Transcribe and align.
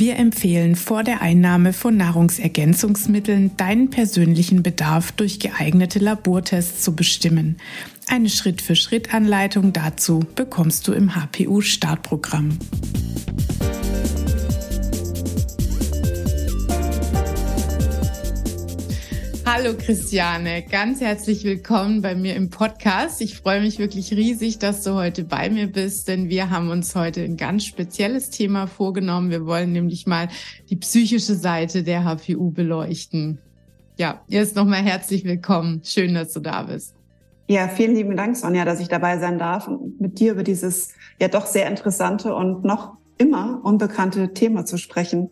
Wir 0.00 0.16
empfehlen 0.16 0.76
vor 0.76 1.04
der 1.04 1.20
Einnahme 1.20 1.74
von 1.74 1.94
Nahrungsergänzungsmitteln 1.94 3.54
deinen 3.58 3.90
persönlichen 3.90 4.62
Bedarf 4.62 5.12
durch 5.12 5.40
geeignete 5.40 5.98
Labortests 5.98 6.82
zu 6.82 6.96
bestimmen. 6.96 7.58
Eine 8.08 8.30
Schritt-für-Schritt-Anleitung 8.30 9.74
dazu 9.74 10.20
bekommst 10.34 10.88
du 10.88 10.94
im 10.94 11.14
HPU-Startprogramm. 11.14 12.58
Hallo 19.46 19.74
Christiane, 19.76 20.62
ganz 20.62 21.00
herzlich 21.00 21.44
willkommen 21.44 22.02
bei 22.02 22.14
mir 22.14 22.36
im 22.36 22.50
Podcast. 22.50 23.20
Ich 23.20 23.38
freue 23.38 23.60
mich 23.60 23.78
wirklich 23.78 24.12
riesig, 24.12 24.58
dass 24.58 24.82
du 24.82 24.94
heute 24.94 25.24
bei 25.24 25.50
mir 25.50 25.66
bist, 25.66 26.08
denn 26.08 26.28
wir 26.28 26.50
haben 26.50 26.70
uns 26.70 26.94
heute 26.94 27.22
ein 27.22 27.36
ganz 27.36 27.64
spezielles 27.64 28.30
Thema 28.30 28.66
vorgenommen. 28.66 29.30
Wir 29.30 29.46
wollen 29.46 29.72
nämlich 29.72 30.06
mal 30.06 30.28
die 30.68 30.76
psychische 30.76 31.34
Seite 31.34 31.82
der 31.82 32.04
HPU 32.04 32.50
beleuchten. 32.50 33.38
Ja, 33.96 34.22
erst 34.28 34.56
nochmal 34.56 34.82
herzlich 34.82 35.24
willkommen. 35.24 35.82
Schön, 35.84 36.14
dass 36.14 36.32
du 36.32 36.40
da 36.40 36.62
bist. 36.62 36.94
Ja, 37.48 37.66
vielen 37.66 37.96
lieben 37.96 38.16
Dank, 38.16 38.36
Sonja, 38.36 38.64
dass 38.64 38.78
ich 38.78 38.88
dabei 38.88 39.18
sein 39.18 39.38
darf 39.38 39.66
und 39.66 40.00
mit 40.00 40.20
dir 40.20 40.32
über 40.32 40.44
dieses 40.44 40.90
ja 41.20 41.28
doch 41.28 41.46
sehr 41.46 41.66
interessante 41.66 42.34
und 42.34 42.64
noch 42.64 42.96
immer 43.18 43.60
unbekannte 43.62 44.32
Thema 44.32 44.64
zu 44.64 44.78
sprechen. 44.78 45.30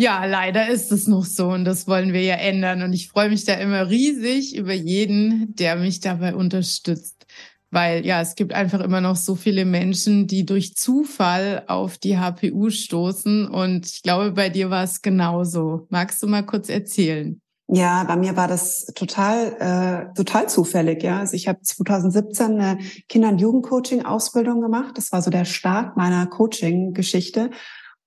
Ja, 0.00 0.24
leider 0.26 0.68
ist 0.68 0.92
es 0.92 1.08
noch 1.08 1.24
so 1.24 1.48
und 1.48 1.64
das 1.64 1.88
wollen 1.88 2.12
wir 2.12 2.22
ja 2.22 2.36
ändern. 2.36 2.82
Und 2.82 2.92
ich 2.92 3.08
freue 3.08 3.30
mich 3.30 3.44
da 3.44 3.54
immer 3.54 3.90
riesig 3.90 4.54
über 4.56 4.72
jeden, 4.72 5.56
der 5.56 5.74
mich 5.74 5.98
dabei 5.98 6.36
unterstützt. 6.36 7.26
Weil 7.72 8.06
ja, 8.06 8.20
es 8.20 8.36
gibt 8.36 8.54
einfach 8.54 8.78
immer 8.78 9.00
noch 9.00 9.16
so 9.16 9.34
viele 9.34 9.64
Menschen, 9.64 10.28
die 10.28 10.46
durch 10.46 10.76
Zufall 10.76 11.64
auf 11.66 11.98
die 11.98 12.16
HPU 12.16 12.70
stoßen. 12.70 13.48
Und 13.48 13.86
ich 13.86 14.02
glaube, 14.02 14.30
bei 14.30 14.50
dir 14.50 14.70
war 14.70 14.84
es 14.84 15.02
genauso. 15.02 15.88
Magst 15.90 16.22
du 16.22 16.28
mal 16.28 16.46
kurz 16.46 16.68
erzählen? 16.68 17.40
Ja, 17.66 18.04
bei 18.04 18.16
mir 18.16 18.36
war 18.36 18.46
das 18.46 18.86
total, 18.94 19.56
äh, 19.58 20.14
total 20.14 20.48
zufällig. 20.48 21.02
Ja, 21.02 21.18
also 21.18 21.34
ich 21.34 21.48
habe 21.48 21.60
2017 21.60 22.60
eine 22.60 22.78
Kinder- 23.08 23.30
und 23.30 23.40
Jugendcoaching-Ausbildung 23.40 24.60
gemacht. 24.60 24.96
Das 24.96 25.10
war 25.10 25.22
so 25.22 25.30
der 25.30 25.44
Start 25.44 25.96
meiner 25.96 26.26
Coaching-Geschichte. 26.26 27.50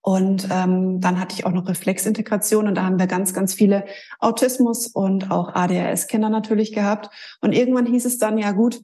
Und 0.01 0.47
ähm, 0.51 0.99
dann 0.99 1.19
hatte 1.19 1.35
ich 1.35 1.45
auch 1.45 1.51
noch 1.51 1.67
Reflexintegration 1.67 2.67
und 2.67 2.75
da 2.75 2.83
haben 2.83 2.97
wir 2.97 3.05
ganz, 3.05 3.33
ganz 3.33 3.53
viele 3.53 3.85
Autismus 4.19 4.87
und 4.87 5.29
auch 5.29 5.53
ADHS-Kinder 5.53 6.29
natürlich 6.29 6.73
gehabt. 6.73 7.09
Und 7.39 7.53
irgendwann 7.53 7.85
hieß 7.85 8.05
es 8.05 8.17
dann, 8.17 8.39
ja 8.39 8.51
gut, 8.51 8.81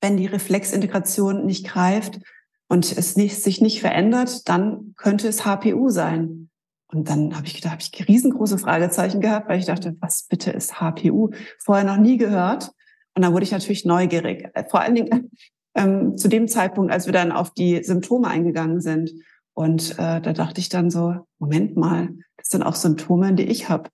wenn 0.00 0.16
die 0.16 0.26
Reflexintegration 0.26 1.46
nicht 1.46 1.66
greift 1.66 2.20
und 2.68 2.90
es 2.96 3.16
nicht, 3.16 3.40
sich 3.40 3.60
nicht 3.60 3.80
verändert, 3.80 4.48
dann 4.48 4.94
könnte 4.96 5.28
es 5.28 5.44
HPU 5.44 5.88
sein. 5.90 6.50
Und 6.92 7.08
dann 7.08 7.36
habe 7.36 7.46
ich 7.46 7.54
gedacht, 7.54 7.72
habe 7.72 7.82
ich 7.82 8.08
riesengroße 8.08 8.58
Fragezeichen 8.58 9.20
gehabt, 9.20 9.48
weil 9.48 9.60
ich 9.60 9.66
dachte, 9.66 9.96
was 10.00 10.24
bitte 10.24 10.50
ist 10.50 10.80
HPU? 10.80 11.30
Vorher 11.58 11.84
noch 11.84 11.98
nie 11.98 12.16
gehört. 12.16 12.72
Und 13.14 13.22
dann 13.22 13.32
wurde 13.32 13.44
ich 13.44 13.52
natürlich 13.52 13.84
neugierig. 13.84 14.48
Vor 14.68 14.80
allen 14.80 14.96
Dingen 14.96 15.30
ähm, 15.76 16.16
zu 16.16 16.28
dem 16.28 16.48
Zeitpunkt, 16.48 16.92
als 16.92 17.06
wir 17.06 17.12
dann 17.12 17.30
auf 17.30 17.52
die 17.54 17.82
Symptome 17.84 18.26
eingegangen 18.26 18.80
sind. 18.80 19.12
Und 19.54 19.92
äh, 19.98 20.20
da 20.20 20.32
dachte 20.32 20.60
ich 20.60 20.68
dann 20.68 20.90
so, 20.90 21.26
Moment 21.38 21.76
mal, 21.76 22.10
das 22.36 22.48
sind 22.48 22.62
auch 22.62 22.74
Symptome, 22.74 23.34
die 23.34 23.44
ich 23.44 23.68
habe. 23.68 23.90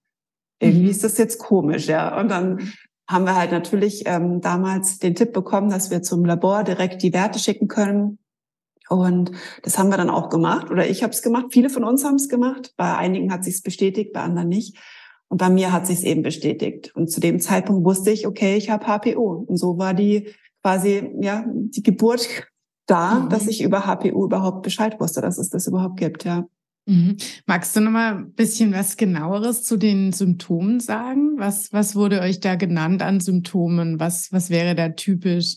Irgendwie 0.61 0.85
mhm. 0.85 0.91
ist 0.91 1.05
das 1.05 1.19
jetzt 1.19 1.39
komisch, 1.39 1.87
ja. 1.87 2.19
Und 2.19 2.31
dann 2.31 2.73
haben 3.09 3.25
wir 3.25 3.37
halt 3.37 3.53
natürlich 3.53 4.05
ähm, 4.07 4.41
damals 4.41 4.99
den 4.99 5.15
Tipp 5.15 5.33
bekommen, 5.33 5.71
dass 5.71 5.91
wir 5.91 6.03
zum 6.03 6.25
Labor 6.25 6.65
direkt 6.65 7.03
die 7.03 7.13
Werte 7.13 7.39
schicken 7.39 7.69
können. 7.69 8.19
Und 8.89 9.33
das 9.63 9.79
haben 9.79 9.91
wir 9.91 9.97
dann 9.97 10.11
auch 10.11 10.29
gemacht. 10.29 10.71
Oder 10.71 10.89
ich 10.89 11.03
habe 11.03 11.13
es 11.13 11.23
gemacht. 11.23 11.47
Viele 11.51 11.71
von 11.71 11.85
uns 11.85 12.05
haben 12.05 12.17
es 12.17 12.29
gemacht. 12.29 12.73
Bei 12.77 12.97
einigen 12.97 13.33
hat 13.33 13.45
sich 13.45 13.63
bestätigt, 13.63 14.13
bei 14.13 14.21
anderen 14.21 14.49
nicht. 14.49 14.77
Und 15.29 15.39
bei 15.39 15.51
mir 15.51 15.73
hat 15.73 15.87
sich 15.87 16.05
eben 16.05 16.23
bestätigt. 16.23 16.95
Und 16.95 17.11
zu 17.11 17.21
dem 17.21 17.41
Zeitpunkt 17.41 17.85
wusste 17.85 18.11
ich, 18.11 18.27
okay, 18.27 18.57
ich 18.57 18.71
habe 18.71 18.87
HPO. 18.87 19.45
Und 19.47 19.57
so 19.57 19.79
war 19.79 19.93
die 19.93 20.33
quasi 20.63 21.13
ja 21.21 21.45
die 21.47 21.83
Geburt 21.83 22.29
da, 22.87 23.21
mhm. 23.21 23.29
dass 23.29 23.47
ich 23.47 23.63
über 23.63 23.87
HPU 23.87 24.25
überhaupt 24.25 24.63
Bescheid 24.63 24.99
wusste, 25.01 25.21
dass 25.21 25.39
es 25.39 25.51
das 25.51 25.67
überhaupt 25.67 25.99
gibt, 25.99 26.25
ja. 26.25 26.47
Mhm. 26.87 27.17
Magst 27.47 27.75
du 27.75 27.81
noch 27.81 27.91
mal 27.91 28.15
ein 28.15 28.33
bisschen 28.33 28.73
was 28.73 28.97
genaueres 28.97 29.65
zu 29.65 29.77
den 29.77 30.13
Symptomen 30.13 30.79
sagen? 30.79 31.37
Was, 31.37 31.73
was 31.73 31.97
wurde 31.97 32.21
euch 32.21 32.39
da 32.39 32.55
genannt 32.55 33.03
an 33.03 33.19
Symptomen? 33.19 33.99
Was, 33.99 34.31
was 34.31 34.51
wäre 34.51 34.77
da 34.77 34.91
typisch? 34.91 35.57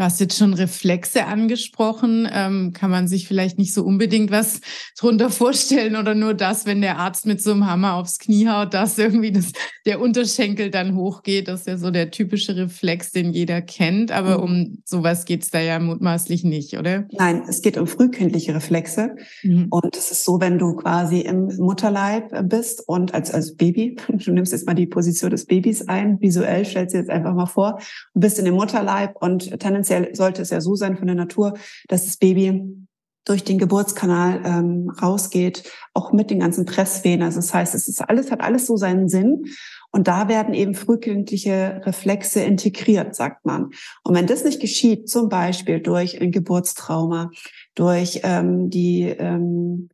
Du 0.00 0.04
hast 0.04 0.18
jetzt 0.18 0.38
schon 0.38 0.54
Reflexe 0.54 1.26
angesprochen. 1.26 2.26
Ähm, 2.32 2.72
kann 2.72 2.90
man 2.90 3.06
sich 3.06 3.28
vielleicht 3.28 3.58
nicht 3.58 3.74
so 3.74 3.84
unbedingt 3.84 4.30
was 4.30 4.62
drunter 4.98 5.28
vorstellen 5.28 5.94
oder 5.94 6.14
nur 6.14 6.32
das, 6.32 6.64
wenn 6.64 6.80
der 6.80 6.96
Arzt 6.96 7.26
mit 7.26 7.42
so 7.42 7.50
einem 7.50 7.66
Hammer 7.66 7.96
aufs 7.96 8.18
Knie 8.18 8.48
haut, 8.48 8.72
dass 8.72 8.96
irgendwie 8.96 9.30
das, 9.30 9.52
der 9.84 10.00
Unterschenkel 10.00 10.70
dann 10.70 10.96
hochgeht. 10.96 11.48
Das 11.48 11.60
ist 11.60 11.66
ja 11.66 11.76
so 11.76 11.90
der 11.90 12.10
typische 12.10 12.56
Reflex, 12.56 13.12
den 13.12 13.34
jeder 13.34 13.60
kennt. 13.60 14.10
Aber 14.10 14.38
mhm. 14.38 14.42
um 14.42 14.78
sowas 14.86 15.26
geht's 15.26 15.50
da 15.50 15.60
ja 15.60 15.78
mutmaßlich 15.78 16.44
nicht, 16.44 16.78
oder? 16.78 17.06
Nein, 17.12 17.42
es 17.46 17.60
geht 17.60 17.76
um 17.76 17.86
frühkindliche 17.86 18.54
Reflexe. 18.54 19.16
Mhm. 19.42 19.66
Und 19.68 19.94
es 19.98 20.10
ist 20.10 20.24
so, 20.24 20.40
wenn 20.40 20.58
du 20.58 20.76
quasi 20.76 21.20
im 21.20 21.54
Mutterleib 21.58 22.48
bist 22.48 22.88
und 22.88 23.12
als, 23.12 23.30
als 23.34 23.54
Baby, 23.54 23.96
du 24.08 24.32
nimmst 24.32 24.52
jetzt 24.52 24.66
mal 24.66 24.72
die 24.72 24.86
Position 24.86 25.30
des 25.30 25.44
Babys 25.44 25.88
ein, 25.88 26.18
visuell 26.22 26.64
stellst 26.64 26.94
du 26.94 26.98
jetzt 26.98 27.10
einfach 27.10 27.34
mal 27.34 27.44
vor, 27.44 27.78
du 28.14 28.20
bist 28.20 28.38
in 28.38 28.46
dem 28.46 28.54
Mutterleib 28.54 29.16
und 29.20 29.60
tendenziell 29.60 29.89
sollte 30.12 30.42
es 30.42 30.50
ja 30.50 30.60
so 30.60 30.74
sein 30.74 30.96
von 30.96 31.06
der 31.06 31.16
Natur, 31.16 31.54
dass 31.88 32.06
das 32.06 32.16
Baby 32.16 32.86
durch 33.24 33.44
den 33.44 33.58
Geburtskanal 33.58 34.42
ähm, 34.44 34.90
rausgeht, 34.90 35.64
auch 35.94 36.12
mit 36.12 36.30
den 36.30 36.40
ganzen 36.40 36.64
Presswehen. 36.64 37.22
Also 37.22 37.38
das 37.38 37.52
heißt, 37.52 37.74
es 37.74 37.86
ist 37.86 38.00
alles, 38.00 38.30
hat 38.30 38.40
alles 38.40 38.66
so 38.66 38.76
seinen 38.76 39.08
Sinn. 39.08 39.44
Und 39.92 40.08
da 40.08 40.28
werden 40.28 40.54
eben 40.54 40.74
frühkindliche 40.74 41.82
Reflexe 41.84 42.42
integriert, 42.42 43.14
sagt 43.14 43.44
man. 43.44 43.70
Und 44.04 44.14
wenn 44.14 44.26
das 44.26 44.44
nicht 44.44 44.60
geschieht, 44.60 45.08
zum 45.08 45.28
Beispiel 45.28 45.80
durch 45.80 46.20
ein 46.20 46.30
Geburtstrauma, 46.30 47.30
durch 47.74 48.20
ähm, 48.22 48.70
die 48.70 49.02
ähm, 49.02 49.90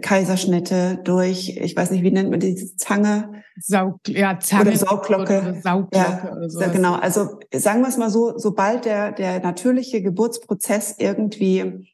Kaiserschnitte, 0.00 1.00
durch, 1.04 1.56
ich 1.56 1.76
weiß 1.76 1.90
nicht, 1.90 2.02
wie 2.02 2.10
nennt 2.10 2.30
man 2.30 2.40
diese 2.40 2.76
Zange? 2.76 3.42
Saug, 3.58 4.00
ja, 4.08 4.38
Zange 4.38 4.70
oder 4.70 4.76
Sauglocke. 4.76 5.38
Oder 5.38 5.54
Saugglocke 5.60 5.96
ja, 5.96 6.36
oder. 6.36 6.68
Genau, 6.68 6.94
also 6.94 7.38
sagen 7.52 7.82
wir 7.82 7.88
es 7.88 7.96
mal 7.96 8.10
so, 8.10 8.36
sobald 8.36 8.84
der, 8.84 9.12
der 9.12 9.40
natürliche 9.40 10.02
Geburtsprozess 10.02 10.96
irgendwie 10.98 11.86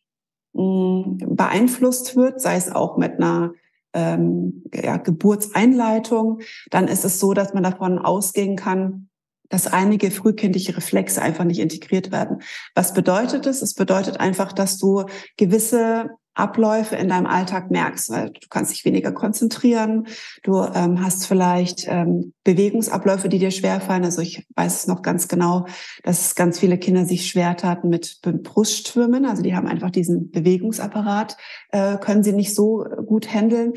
mh, 0.54 0.62
mm, 0.62 1.19
beeinflusst 1.36 2.16
wird, 2.16 2.41
sei 2.41 2.56
es 2.56 2.72
auch 2.72 2.97
mit 2.97 3.19
einer 3.19 3.52
ähm, 3.94 4.64
ja, 4.75 4.97
Geburtseinleitung, 4.97 6.41
dann 6.70 6.88
ist 6.88 7.04
es 7.04 7.20
so, 7.20 7.34
dass 7.34 7.54
man 7.54 7.62
davon 7.62 7.98
ausgehen 7.98 8.56
kann, 8.56 9.08
dass 9.48 9.66
einige 9.66 10.10
frühkindliche 10.10 10.76
Reflexe 10.76 11.20
einfach 11.20 11.44
nicht 11.44 11.60
integriert 11.60 12.10
werden. 12.10 12.42
Was 12.75 12.94
bedeutet 12.94 13.47
es? 13.47 13.60
Es 13.60 13.75
bedeutet 13.75 14.19
einfach, 14.19 14.52
dass 14.52 14.78
du 14.78 15.04
gewisse 15.36 16.08
Abläufe 16.34 16.97
in 16.97 17.08
deinem 17.08 17.26
Alltag 17.26 17.70
merkst. 17.70 18.11
Weil 18.11 18.31
du 18.31 18.49
kannst 18.49 18.73
dich 18.73 18.84
weniger 18.84 19.12
konzentrieren, 19.12 20.06
du 20.43 20.62
ähm, 20.62 21.05
hast 21.05 21.26
vielleicht 21.26 21.87
ähm, 21.88 22.32
Bewegungsabläufe, 22.44 23.29
die 23.29 23.38
dir 23.38 23.50
schwerfallen. 23.50 24.05
Also 24.05 24.23
ich 24.23 24.46
weiß 24.56 24.75
es 24.75 24.87
noch 24.87 25.02
ganz 25.02 25.29
genau, 25.29 25.67
dass 26.02 26.34
ganz 26.34 26.58
viele 26.58 26.79
Kinder 26.79 27.05
sich 27.05 27.29
schwer 27.29 27.56
taten 27.56 27.88
mit 27.88 28.20
Brustschwimmen. 28.23 29.25
Also 29.26 29.43
die 29.43 29.55
haben 29.55 29.67
einfach 29.67 29.90
diesen 29.90 30.31
Bewegungsapparat, 30.31 31.37
äh, 31.70 31.99
können 31.99 32.23
sie 32.23 32.32
nicht 32.32 32.55
so 32.55 32.85
gut 33.06 33.32
handeln. 33.32 33.75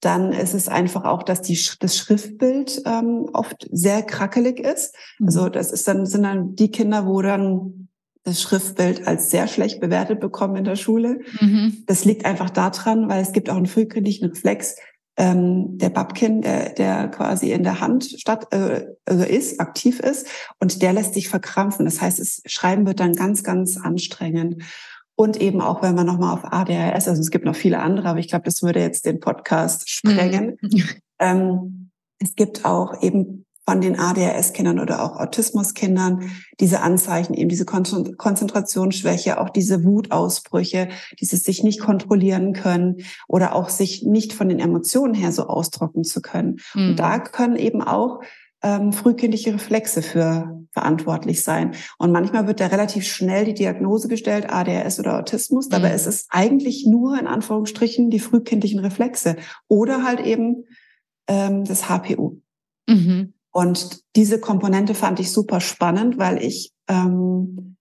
Dann 0.00 0.32
ist 0.32 0.54
es 0.54 0.68
einfach 0.68 1.04
auch, 1.04 1.22
dass 1.22 1.42
die, 1.42 1.58
das 1.80 1.96
Schriftbild 1.96 2.82
ähm, 2.86 3.28
oft 3.32 3.68
sehr 3.70 4.02
krackelig 4.02 4.60
ist. 4.60 4.94
Also 5.24 5.46
mhm. 5.46 5.52
das 5.52 5.72
ist 5.72 5.88
dann, 5.88 6.06
sind 6.06 6.22
dann 6.22 6.54
die 6.54 6.70
Kinder, 6.70 7.06
wo 7.06 7.20
dann 7.20 7.87
das 8.24 8.42
Schriftbild 8.42 9.06
als 9.06 9.30
sehr 9.30 9.48
schlecht 9.48 9.80
bewertet 9.80 10.20
bekommen 10.20 10.56
in 10.56 10.64
der 10.64 10.76
Schule. 10.76 11.20
Mhm. 11.40 11.84
Das 11.86 12.04
liegt 12.04 12.24
einfach 12.24 12.50
daran, 12.50 13.08
weil 13.08 13.22
es 13.22 13.32
gibt 13.32 13.50
auch 13.50 13.56
einen 13.56 13.66
frühkindlichen 13.66 14.28
Reflex, 14.28 14.76
ähm, 15.18 15.78
der 15.78 15.90
Babkin, 15.90 16.42
der, 16.42 16.70
der 16.70 17.08
quasi 17.08 17.50
in 17.50 17.64
der 17.64 17.80
Hand 17.80 18.04
statt 18.04 18.46
äh, 18.52 18.86
also 19.04 19.24
ist, 19.24 19.60
aktiv 19.60 19.98
ist 19.98 20.28
und 20.60 20.80
der 20.80 20.92
lässt 20.92 21.14
sich 21.14 21.28
verkrampfen. 21.28 21.84
Das 21.84 22.00
heißt, 22.00 22.20
das 22.20 22.40
Schreiben 22.46 22.86
wird 22.86 23.00
dann 23.00 23.14
ganz, 23.14 23.42
ganz 23.42 23.76
anstrengend. 23.76 24.62
Und 25.16 25.40
eben 25.40 25.60
auch, 25.60 25.82
wenn 25.82 25.96
wir 25.96 26.04
nochmal 26.04 26.32
auf 26.32 26.44
ADHS, 26.44 27.08
also 27.08 27.20
es 27.20 27.30
gibt 27.30 27.44
noch 27.44 27.56
viele 27.56 27.80
andere, 27.80 28.08
aber 28.08 28.20
ich 28.20 28.28
glaube, 28.28 28.44
das 28.44 28.62
würde 28.62 28.78
jetzt 28.78 29.04
den 29.04 29.18
Podcast 29.18 29.90
sprengen. 29.90 30.56
Mhm. 30.60 30.84
Ähm, 31.18 31.90
es 32.20 32.36
gibt 32.36 32.64
auch 32.64 33.02
eben 33.02 33.44
von 33.68 33.82
den 33.82 33.98
ADHS-Kindern 33.98 34.80
oder 34.80 35.02
auch 35.02 35.20
Autismus-Kindern 35.20 36.30
diese 36.58 36.80
Anzeichen, 36.80 37.34
eben 37.34 37.50
diese 37.50 37.66
Konzentrationsschwäche, 37.66 39.38
auch 39.38 39.50
diese 39.50 39.84
Wutausbrüche, 39.84 40.88
dieses 41.20 41.44
sich 41.44 41.62
nicht 41.62 41.78
kontrollieren 41.78 42.54
können 42.54 43.04
oder 43.26 43.54
auch 43.54 43.68
sich 43.68 44.04
nicht 44.04 44.32
von 44.32 44.48
den 44.48 44.58
Emotionen 44.58 45.12
her 45.12 45.32
so 45.32 45.48
ausdrucken 45.48 46.02
zu 46.02 46.22
können. 46.22 46.60
Mhm. 46.72 46.88
Und 46.88 46.96
da 46.98 47.18
können 47.18 47.56
eben 47.56 47.82
auch 47.82 48.22
ähm, 48.62 48.94
frühkindliche 48.94 49.52
Reflexe 49.52 50.00
für 50.00 50.64
verantwortlich 50.70 51.42
sein. 51.42 51.74
Und 51.98 52.10
manchmal 52.10 52.46
wird 52.46 52.60
da 52.60 52.68
relativ 52.68 53.04
schnell 53.04 53.44
die 53.44 53.52
Diagnose 53.54 54.08
gestellt, 54.08 54.48
ADHS 54.48 54.98
oder 54.98 55.18
Autismus. 55.18 55.66
Mhm. 55.66 55.72
Dabei 55.72 55.92
ist 55.92 56.06
es 56.06 56.26
eigentlich 56.30 56.86
nur 56.86 57.20
in 57.20 57.26
Anführungsstrichen 57.26 58.08
die 58.08 58.20
frühkindlichen 58.20 58.80
Reflexe 58.80 59.36
oder 59.68 60.04
halt 60.04 60.20
eben 60.20 60.64
ähm, 61.26 61.66
das 61.66 61.90
HPU. 61.90 62.40
Mhm. 62.88 63.34
Und 63.50 64.02
diese 64.16 64.40
Komponente 64.40 64.94
fand 64.94 65.20
ich 65.20 65.32
super 65.32 65.60
spannend, 65.60 66.18
weil 66.18 66.42
ich 66.42 66.72
ähm, 66.88 67.76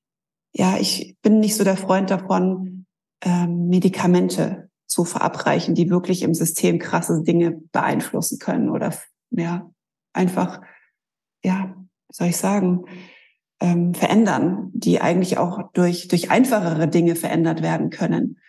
ja 0.53 0.77
ich 0.79 1.17
bin 1.21 1.39
nicht 1.39 1.55
so 1.55 1.63
der 1.63 1.77
Freund 1.77 2.09
davon, 2.09 2.85
ähm, 3.21 3.67
Medikamente 3.67 4.69
zu 4.85 5.03
verabreichen, 5.03 5.75
die 5.75 5.89
wirklich 5.89 6.23
im 6.23 6.33
System 6.33 6.79
krasse 6.79 7.21
Dinge 7.23 7.61
beeinflussen 7.71 8.39
können 8.39 8.69
oder 8.69 8.93
ja 9.31 9.69
einfach, 10.13 10.61
ja, 11.43 11.75
wie 12.09 12.15
soll 12.15 12.27
ich 12.27 12.37
sagen, 12.37 12.85
ähm, 13.59 13.93
verändern, 13.93 14.71
die 14.73 15.01
eigentlich 15.01 15.37
auch 15.37 15.71
durch, 15.73 16.07
durch 16.07 16.31
einfachere 16.31 16.87
Dinge 16.87 17.15
verändert 17.15 17.61
werden 17.61 17.89
können. 17.89 18.39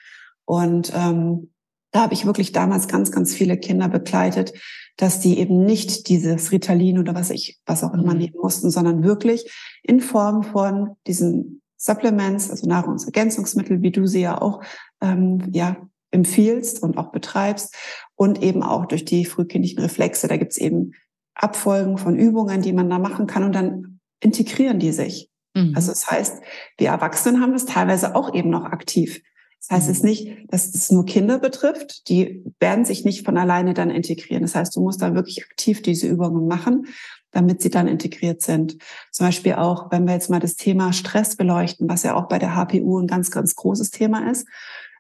Und 0.45 0.93
ähm, 0.95 1.53
da 1.91 2.03
habe 2.03 2.15
ich 2.15 2.27
wirklich 2.27 2.53
damals 2.53 2.89
ganz, 2.89 3.11
ganz 3.11 3.35
viele 3.35 3.57
Kinder 3.57 3.89
begleitet, 3.89 4.53
dass 4.99 5.21
die 5.21 5.39
eben 5.39 5.65
nicht 5.65 6.09
dieses 6.09 6.53
Ritalin 6.53 6.99
oder 6.99 7.15
was 7.15 7.31
ich, 7.31 7.59
was 7.65 7.85
auch 7.85 7.95
immer 7.95 8.13
mhm. 8.13 8.19
nehmen 8.19 8.37
mussten, 8.43 8.71
sondern 8.71 9.05
wirklich 9.05 9.51
in 9.83 10.01
Form 10.01 10.43
von 10.43 10.97
diesen 11.07 11.63
Supplements, 11.77 12.51
also 12.51 12.69
Nahrungsergänzungsmittel, 12.69 13.81
wie 13.81 13.93
du 13.93 14.07
sie 14.07 14.21
ja 14.21 14.43
auch 14.43 14.61
ähm, 15.01 15.51
ja 15.53 15.77
empfiehlst 16.11 16.83
und 16.83 16.99
auch 16.99 17.13
betreibst 17.13 17.75
und 18.17 18.43
eben 18.43 18.63
auch 18.63 18.87
durch 18.87 19.05
die 19.05 19.25
frühkindlichen 19.25 19.79
Reflexe. 19.79 20.27
Da 20.27 20.37
gibt's 20.37 20.59
eben 20.59 20.93
Abfolgen 21.35 21.97
von 21.97 22.19
Übungen, 22.19 22.63
die 22.63 22.73
man 22.73 22.91
da 22.91 22.99
machen 22.99 23.29
kann 23.29 23.45
und 23.45 23.55
dann 23.55 24.01
integrieren 24.21 24.81
die 24.81 24.93
sich. 24.93 25.31
Mhm. 25.55 25.75
Also 25.77 25.93
das 25.93 26.11
heißt, 26.11 26.43
wir 26.77 26.89
Erwachsenen 26.89 27.41
haben 27.41 27.53
das 27.53 27.67
teilweise 27.67 28.17
auch 28.17 28.35
eben 28.35 28.51
noch 28.51 28.65
aktiv. 28.65 29.23
Das 29.61 29.71
heißt 29.77 29.87
mhm. 29.89 29.93
es 29.93 30.03
nicht, 30.03 30.53
dass 30.53 30.75
es 30.75 30.91
nur 30.91 31.05
Kinder 31.05 31.39
betrifft, 31.39 32.09
die 32.09 32.45
werden 32.61 32.85
sich 32.85 33.05
nicht 33.05 33.25
von 33.25 33.37
alleine 33.37 33.75
dann 33.75 33.91
integrieren. 33.91 34.43
Das 34.43 34.55
heißt, 34.55 34.75
du 34.77 34.81
musst 34.81 35.03
da 35.03 35.15
wirklich 35.15 35.45
aktiv 35.45 35.83
diese 35.83 36.07
Übungen 36.07 36.47
machen, 36.47 36.87
damit 37.31 37.61
sie 37.61 37.71
dann 37.71 37.89
integriert 37.89 38.41
sind. 38.43 38.79
Zum 39.11 39.27
Beispiel 39.27 39.55
auch, 39.55 39.91
wenn 39.91 40.07
wir 40.07 40.15
jetzt 40.15 40.31
mal 40.31 40.41
das 40.41 40.57
Thema 40.57 40.93
Stress 40.93 41.37
beleuchten, 41.37 41.89
was 41.89 42.03
ja 42.03 42.15
auch 42.15 42.29
bei 42.29 42.39
der 42.39 42.55
HPU 42.55 42.99
ein 42.99 43.07
ganz, 43.07 43.31
ganz 43.31 43.55
großes 43.55 43.91
Thema 43.91 44.31
ist. 44.31 44.47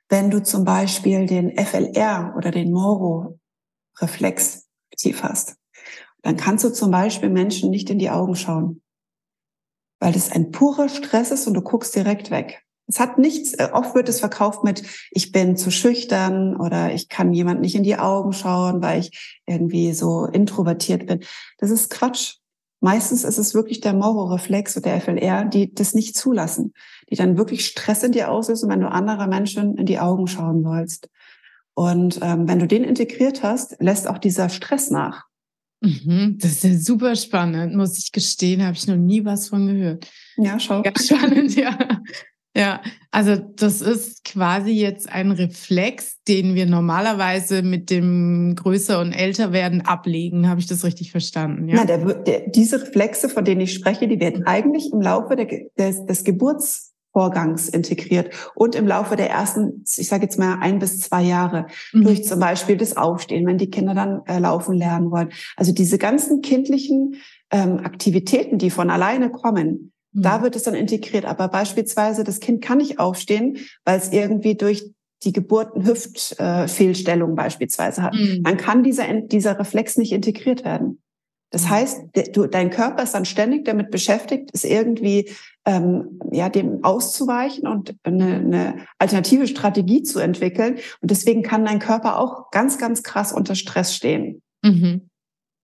Wenn 0.08 0.30
du 0.30 0.42
zum 0.42 0.64
Beispiel 0.64 1.26
den 1.26 1.56
FLR 1.56 2.34
oder 2.36 2.50
den 2.50 2.72
Moro-Reflex 2.72 4.66
aktiv 4.92 5.22
hast, 5.22 5.56
dann 6.22 6.36
kannst 6.36 6.64
du 6.64 6.70
zum 6.70 6.90
Beispiel 6.90 7.30
Menschen 7.30 7.70
nicht 7.70 7.90
in 7.90 7.98
die 7.98 8.10
Augen 8.10 8.34
schauen, 8.34 8.82
weil 10.00 10.12
das 10.12 10.32
ein 10.32 10.50
purer 10.50 10.88
Stress 10.88 11.30
ist 11.30 11.46
und 11.46 11.54
du 11.54 11.62
guckst 11.62 11.94
direkt 11.94 12.30
weg. 12.30 12.64
Es 12.88 12.98
hat 12.98 13.18
nichts, 13.18 13.52
äh, 13.54 13.68
oft 13.72 13.94
wird 13.94 14.08
es 14.08 14.20
verkauft 14.20 14.64
mit, 14.64 14.82
ich 15.10 15.30
bin 15.30 15.56
zu 15.56 15.70
schüchtern 15.70 16.56
oder 16.56 16.92
ich 16.92 17.08
kann 17.08 17.32
jemand 17.32 17.60
nicht 17.60 17.74
in 17.74 17.82
die 17.82 17.98
Augen 17.98 18.32
schauen, 18.32 18.82
weil 18.82 19.00
ich 19.00 19.38
irgendwie 19.46 19.92
so 19.92 20.24
introvertiert 20.24 21.06
bin. 21.06 21.20
Das 21.58 21.70
ist 21.70 21.90
Quatsch. 21.90 22.36
Meistens 22.80 23.24
ist 23.24 23.38
es 23.38 23.54
wirklich 23.54 23.80
der 23.80 23.92
Moro-Reflex 23.92 24.76
oder 24.76 24.90
der 24.90 25.00
FLR, 25.00 25.44
die 25.44 25.74
das 25.74 25.94
nicht 25.94 26.16
zulassen, 26.16 26.72
die 27.10 27.16
dann 27.16 27.36
wirklich 27.36 27.66
Stress 27.66 28.02
in 28.04 28.12
dir 28.12 28.30
auslösen, 28.30 28.70
wenn 28.70 28.80
du 28.80 28.90
andere 28.90 29.26
Menschen 29.26 29.76
in 29.76 29.86
die 29.86 29.98
Augen 29.98 30.26
schauen 30.28 30.62
sollst. 30.62 31.08
Und 31.74 32.20
ähm, 32.22 32.48
wenn 32.48 32.58
du 32.58 32.66
den 32.66 32.84
integriert 32.84 33.42
hast, 33.42 33.76
lässt 33.80 34.08
auch 34.08 34.18
dieser 34.18 34.48
Stress 34.48 34.90
nach. 34.90 35.28
Mhm, 35.80 36.38
das 36.40 36.52
ist 36.52 36.64
ja 36.64 36.76
super 36.76 37.14
spannend, 37.14 37.76
muss 37.76 37.98
ich 37.98 38.10
gestehen, 38.10 38.64
habe 38.64 38.76
ich 38.76 38.88
noch 38.88 38.96
nie 38.96 39.24
was 39.24 39.48
von 39.48 39.66
gehört. 39.66 40.10
Ja, 40.36 40.58
schau. 40.58 40.82
Ja, 40.82 40.92
spannend, 41.00 41.54
ja. 41.54 41.78
Ja, 42.58 42.80
also 43.12 43.36
das 43.36 43.80
ist 43.80 44.24
quasi 44.24 44.72
jetzt 44.72 45.08
ein 45.10 45.30
Reflex, 45.30 46.18
den 46.26 46.56
wir 46.56 46.66
normalerweise 46.66 47.62
mit 47.62 47.88
dem 47.88 48.56
größer 48.56 49.00
und 49.00 49.12
älter 49.12 49.52
werden 49.52 49.82
ablegen. 49.82 50.48
Habe 50.48 50.58
ich 50.58 50.66
das 50.66 50.84
richtig 50.84 51.12
verstanden? 51.12 51.68
Ja, 51.68 51.76
ja 51.76 51.84
der, 51.84 51.98
der, 52.14 52.48
diese 52.48 52.82
Reflexe, 52.82 53.28
von 53.28 53.44
denen 53.44 53.60
ich 53.60 53.72
spreche, 53.72 54.08
die 54.08 54.18
werden 54.18 54.44
eigentlich 54.44 54.92
im 54.92 55.00
Laufe 55.00 55.36
der, 55.36 55.46
des, 55.78 56.04
des 56.04 56.24
Geburts 56.24 56.94
Vorgangs 57.12 57.68
integriert 57.68 58.32
und 58.54 58.74
im 58.74 58.86
Laufe 58.86 59.16
der 59.16 59.30
ersten, 59.30 59.84
ich 59.96 60.08
sage 60.08 60.24
jetzt 60.24 60.38
mal 60.38 60.58
ein 60.60 60.78
bis 60.78 61.00
zwei 61.00 61.22
Jahre 61.22 61.66
mhm. 61.92 62.04
durch 62.04 62.24
zum 62.24 62.38
Beispiel 62.38 62.76
das 62.76 62.96
Aufstehen, 62.96 63.46
wenn 63.46 63.58
die 63.58 63.70
Kinder 63.70 63.94
dann 63.94 64.22
äh, 64.26 64.38
laufen 64.38 64.76
lernen 64.76 65.10
wollen. 65.10 65.30
Also 65.56 65.72
diese 65.72 65.96
ganzen 65.96 66.42
kindlichen 66.42 67.16
ähm, 67.50 67.78
Aktivitäten, 67.78 68.58
die 68.58 68.70
von 68.70 68.90
alleine 68.90 69.30
kommen, 69.30 69.92
mhm. 70.18 70.22
da 70.22 70.42
wird 70.42 70.56
es 70.56 70.64
dann 70.64 70.74
integriert. 70.74 71.24
Aber 71.24 71.48
beispielsweise 71.48 72.24
das 72.24 72.40
Kind 72.40 72.62
kann 72.62 72.78
nicht 72.78 72.98
aufstehen, 72.98 73.58
weil 73.84 73.98
es 73.98 74.12
irgendwie 74.12 74.54
durch 74.54 74.84
die 75.24 75.32
Geburt 75.32 75.74
eine 75.74 75.84
Hüftfehlstellung 75.86 77.32
äh, 77.32 77.34
beispielsweise 77.34 78.02
hat. 78.02 78.14
Mhm. 78.14 78.42
Dann 78.44 78.56
kann 78.56 78.82
dieser, 78.82 79.12
dieser 79.22 79.58
Reflex 79.58 79.96
nicht 79.96 80.12
integriert 80.12 80.64
werden. 80.64 81.02
Das 81.50 81.64
mhm. 81.64 81.70
heißt, 81.70 82.00
du, 82.34 82.46
dein 82.46 82.70
Körper 82.70 83.02
ist 83.02 83.14
dann 83.14 83.24
ständig 83.24 83.64
damit 83.64 83.90
beschäftigt, 83.90 84.50
es 84.52 84.64
irgendwie 84.64 85.30
ähm, 85.64 86.20
ja 86.30 86.48
dem 86.48 86.84
auszuweichen 86.84 87.66
und 87.66 87.96
eine, 88.02 88.34
eine 88.36 88.74
alternative 88.98 89.46
Strategie 89.46 90.02
zu 90.02 90.18
entwickeln. 90.18 90.76
Und 91.00 91.10
deswegen 91.10 91.42
kann 91.42 91.64
dein 91.64 91.78
Körper 91.78 92.18
auch 92.18 92.50
ganz, 92.50 92.78
ganz 92.78 93.02
krass 93.02 93.32
unter 93.32 93.54
Stress 93.54 93.94
stehen. 93.94 94.42
Mhm. 94.62 95.08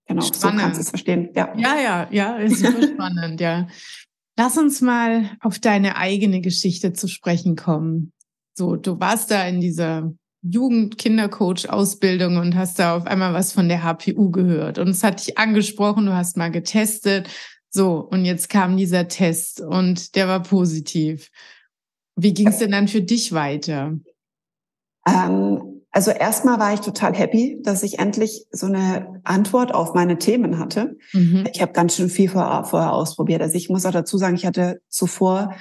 Genau, 0.07 0.23
spannend. 0.23 0.61
so 0.61 0.65
kannst 0.65 0.77
du 0.79 0.83
es 0.83 0.89
verstehen. 0.91 1.31
Ja, 1.35 1.53
ja, 1.57 1.77
ja, 1.77 2.09
ja 2.11 2.37
ist 2.37 2.59
super 2.59 2.83
spannend, 2.83 3.41
ja. 3.41 3.67
Lass 4.37 4.59
uns 4.59 4.81
mal 4.81 5.31
auf 5.41 5.59
deine 5.59 5.97
eigene 5.97 6.41
Geschichte 6.41 6.93
zu 6.93 7.09
sprechen 7.09 7.57
kommen. 7.57 8.13
So, 8.57 8.77
du 8.77 8.99
warst 8.99 9.31
da 9.31 9.47
in 9.47 9.61
dieser 9.61 10.13
Jugend-Kindercoach-Ausbildung 10.43 12.37
und 12.37 12.55
hast 12.55 12.79
da 12.79 12.97
auf 12.97 13.07
einmal 13.07 13.33
was 13.33 13.53
von 13.53 13.69
der 13.69 13.83
HPU 13.83 14.31
gehört. 14.31 14.79
Und 14.79 14.89
es 14.89 15.03
hat 15.03 15.27
dich 15.27 15.39
angesprochen, 15.39 16.07
du 16.07 16.15
hast 16.15 16.37
mal 16.37 16.51
getestet. 16.51 17.29
So, 17.71 17.99
und 17.99 18.25
jetzt 18.25 18.49
kam 18.49 18.77
dieser 18.77 19.09
Test 19.09 19.61
und 19.61 20.15
der 20.15 20.29
war 20.29 20.43
positiv. 20.43 21.31
Wie 22.17 22.35
ging 22.35 22.49
es 22.49 22.59
denn 22.59 22.71
dann 22.71 22.89
für 22.89 23.03
dich 23.03 23.33
weiter? 23.33 23.99
Ähm, 25.07 25.74
also 25.95 26.11
erstmal 26.11 26.59
war 26.59 26.75
ich 26.75 26.81
total 26.81 27.15
happy, 27.15 27.61
dass 27.63 27.85
ich 27.85 28.01
endlich 28.01 28.47
so 28.51 28.67
eine 28.67 29.21
Antwort 29.23 29.73
auf 29.73 29.95
meine 29.95 30.19
Themen 30.19 30.59
hatte. 30.59 30.99
Mhm. 31.13 31.47
Ich 31.53 31.63
habe 31.63 31.71
ganz 31.71 31.95
schön 31.95 32.11
viel 32.11 32.29
vorher, 32.29 32.65
vorher 32.65 32.93
ausprobiert. 32.93 33.41
Also 33.41 33.55
ich 33.55 33.71
muss 33.71 33.87
auch 33.87 33.93
dazu 33.93 34.19
sagen, 34.19 34.35
ich 34.35 34.45
hatte 34.45 34.81
zuvor 34.89 35.55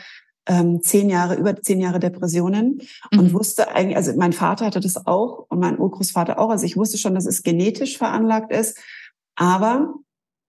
ähm, 0.47 0.81
zehn 0.81 1.11
Jahre, 1.11 1.35
über 1.35 1.55
zehn 1.61 1.79
Jahre 1.79 1.99
Depressionen 1.99 2.81
mhm. 3.11 3.19
und 3.19 3.33
wusste 3.33 3.75
eigentlich, 3.75 3.95
also 3.95 4.11
mein 4.17 4.33
Vater 4.33 4.65
hatte 4.65 4.79
das 4.79 5.05
auch 5.05 5.45
und 5.49 5.59
mein 5.59 5.77
Urgroßvater 5.77 6.39
auch. 6.39 6.49
Also 6.49 6.65
ich 6.65 6.77
wusste 6.77 6.97
schon, 6.97 7.13
dass 7.13 7.27
es 7.27 7.43
genetisch 7.43 7.99
veranlagt 7.99 8.51
ist. 8.51 8.79
Aber 9.35 9.93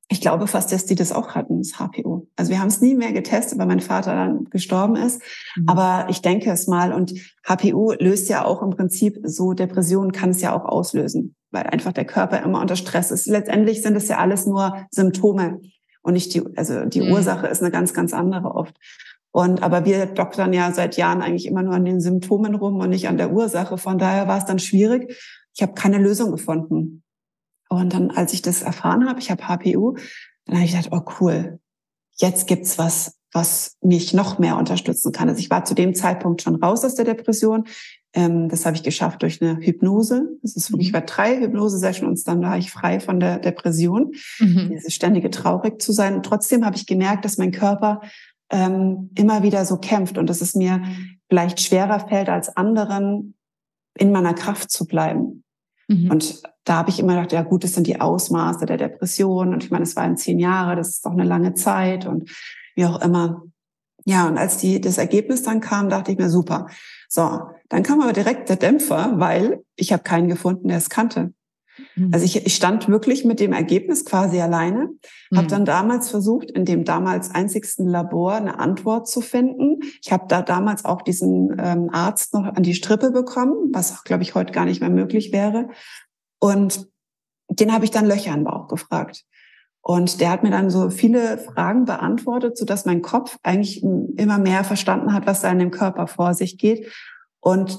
ich 0.08 0.20
glaube 0.20 0.46
fast, 0.46 0.70
dass 0.70 0.84
die 0.84 0.94
das 0.94 1.12
auch 1.12 1.34
hatten, 1.34 1.58
das 1.58 1.78
HPO. 1.78 2.28
Also 2.36 2.50
wir 2.50 2.60
haben 2.60 2.68
es 2.68 2.80
nie 2.80 2.94
mehr 2.94 3.12
getestet, 3.12 3.58
weil 3.58 3.66
mein 3.66 3.80
Vater 3.80 4.14
dann 4.14 4.44
gestorben 4.44 4.96
ist. 4.96 5.22
Mhm. 5.56 5.68
Aber 5.68 6.06
ich 6.10 6.20
denke 6.20 6.50
es 6.50 6.66
mal. 6.66 6.92
Und 6.92 7.14
HPO 7.46 7.94
löst 7.98 8.28
ja 8.28 8.44
auch 8.44 8.62
im 8.62 8.70
Prinzip 8.70 9.18
so 9.24 9.54
Depressionen 9.54 10.12
kann 10.12 10.30
es 10.30 10.42
ja 10.42 10.54
auch 10.54 10.66
auslösen, 10.66 11.34
weil 11.50 11.64
einfach 11.64 11.92
der 11.92 12.04
Körper 12.04 12.42
immer 12.42 12.60
unter 12.60 12.76
Stress 12.76 13.10
ist. 13.10 13.26
Letztendlich 13.26 13.82
sind 13.82 13.96
es 13.96 14.08
ja 14.08 14.18
alles 14.18 14.46
nur 14.46 14.86
Symptome 14.90 15.60
und 16.02 16.12
nicht 16.12 16.34
die, 16.34 16.42
also 16.56 16.84
die 16.84 17.00
mhm. 17.00 17.12
Ursache 17.12 17.46
ist 17.46 17.62
eine 17.62 17.70
ganz, 17.70 17.94
ganz 17.94 18.12
andere 18.12 18.54
oft. 18.54 18.76
Und 19.32 19.62
aber 19.62 19.84
wir 19.84 20.06
doktern 20.06 20.52
ja 20.52 20.70
seit 20.72 20.96
Jahren 20.96 21.22
eigentlich 21.22 21.46
immer 21.46 21.62
nur 21.62 21.74
an 21.74 21.84
den 21.84 22.00
Symptomen 22.00 22.54
rum 22.54 22.78
und 22.78 22.90
nicht 22.90 23.08
an 23.08 23.16
der 23.16 23.32
Ursache. 23.32 23.78
Von 23.78 23.98
daher 23.98 24.28
war 24.28 24.38
es 24.38 24.44
dann 24.44 24.58
schwierig. 24.58 25.18
Ich 25.54 25.62
habe 25.62 25.72
keine 25.72 25.98
Lösung 25.98 26.30
gefunden. 26.30 27.03
Und 27.80 27.92
dann, 27.92 28.10
als 28.10 28.32
ich 28.32 28.42
das 28.42 28.62
erfahren 28.62 29.08
habe, 29.08 29.20
ich 29.20 29.30
habe 29.30 29.48
HPU, 29.48 29.96
dann 30.46 30.56
habe 30.56 30.64
ich 30.64 30.72
gedacht, 30.72 30.90
oh 30.92 31.02
cool, 31.20 31.58
jetzt 32.16 32.46
gibt's 32.46 32.78
was, 32.78 33.16
was 33.32 33.76
mich 33.80 34.14
noch 34.14 34.38
mehr 34.38 34.56
unterstützen 34.56 35.12
kann. 35.12 35.28
Also 35.28 35.40
ich 35.40 35.50
war 35.50 35.64
zu 35.64 35.74
dem 35.74 35.94
Zeitpunkt 35.94 36.42
schon 36.42 36.56
raus 36.56 36.84
aus 36.84 36.94
der 36.94 37.04
Depression. 37.04 37.64
Ähm, 38.12 38.48
das 38.48 38.64
habe 38.64 38.76
ich 38.76 38.82
geschafft 38.82 39.22
durch 39.22 39.42
eine 39.42 39.56
Hypnose. 39.56 40.28
Das 40.42 40.54
ist 40.54 40.70
wirklich, 40.70 40.88
mhm. 40.88 40.90
ich 40.90 40.94
war 40.94 41.00
drei 41.02 41.40
Hypnose-Sessions 41.40 42.20
und 42.20 42.28
dann 42.28 42.42
war 42.42 42.56
ich 42.56 42.70
frei 42.70 43.00
von 43.00 43.18
der 43.18 43.38
Depression. 43.38 44.12
Mhm. 44.38 44.70
Diese 44.72 44.90
ständige 44.90 45.30
traurig 45.30 45.82
zu 45.82 45.92
sein. 45.92 46.14
Und 46.14 46.24
trotzdem 46.24 46.64
habe 46.64 46.76
ich 46.76 46.86
gemerkt, 46.86 47.24
dass 47.24 47.38
mein 47.38 47.50
Körper 47.50 48.00
ähm, 48.50 49.10
immer 49.16 49.42
wieder 49.42 49.64
so 49.64 49.78
kämpft 49.78 50.16
und 50.16 50.28
dass 50.30 50.40
es 50.40 50.54
mir 50.54 50.82
vielleicht 51.28 51.60
schwerer 51.60 52.00
fällt 52.00 52.28
als 52.28 52.56
anderen, 52.56 53.34
in 53.96 54.12
meiner 54.12 54.34
Kraft 54.34 54.70
zu 54.70 54.86
bleiben. 54.86 55.43
Mhm. 55.88 56.10
Und 56.10 56.42
da 56.64 56.76
habe 56.76 56.90
ich 56.90 56.98
immer 56.98 57.14
gedacht, 57.14 57.32
ja 57.32 57.42
gut, 57.42 57.64
das 57.64 57.74
sind 57.74 57.86
die 57.86 58.00
Ausmaße 58.00 58.66
der 58.66 58.76
Depression. 58.76 59.52
Und 59.52 59.64
ich 59.64 59.70
meine, 59.70 59.84
es 59.84 59.96
waren 59.96 60.16
zehn 60.16 60.38
Jahre, 60.38 60.76
das 60.76 60.88
ist 60.90 61.06
doch 61.06 61.12
eine 61.12 61.24
lange 61.24 61.54
Zeit 61.54 62.06
und 62.06 62.30
wie 62.74 62.86
auch 62.86 63.00
immer. 63.02 63.42
Ja, 64.06 64.26
und 64.26 64.36
als 64.36 64.58
die, 64.58 64.80
das 64.80 64.98
Ergebnis 64.98 65.42
dann 65.42 65.60
kam, 65.60 65.88
dachte 65.88 66.12
ich 66.12 66.18
mir, 66.18 66.28
super. 66.28 66.66
So, 67.08 67.40
dann 67.68 67.82
kam 67.82 68.00
aber 68.00 68.12
direkt 68.12 68.48
der 68.48 68.56
Dämpfer, 68.56 69.14
weil 69.16 69.62
ich 69.76 69.92
habe 69.92 70.02
keinen 70.02 70.28
gefunden, 70.28 70.68
der 70.68 70.78
es 70.78 70.90
kannte. 70.90 71.32
Mhm. 71.96 72.10
Also 72.12 72.24
ich, 72.24 72.46
ich 72.46 72.54
stand 72.54 72.88
wirklich 72.88 73.24
mit 73.24 73.40
dem 73.40 73.52
Ergebnis 73.52 74.04
quasi 74.04 74.40
alleine, 74.40 74.90
mhm. 75.30 75.36
habe 75.36 75.48
dann 75.48 75.64
damals 75.64 76.10
versucht, 76.10 76.50
in 76.50 76.64
dem 76.64 76.84
damals 76.84 77.30
einzigsten 77.30 77.86
Labor 77.86 78.34
eine 78.34 78.58
Antwort 78.58 79.08
zu 79.08 79.20
finden. 79.20 79.80
Ich 80.02 80.12
habe 80.12 80.24
da 80.28 80.42
damals 80.42 80.84
auch 80.84 81.02
diesen 81.02 81.56
ähm, 81.58 81.90
Arzt 81.92 82.34
noch 82.34 82.44
an 82.44 82.62
die 82.62 82.74
Strippe 82.74 83.10
bekommen, 83.10 83.70
was 83.72 83.92
auch, 83.92 84.04
glaube 84.04 84.22
ich, 84.22 84.34
heute 84.34 84.52
gar 84.52 84.64
nicht 84.64 84.80
mehr 84.80 84.90
möglich 84.90 85.32
wäre. 85.32 85.68
Und 86.38 86.86
den 87.48 87.72
habe 87.72 87.84
ich 87.84 87.90
dann 87.90 88.06
Löcher 88.06 88.34
im 88.34 88.44
Bauch 88.44 88.68
gefragt. 88.68 89.24
Und 89.80 90.20
der 90.20 90.30
hat 90.30 90.42
mir 90.42 90.50
dann 90.50 90.70
so 90.70 90.88
viele 90.88 91.36
Fragen 91.36 91.84
beantwortet, 91.84 92.56
so 92.56 92.64
dass 92.64 92.86
mein 92.86 93.02
Kopf 93.02 93.36
eigentlich 93.42 93.82
immer 93.82 94.38
mehr 94.38 94.64
verstanden 94.64 95.12
hat, 95.12 95.26
was 95.26 95.42
da 95.42 95.50
in 95.50 95.58
dem 95.58 95.70
Körper 95.70 96.06
vor 96.06 96.32
sich 96.32 96.56
geht. 96.56 96.90
Und 97.40 97.78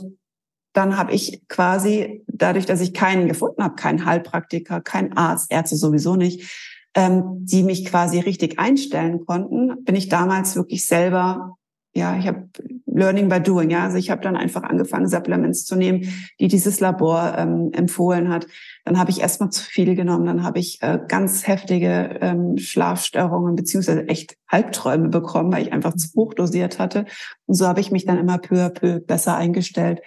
dann 0.76 0.98
habe 0.98 1.14
ich 1.14 1.42
quasi, 1.48 2.24
dadurch, 2.28 2.66
dass 2.66 2.82
ich 2.82 2.94
keinen 2.94 3.28
gefunden 3.28 3.64
habe, 3.64 3.76
keinen 3.76 4.06
Heilpraktiker, 4.06 4.82
keinen 4.82 5.14
Arzt, 5.14 5.52
Ärzte 5.52 5.78
sowieso 5.78 6.16
nicht, 6.16 6.50
ähm, 6.96 7.24
die 7.46 7.64
mich 7.64 7.86
quasi 7.86 8.20
richtig 8.20 8.60
einstellen 8.60 9.26
konnten, 9.26 9.84
bin 9.84 9.96
ich 9.96 10.10
damals 10.10 10.56
wirklich 10.56 10.86
selber, 10.86 11.58
ja, 11.94 12.18
ich 12.18 12.28
habe 12.28 12.50
Learning 12.88 13.30
by 13.30 13.42
Doing, 13.42 13.70
ja, 13.70 13.84
also 13.86 13.98
ich 13.98 14.10
habe 14.10 14.22
dann 14.22 14.36
einfach 14.36 14.64
angefangen, 14.64 15.08
Supplements 15.08 15.66
zu 15.66 15.78
nehmen, 15.78 16.10
die 16.40 16.50
dieses 16.50 16.82
Labor 16.82 17.36
ähm, 17.38 17.72
empfohlen 17.74 18.30
hat. 18.30 18.48
Dann 18.84 18.98
habe 19.00 19.12
ich 19.12 19.22
erstmal 19.22 19.50
zu 19.50 19.64
viel 19.64 19.96
genommen, 19.96 20.26
dann 20.26 20.44
habe 20.44 20.60
ich 20.60 20.82
äh, 20.82 21.00
ganz 21.08 21.48
heftige 21.48 22.18
ähm, 22.22 22.58
Schlafstörungen 22.58 23.56
beziehungsweise 23.56 24.08
echt 24.08 24.38
Albträume 24.48 25.08
bekommen, 25.08 25.54
weil 25.54 25.64
ich 25.64 25.74
einfach 25.74 25.96
zu 25.96 26.10
hoch 26.16 26.34
dosiert 26.34 26.80
hatte. 26.80 27.06
Und 27.46 27.56
so 27.56 27.66
habe 27.68 27.80
ich 27.80 27.92
mich 27.92 28.06
dann 28.06 28.18
immer 28.18 28.38
peu 28.38 28.66
à 28.66 28.70
peu 28.70 29.00
besser 29.00 29.36
eingestellt. 29.38 30.02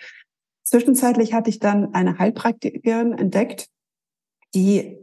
Zwischenzeitlich 0.69 1.33
hatte 1.33 1.49
ich 1.49 1.61
dann 1.61 1.95
eine 1.95 2.19
Heilpraktikerin 2.19 3.13
entdeckt, 3.13 3.69
die 4.55 4.99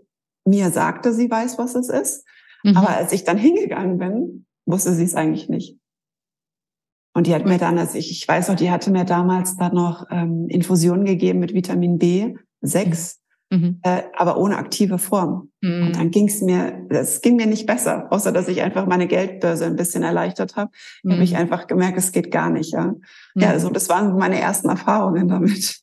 mir 0.46 0.70
sagte, 0.70 1.12
sie 1.12 1.30
weiß, 1.30 1.58
was 1.58 1.74
es 1.74 1.90
ist. 1.90 2.24
Mhm. 2.64 2.78
Aber 2.78 2.90
als 2.90 3.12
ich 3.14 3.24
dann 3.24 3.38
hingegangen 3.38 3.98
bin, 3.98 4.46
wusste 4.68 4.94
sie 4.94 5.04
es 5.04 5.16
eigentlich 5.16 5.50
nicht. 5.50 5.80
Und 7.16 7.26
die 7.26 7.34
hat 7.34 7.46
mir 7.46 7.58
dann, 7.58 7.80
also 7.80 7.98
ich, 7.98 8.12
ich 8.12 8.28
weiß 8.28 8.50
noch, 8.50 8.58
die 8.58 8.70
hatte 8.70 8.92
mir 8.92 9.06
damals 9.06 9.58
dann 9.58 9.74
noch 9.74 10.06
ähm, 10.12 10.48
Infusionen 10.50 11.06
gegeben 11.06 11.40
mit 11.40 11.54
Vitamin 11.54 11.98
B6 11.98 13.18
mhm. 13.50 13.80
äh, 13.84 14.04
aber 14.16 14.38
ohne 14.38 14.58
aktive 14.58 14.98
Form. 14.98 15.52
Mhm. 15.62 15.88
Und 15.88 15.96
dann 15.96 16.12
ging 16.12 16.28
es 16.28 16.42
mir, 16.42 16.88
es 16.90 17.22
ging 17.22 17.36
mir 17.36 17.48
nicht 17.48 17.66
besser, 17.66 18.08
außer 18.12 18.32
dass 18.32 18.48
ich 18.48 18.62
einfach 18.62 18.86
meine 18.86 19.08
Geldbörse 19.08 19.66
ein 19.66 19.76
bisschen 19.76 20.04
erleichtert 20.04 20.56
habe. 20.56 20.72
Mhm. 21.04 21.14
habe 21.14 21.24
ich 21.24 21.36
einfach 21.38 21.68
gemerkt, 21.68 21.98
es 21.98 22.12
geht 22.12 22.32
gar 22.32 22.50
nicht. 22.50 22.74
Ja, 22.74 22.96
ja, 23.36 23.50
also 23.50 23.70
das 23.70 23.90
waren 23.90 24.18
meine 24.18 24.40
ersten 24.40 24.70
Erfahrungen 24.70 25.28
damit. 25.28 25.82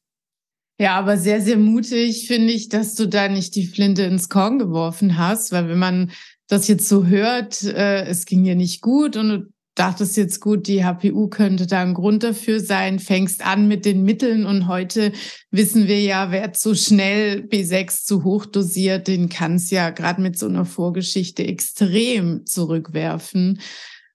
Ja, 0.79 0.99
aber 0.99 1.17
sehr, 1.17 1.41
sehr 1.41 1.59
mutig 1.59 2.27
finde 2.27 2.53
ich, 2.53 2.69
dass 2.69 2.95
du 2.95 3.07
da 3.07 3.29
nicht 3.29 3.55
die 3.55 3.67
Flinte 3.67 4.03
ins 4.03 4.29
Korn 4.29 4.59
geworfen 4.59 5.17
hast, 5.17 5.53
weil 5.53 5.69
wenn 5.69 5.79
man 5.79 6.11
das 6.49 6.67
jetzt 6.67 6.89
so 6.89 7.07
hört, 7.07 7.63
äh, 7.63 8.05
es 8.07 8.27
ging 8.27 8.43
dir 8.43 8.57
nicht 8.57 8.81
gut 8.81 9.17
und 9.17 9.29
du 9.29 9.53
dachtest 9.75 10.17
jetzt 10.17 10.41
gut, 10.41 10.67
die 10.67 10.85
HPU 10.85 11.29
könnte 11.29 11.67
da 11.67 11.81
ein 11.81 11.95
Grund 11.95 12.23
dafür 12.23 12.61
sein, 12.61 12.99
fängst 12.99 13.45
an 13.45 13.69
mit 13.69 13.85
den 13.85 14.03
Mitteln 14.03 14.45
und 14.45 14.69
heute 14.69 15.13
wissen 15.51 15.87
wir 15.89 16.01
ja, 16.01 16.31
wer 16.31 16.53
zu 16.53 16.75
schnell 16.75 17.41
B6 17.41 18.05
zu 18.05 18.25
hoch 18.25 18.47
dosiert, 18.47 19.09
den 19.09 19.29
kann 19.29 19.57
es 19.57 19.71
ja 19.71 19.91
gerade 19.91 20.21
mit 20.21 20.39
so 20.39 20.47
einer 20.47 20.65
Vorgeschichte 20.65 21.47
extrem 21.47 22.45
zurückwerfen. 22.45 23.61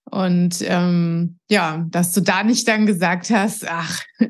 Und 0.09 0.57
ähm, 0.61 1.37
ja, 1.49 1.85
dass 1.89 2.13
du 2.13 2.21
da 2.21 2.43
nicht 2.43 2.67
dann 2.67 2.85
gesagt 2.85 3.29
hast, 3.29 3.67
ach, 3.67 4.01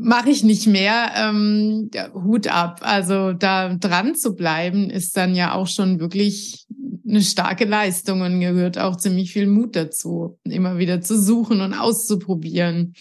mache 0.00 0.30
ich 0.30 0.42
nicht 0.42 0.66
mehr, 0.66 1.12
ähm, 1.16 1.90
ja, 1.92 2.12
Hut 2.12 2.48
ab. 2.48 2.80
Also 2.82 3.32
da 3.32 3.74
dran 3.74 4.14
zu 4.14 4.34
bleiben, 4.34 4.90
ist 4.90 5.16
dann 5.16 5.34
ja 5.34 5.54
auch 5.54 5.66
schon 5.66 6.00
wirklich 6.00 6.63
eine 7.06 7.22
starke 7.22 7.64
Leistung 7.64 8.20
und 8.20 8.40
gehört 8.40 8.78
auch 8.78 8.96
ziemlich 8.96 9.32
viel 9.32 9.46
Mut 9.46 9.76
dazu, 9.76 10.38
immer 10.44 10.78
wieder 10.78 11.00
zu 11.00 11.20
suchen 11.20 11.60
und 11.60 11.74
auszuprobieren. 11.74 12.94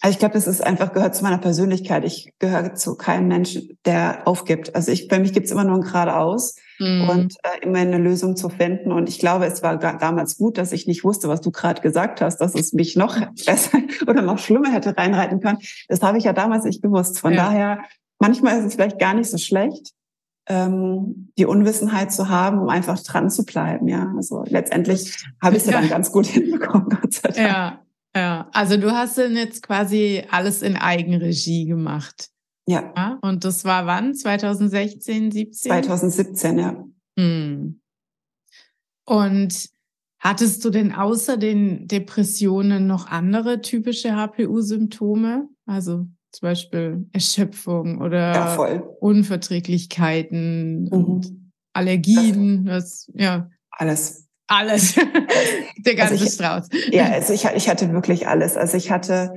Also 0.00 0.12
ich 0.12 0.18
glaube, 0.20 0.34
das 0.34 0.46
ist 0.46 0.64
einfach 0.64 0.92
gehört 0.92 1.16
zu 1.16 1.24
meiner 1.24 1.38
Persönlichkeit. 1.38 2.04
Ich 2.04 2.32
gehöre 2.38 2.74
zu 2.74 2.94
keinem 2.94 3.26
Menschen, 3.26 3.78
der 3.84 4.28
aufgibt. 4.28 4.76
Also 4.76 4.92
ich, 4.92 5.08
bei 5.08 5.18
mich 5.18 5.32
gibt's 5.32 5.50
immer 5.50 5.64
nur 5.64 5.76
ein 5.76 5.82
geradeaus 5.82 6.54
mhm. 6.78 7.08
und 7.08 7.34
äh, 7.42 7.64
immer 7.64 7.80
eine 7.80 7.98
Lösung 7.98 8.36
zu 8.36 8.48
finden. 8.48 8.92
Und 8.92 9.08
ich 9.08 9.18
glaube, 9.18 9.46
es 9.46 9.60
war 9.64 9.76
damals 9.76 10.36
gut, 10.36 10.56
dass 10.56 10.70
ich 10.70 10.86
nicht 10.86 11.02
wusste, 11.02 11.28
was 11.28 11.40
du 11.40 11.50
gerade 11.50 11.82
gesagt 11.82 12.20
hast, 12.20 12.38
dass 12.38 12.54
es 12.54 12.72
mich 12.72 12.94
noch 12.94 13.18
besser 13.46 13.78
oder 14.06 14.22
noch 14.22 14.38
schlimmer 14.38 14.72
hätte 14.72 14.96
reinreiten 14.96 15.40
können. 15.40 15.58
Das 15.88 16.00
habe 16.02 16.18
ich 16.18 16.24
ja 16.24 16.32
damals 16.32 16.64
nicht 16.64 16.80
gewusst. 16.80 17.18
Von 17.18 17.32
ja. 17.32 17.46
daher, 17.46 17.80
manchmal 18.20 18.60
ist 18.60 18.66
es 18.66 18.74
vielleicht 18.74 19.00
gar 19.00 19.14
nicht 19.14 19.28
so 19.28 19.38
schlecht, 19.38 19.94
ähm, 20.48 21.30
die 21.38 21.46
Unwissenheit 21.46 22.12
zu 22.12 22.28
haben, 22.28 22.58
um 22.58 22.68
einfach 22.68 22.98
dran 23.02 23.30
zu 23.30 23.44
bleiben. 23.44 23.86
Ja, 23.86 24.12
also 24.16 24.44
letztendlich 24.46 25.24
habe 25.42 25.56
ich 25.56 25.62
es 25.62 25.70
ja 25.70 25.80
dann 25.80 25.88
ganz 25.88 26.10
gut 26.10 26.26
hinbekommen, 26.26 26.88
Gott 26.88 27.14
sei 27.14 27.28
Dank. 27.28 27.38
Ja. 27.38 27.84
Ja, 28.16 28.48
also 28.52 28.76
du 28.78 28.90
hast 28.90 29.18
dann 29.18 29.36
jetzt 29.36 29.62
quasi 29.62 30.24
alles 30.30 30.62
in 30.62 30.76
Eigenregie 30.76 31.66
gemacht. 31.66 32.30
Ja. 32.66 32.92
ja. 32.96 33.18
Und 33.20 33.44
das 33.44 33.64
war 33.64 33.86
wann? 33.86 34.14
2016, 34.14 35.30
17? 35.30 35.70
2017, 35.70 36.58
ja. 36.58 36.84
Hm. 37.18 37.80
Und 39.06 39.70
hattest 40.18 40.64
du 40.64 40.70
denn 40.70 40.92
außer 40.92 41.36
den 41.36 41.86
Depressionen 41.86 42.86
noch 42.86 43.06
andere 43.06 43.60
typische 43.60 44.16
HPU-Symptome? 44.16 45.48
Also 45.66 46.06
zum 46.30 46.46
Beispiel 46.46 47.06
Erschöpfung 47.12 48.00
oder 48.00 48.32
ja, 48.32 48.82
Unverträglichkeiten 49.00 50.84
mhm. 50.84 50.92
und 50.92 51.52
Allergien, 51.72 52.66
das, 52.66 53.10
ja. 53.14 53.50
Alles. 53.70 54.28
Alles. 54.48 54.94
Der 55.78 55.94
ganze 55.94 56.14
also 56.14 56.24
ich, 56.24 56.32
Strauß. 56.32 56.68
Ja, 56.90 57.04
also 57.10 57.34
ich, 57.34 57.44
ich 57.44 57.68
hatte 57.68 57.92
wirklich 57.92 58.26
alles. 58.26 58.56
Also 58.56 58.76
ich 58.78 58.90
hatte, 58.90 59.34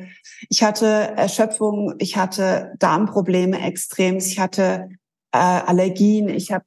ich 0.50 0.64
hatte 0.64 0.86
Erschöpfung, 0.86 1.96
ich 2.00 2.16
hatte 2.16 2.74
Darmprobleme 2.80 3.62
extrem, 3.62 4.18
ich 4.18 4.40
hatte 4.40 4.90
äh, 5.34 5.38
Allergien, 5.38 6.30
ich 6.30 6.52
habe 6.52 6.64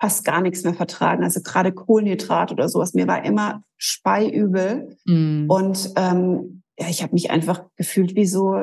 fast 0.00 0.24
gar 0.24 0.40
nichts 0.40 0.64
mehr 0.64 0.74
vertragen. 0.74 1.22
Also 1.22 1.40
gerade 1.40 1.72
Kohlenhydrat 1.72 2.52
oder 2.52 2.68
sowas. 2.68 2.94
Mir 2.94 3.06
war 3.06 3.24
immer 3.24 3.62
speiübel. 3.76 4.96
Mm. 5.04 5.48
Und 5.48 5.92
ähm, 5.96 6.62
ja, 6.78 6.88
ich 6.88 7.02
habe 7.02 7.14
mich 7.14 7.30
einfach 7.30 7.64
gefühlt 7.76 8.14
wie 8.14 8.26
so 8.26 8.56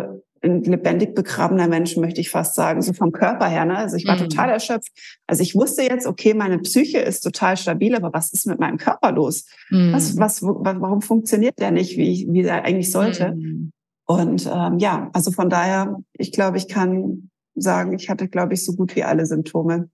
lebendig 0.45 1.15
begrabener 1.15 1.67
Mensch, 1.67 1.97
möchte 1.97 2.21
ich 2.21 2.29
fast 2.29 2.55
sagen, 2.55 2.81
so 2.81 2.93
vom 2.93 3.11
Körper 3.11 3.47
her. 3.47 3.65
Ne? 3.65 3.77
Also 3.77 3.97
ich 3.97 4.07
war 4.07 4.15
mhm. 4.15 4.29
total 4.29 4.49
erschöpft. 4.49 4.91
Also 5.27 5.43
ich 5.43 5.55
wusste 5.55 5.83
jetzt, 5.83 6.07
okay, 6.07 6.33
meine 6.33 6.59
Psyche 6.59 6.99
ist 6.99 7.21
total 7.21 7.57
stabil, 7.57 7.95
aber 7.95 8.13
was 8.13 8.31
ist 8.33 8.47
mit 8.47 8.59
meinem 8.59 8.77
Körper 8.77 9.11
los? 9.11 9.45
Mhm. 9.69 9.93
Was, 9.93 10.17
was, 10.17 10.41
warum 10.41 11.01
funktioniert 11.01 11.59
der 11.59 11.71
nicht, 11.71 11.97
wie, 11.97 12.27
wie 12.29 12.41
er 12.41 12.63
eigentlich 12.63 12.91
sollte? 12.91 13.33
Mhm. 13.33 13.71
Und 14.05 14.49
ähm, 14.53 14.77
ja, 14.77 15.09
also 15.13 15.31
von 15.31 15.49
daher, 15.49 15.97
ich 16.13 16.31
glaube, 16.31 16.57
ich 16.57 16.67
kann 16.67 17.29
sagen, 17.55 17.93
ich 17.93 18.09
hatte, 18.09 18.27
glaube 18.27 18.53
ich, 18.53 18.63
so 18.63 18.73
gut 18.73 18.95
wie 18.95 19.03
alle 19.03 19.25
Symptome. 19.25 19.89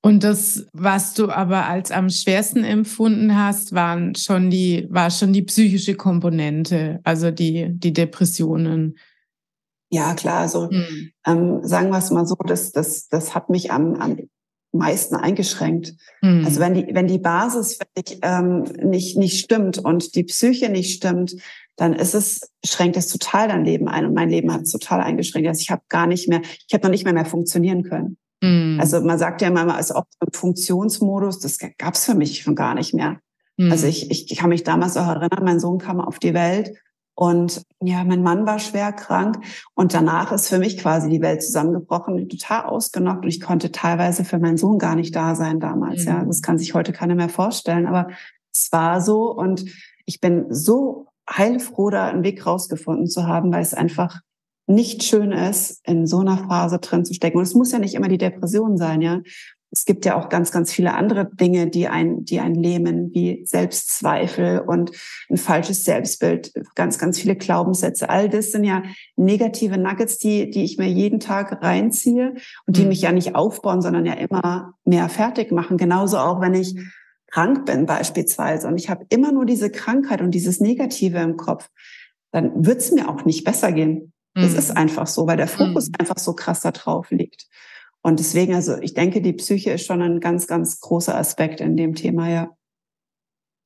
Und 0.00 0.22
das, 0.22 0.66
was 0.72 1.14
du 1.14 1.28
aber 1.28 1.66
als 1.66 1.90
am 1.90 2.08
schwersten 2.08 2.62
empfunden 2.62 3.36
hast, 3.36 3.72
waren 3.72 4.14
schon 4.14 4.48
die, 4.48 4.86
war 4.90 5.10
schon 5.10 5.32
die 5.32 5.42
psychische 5.42 5.96
Komponente, 5.96 7.00
also 7.02 7.30
die, 7.30 7.68
die 7.70 7.92
Depressionen. 7.92 8.96
Ja, 9.90 10.14
klar. 10.14 10.40
Also 10.40 10.68
mhm. 10.70 11.12
ähm, 11.26 11.60
sagen 11.62 11.90
wir 11.90 11.98
es 11.98 12.10
mal 12.10 12.26
so, 12.26 12.36
das, 12.46 12.72
das, 12.72 13.08
das 13.08 13.34
hat 13.34 13.50
mich 13.50 13.70
am, 13.70 13.94
am 13.94 14.18
meisten 14.72 15.16
eingeschränkt. 15.16 15.94
Mhm. 16.20 16.44
Also 16.44 16.60
wenn 16.60 16.74
die, 16.74 16.86
wenn 16.92 17.06
die 17.06 17.18
Basis 17.18 17.78
ich, 17.94 18.18
ähm, 18.22 18.64
nicht, 18.82 19.16
nicht 19.16 19.40
stimmt 19.40 19.78
und 19.78 20.14
die 20.14 20.24
Psyche 20.24 20.68
nicht 20.68 20.94
stimmt, 20.94 21.36
dann 21.76 21.94
ist 21.94 22.14
es, 22.14 22.52
schränkt 22.64 22.96
es 22.96 23.08
total 23.08 23.48
dein 23.48 23.64
Leben 23.64 23.88
ein. 23.88 24.04
Und 24.04 24.14
mein 24.14 24.30
Leben 24.30 24.52
hat 24.52 24.62
es 24.62 24.72
total 24.72 25.00
eingeschränkt. 25.00 25.48
Also 25.48 25.60
ich 25.60 25.70
habe 25.70 25.82
gar 25.88 26.06
nicht 26.06 26.28
mehr, 26.28 26.42
ich 26.42 26.74
habe 26.74 26.82
noch 26.84 26.90
nicht 26.90 27.04
mehr 27.04 27.14
mehr 27.14 27.24
funktionieren 27.24 27.82
können. 27.84 28.18
Mhm. 28.42 28.78
Also 28.80 29.00
man 29.00 29.18
sagt 29.18 29.40
ja 29.42 29.48
immer, 29.48 29.78
ist 29.78 29.94
auch 29.94 30.04
im 30.20 30.32
Funktionsmodus, 30.32 31.38
das 31.38 31.58
gab 31.78 31.94
es 31.94 32.04
für 32.04 32.14
mich 32.14 32.42
schon 32.42 32.54
gar 32.54 32.74
nicht 32.74 32.94
mehr. 32.94 33.20
Also 33.60 33.84
hm. 33.84 33.90
ich, 33.90 34.30
ich 34.30 34.38
kann 34.38 34.50
mich 34.50 34.62
damals 34.62 34.96
auch 34.96 35.08
erinnern, 35.08 35.42
mein 35.42 35.58
Sohn 35.58 35.78
kam 35.78 36.00
auf 36.00 36.20
die 36.20 36.32
Welt 36.32 36.76
und 37.20 37.62
ja, 37.82 38.04
mein 38.04 38.22
Mann 38.22 38.46
war 38.46 38.60
schwer 38.60 38.92
krank 38.92 39.40
und 39.74 39.92
danach 39.92 40.30
ist 40.30 40.48
für 40.48 40.60
mich 40.60 40.78
quasi 40.78 41.08
die 41.08 41.20
Welt 41.20 41.42
zusammengebrochen, 41.42 42.28
total 42.28 42.66
ausgenockt 42.66 43.24
und 43.24 43.28
ich 43.28 43.40
konnte 43.40 43.72
teilweise 43.72 44.24
für 44.24 44.38
meinen 44.38 44.56
Sohn 44.56 44.78
gar 44.78 44.94
nicht 44.94 45.16
da 45.16 45.34
sein 45.34 45.58
damals. 45.58 46.04
Mhm. 46.04 46.08
Ja, 46.08 46.24
das 46.24 46.42
kann 46.42 46.58
sich 46.58 46.74
heute 46.74 46.92
keiner 46.92 47.16
mehr 47.16 47.28
vorstellen, 47.28 47.88
aber 47.88 48.06
Es 48.52 48.70
war 48.70 49.00
so 49.00 49.34
und 49.34 49.64
ich 50.06 50.20
bin 50.20 50.46
so 50.50 51.08
heilfroh, 51.28 51.90
da 51.90 52.06
einen 52.06 52.22
Weg 52.22 52.46
rausgefunden 52.46 53.08
zu 53.08 53.26
haben, 53.26 53.52
weil 53.52 53.62
es 53.62 53.74
einfach 53.74 54.20
nicht 54.68 55.02
schön 55.02 55.32
ist, 55.32 55.80
in 55.88 56.06
so 56.06 56.20
einer 56.20 56.38
Phase 56.46 56.78
drin 56.78 57.04
zu 57.04 57.14
stecken. 57.14 57.38
Und 57.38 57.42
es 57.44 57.54
muss 57.54 57.72
ja 57.72 57.80
nicht 57.80 57.94
immer 57.94 58.08
die 58.08 58.18
Depression 58.18 58.76
sein, 58.76 59.00
ja. 59.02 59.22
Es 59.70 59.84
gibt 59.84 60.04
ja 60.04 60.16
auch 60.16 60.28
ganz, 60.28 60.50
ganz 60.50 60.72
viele 60.72 60.94
andere 60.94 61.28
Dinge, 61.30 61.68
die 61.68 61.88
ein, 61.88 62.24
die 62.24 62.40
ein 62.40 62.54
lähmen, 62.54 63.10
wie 63.12 63.44
Selbstzweifel 63.44 64.60
und 64.60 64.92
ein 65.30 65.36
falsches 65.36 65.84
Selbstbild, 65.84 66.52
ganz, 66.74 66.98
ganz 66.98 67.18
viele 67.18 67.36
Glaubenssätze. 67.36 68.08
All 68.08 68.28
das 68.28 68.52
sind 68.52 68.64
ja 68.64 68.82
negative 69.16 69.76
Nuggets, 69.76 70.18
die, 70.18 70.50
die 70.50 70.64
ich 70.64 70.78
mir 70.78 70.88
jeden 70.88 71.20
Tag 71.20 71.62
reinziehe 71.62 72.34
und 72.66 72.76
die 72.76 72.82
mhm. 72.82 72.88
mich 72.88 73.02
ja 73.02 73.12
nicht 73.12 73.34
aufbauen, 73.34 73.82
sondern 73.82 74.06
ja 74.06 74.14
immer 74.14 74.74
mehr 74.84 75.08
fertig 75.08 75.52
machen. 75.52 75.76
Genauso 75.76 76.18
auch, 76.18 76.40
wenn 76.40 76.54
ich 76.54 76.74
krank 77.30 77.66
bin 77.66 77.86
beispielsweise 77.86 78.68
und 78.68 78.78
ich 78.78 78.88
habe 78.88 79.04
immer 79.10 79.32
nur 79.32 79.44
diese 79.44 79.70
Krankheit 79.70 80.22
und 80.22 80.30
dieses 80.30 80.60
Negative 80.60 81.18
im 81.18 81.36
Kopf, 81.36 81.68
dann 82.32 82.64
wird 82.64 82.78
es 82.78 82.90
mir 82.90 83.08
auch 83.08 83.24
nicht 83.24 83.44
besser 83.44 83.72
gehen. 83.72 84.12
Das 84.34 84.52
mhm. 84.52 84.58
ist 84.58 84.76
einfach 84.76 85.06
so, 85.06 85.26
weil 85.26 85.36
der 85.36 85.48
Fokus 85.48 85.88
mhm. 85.88 85.94
einfach 85.98 86.18
so 86.18 86.34
krass 86.34 86.60
da 86.60 86.70
drauf 86.70 87.10
liegt. 87.10 87.46
Und 88.02 88.18
deswegen, 88.18 88.54
also 88.54 88.76
ich 88.78 88.94
denke, 88.94 89.20
die 89.20 89.32
Psyche 89.32 89.72
ist 89.72 89.86
schon 89.86 90.02
ein 90.02 90.20
ganz, 90.20 90.46
ganz 90.46 90.80
großer 90.80 91.16
Aspekt 91.16 91.60
in 91.60 91.76
dem 91.76 91.94
Thema, 91.94 92.28
ja. 92.28 92.50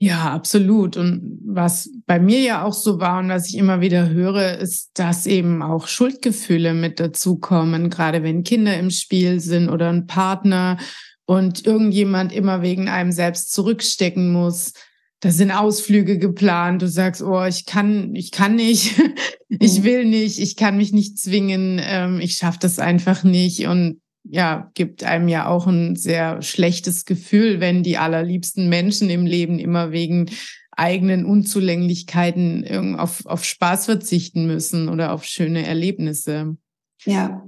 Ja, 0.02 0.32
absolut. 0.32 0.96
Und 0.96 1.38
was 1.44 1.88
bei 2.06 2.18
mir 2.18 2.40
ja 2.40 2.64
auch 2.64 2.72
so 2.72 2.98
war 2.98 3.20
und 3.20 3.28
was 3.28 3.48
ich 3.48 3.56
immer 3.56 3.80
wieder 3.80 4.08
höre, 4.08 4.58
ist, 4.58 4.90
dass 4.94 5.26
eben 5.26 5.62
auch 5.62 5.86
Schuldgefühle 5.86 6.74
mit 6.74 6.98
dazukommen, 6.98 7.88
gerade 7.88 8.24
wenn 8.24 8.42
Kinder 8.42 8.76
im 8.76 8.90
Spiel 8.90 9.38
sind 9.38 9.68
oder 9.68 9.90
ein 9.90 10.08
Partner 10.08 10.78
und 11.24 11.64
irgendjemand 11.64 12.32
immer 12.32 12.62
wegen 12.62 12.88
einem 12.88 13.12
selbst 13.12 13.52
zurückstecken 13.52 14.32
muss. 14.32 14.72
Da 15.20 15.30
sind 15.30 15.52
Ausflüge 15.52 16.18
geplant. 16.18 16.82
Du 16.82 16.88
sagst, 16.88 17.22
oh, 17.22 17.44
ich 17.44 17.64
kann, 17.64 18.16
ich 18.16 18.32
kann 18.32 18.56
nicht, 18.56 19.00
ich 19.48 19.78
mhm. 19.78 19.84
will 19.84 20.04
nicht, 20.04 20.40
ich 20.40 20.56
kann 20.56 20.78
mich 20.78 20.92
nicht 20.92 21.16
zwingen, 21.16 21.80
ähm, 21.80 22.18
ich 22.18 22.34
schaffe 22.34 22.58
das 22.60 22.80
einfach 22.80 23.22
nicht. 23.22 23.68
Und 23.68 24.01
ja, 24.24 24.70
gibt 24.74 25.04
einem 25.04 25.28
ja 25.28 25.46
auch 25.46 25.66
ein 25.66 25.96
sehr 25.96 26.42
schlechtes 26.42 27.04
Gefühl, 27.04 27.60
wenn 27.60 27.82
die 27.82 27.98
allerliebsten 27.98 28.68
Menschen 28.68 29.10
im 29.10 29.26
Leben 29.26 29.58
immer 29.58 29.92
wegen 29.92 30.30
eigenen 30.76 31.24
Unzulänglichkeiten 31.26 32.96
auf, 32.98 33.26
auf 33.26 33.44
Spaß 33.44 33.86
verzichten 33.86 34.46
müssen 34.46 34.88
oder 34.88 35.12
auf 35.12 35.24
schöne 35.24 35.66
Erlebnisse. 35.66 36.56
Ja. 37.04 37.42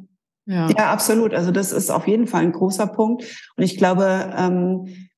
Ja. 0.46 0.68
ja, 0.68 0.92
absolut. 0.92 1.32
Also 1.32 1.50
das 1.50 1.72
ist 1.72 1.90
auf 1.90 2.06
jeden 2.06 2.26
Fall 2.26 2.42
ein 2.42 2.52
großer 2.52 2.86
Punkt. 2.86 3.24
Und 3.56 3.64
ich 3.64 3.78
glaube, 3.78 4.30
ähm, 4.36 5.08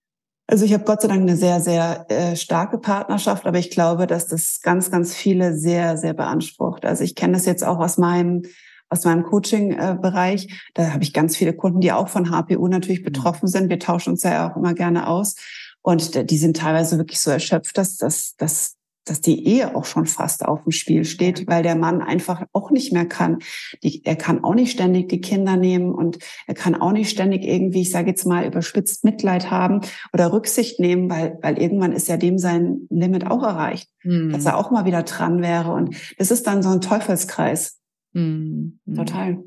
also 0.46 0.64
ich 0.64 0.72
habe 0.72 0.84
Gott 0.84 1.02
sei 1.02 1.08
Dank 1.08 1.22
eine 1.22 1.36
sehr, 1.36 1.60
sehr 1.60 2.06
äh, 2.08 2.36
starke 2.36 2.78
Partnerschaft, 2.78 3.44
aber 3.46 3.58
ich 3.58 3.70
glaube, 3.70 4.06
dass 4.06 4.28
das 4.28 4.60
ganz, 4.60 4.90
ganz 4.92 5.14
viele 5.14 5.56
sehr, 5.56 5.96
sehr 5.96 6.14
beansprucht. 6.14 6.84
Also 6.84 7.02
ich 7.02 7.16
kenne 7.16 7.32
das 7.32 7.46
jetzt 7.46 7.64
auch 7.64 7.80
aus 7.80 7.98
meinem 7.98 8.42
aus 8.88 9.04
meinem 9.04 9.24
Coaching-Bereich. 9.24 10.70
Da 10.74 10.92
habe 10.92 11.02
ich 11.02 11.12
ganz 11.12 11.36
viele 11.36 11.52
Kunden, 11.52 11.80
die 11.80 11.92
auch 11.92 12.08
von 12.08 12.30
HPU 12.30 12.68
natürlich 12.68 13.00
mhm. 13.00 13.06
betroffen 13.06 13.48
sind. 13.48 13.68
Wir 13.68 13.78
tauschen 13.78 14.10
uns 14.10 14.22
ja 14.22 14.50
auch 14.50 14.56
immer 14.56 14.74
gerne 14.74 15.08
aus. 15.08 15.34
Und 15.82 16.30
die 16.30 16.38
sind 16.38 16.56
teilweise 16.56 16.98
wirklich 16.98 17.20
so 17.20 17.30
erschöpft, 17.30 17.78
dass, 17.78 17.96
dass, 17.96 18.34
dass, 18.36 18.74
dass 19.04 19.20
die 19.20 19.46
Ehe 19.46 19.76
auch 19.76 19.84
schon 19.84 20.06
fast 20.06 20.44
auf 20.44 20.64
dem 20.64 20.72
Spiel 20.72 21.04
steht, 21.04 21.46
weil 21.46 21.62
der 21.62 21.76
Mann 21.76 22.02
einfach 22.02 22.42
auch 22.52 22.72
nicht 22.72 22.92
mehr 22.92 23.06
kann. 23.06 23.38
Die, 23.84 24.04
er 24.04 24.16
kann 24.16 24.42
auch 24.42 24.54
nicht 24.54 24.72
ständig 24.72 25.08
die 25.08 25.20
Kinder 25.20 25.56
nehmen 25.56 25.94
und 25.94 26.18
er 26.48 26.54
kann 26.54 26.74
auch 26.74 26.90
nicht 26.90 27.08
ständig 27.08 27.44
irgendwie, 27.44 27.82
ich 27.82 27.92
sage 27.92 28.08
jetzt 28.08 28.26
mal, 28.26 28.44
überspitzt 28.44 29.04
Mitleid 29.04 29.48
haben 29.48 29.80
oder 30.12 30.32
Rücksicht 30.32 30.80
nehmen, 30.80 31.08
weil, 31.08 31.38
weil 31.40 31.56
irgendwann 31.62 31.92
ist 31.92 32.08
ja 32.08 32.16
dem 32.16 32.36
sein 32.36 32.88
Limit 32.90 33.28
auch 33.28 33.44
erreicht, 33.44 33.88
mhm. 34.02 34.32
dass 34.32 34.44
er 34.44 34.56
auch 34.56 34.72
mal 34.72 34.86
wieder 34.86 35.04
dran 35.04 35.40
wäre. 35.40 35.72
Und 35.72 35.94
das 36.18 36.32
ist 36.32 36.48
dann 36.48 36.64
so 36.64 36.70
ein 36.70 36.80
Teufelskreis. 36.80 37.78
Mhm. 38.16 38.78
Total. 38.94 39.38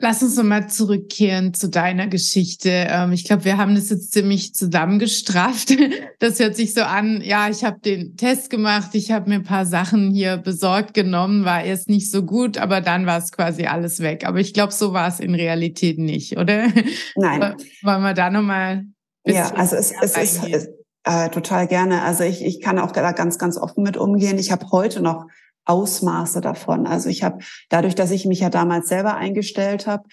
Lass 0.00 0.22
uns 0.22 0.36
nochmal 0.36 0.68
zurückkehren 0.68 1.54
zu 1.54 1.68
deiner 1.68 2.06
Geschichte. 2.06 2.68
Ähm, 2.70 3.10
ich 3.12 3.24
glaube, 3.24 3.44
wir 3.44 3.56
haben 3.56 3.74
das 3.74 3.90
jetzt 3.90 4.12
ziemlich 4.12 4.54
zusammengestrafft. 4.54 5.74
Das 6.20 6.40
hört 6.40 6.56
sich 6.56 6.74
so 6.74 6.80
an, 6.80 7.20
ja, 7.22 7.48
ich 7.48 7.62
habe 7.62 7.78
den 7.78 8.16
Test 8.16 8.50
gemacht, 8.50 8.90
ich 8.94 9.12
habe 9.12 9.30
mir 9.30 9.36
ein 9.36 9.44
paar 9.44 9.66
Sachen 9.66 10.10
hier 10.10 10.36
besorgt 10.36 10.92
genommen, 10.92 11.44
war 11.44 11.62
erst 11.62 11.88
nicht 11.88 12.10
so 12.10 12.24
gut, 12.24 12.58
aber 12.58 12.80
dann 12.80 13.06
war 13.06 13.18
es 13.18 13.30
quasi 13.30 13.66
alles 13.66 14.00
weg. 14.00 14.26
Aber 14.26 14.40
ich 14.40 14.52
glaube, 14.52 14.72
so 14.72 14.92
war 14.92 15.06
es 15.06 15.20
in 15.20 15.36
Realität 15.36 15.98
nicht, 15.98 16.36
oder? 16.36 16.66
Nein. 17.14 17.54
Wollen 17.82 18.02
wir 18.02 18.14
da 18.14 18.30
nochmal. 18.30 18.84
Ja, 19.24 19.54
also 19.54 19.76
es, 19.76 19.92
es 19.92 20.16
ist 20.16 20.68
äh, 21.04 21.28
total 21.30 21.68
gerne. 21.68 22.02
Also 22.02 22.24
ich, 22.24 22.44
ich 22.44 22.60
kann 22.60 22.80
auch 22.80 22.90
da 22.90 23.12
ganz, 23.12 23.38
ganz 23.38 23.56
offen 23.56 23.84
mit 23.84 23.96
umgehen. 23.96 24.38
Ich 24.38 24.50
habe 24.50 24.66
heute 24.72 25.00
noch 25.00 25.26
Ausmaße 25.68 26.40
davon. 26.40 26.86
Also 26.86 27.08
ich 27.08 27.22
habe 27.22 27.38
dadurch, 27.68 27.94
dass 27.94 28.10
ich 28.10 28.24
mich 28.24 28.40
ja 28.40 28.50
damals 28.50 28.88
selber 28.88 29.16
eingestellt 29.16 29.86
habe, 29.86 30.04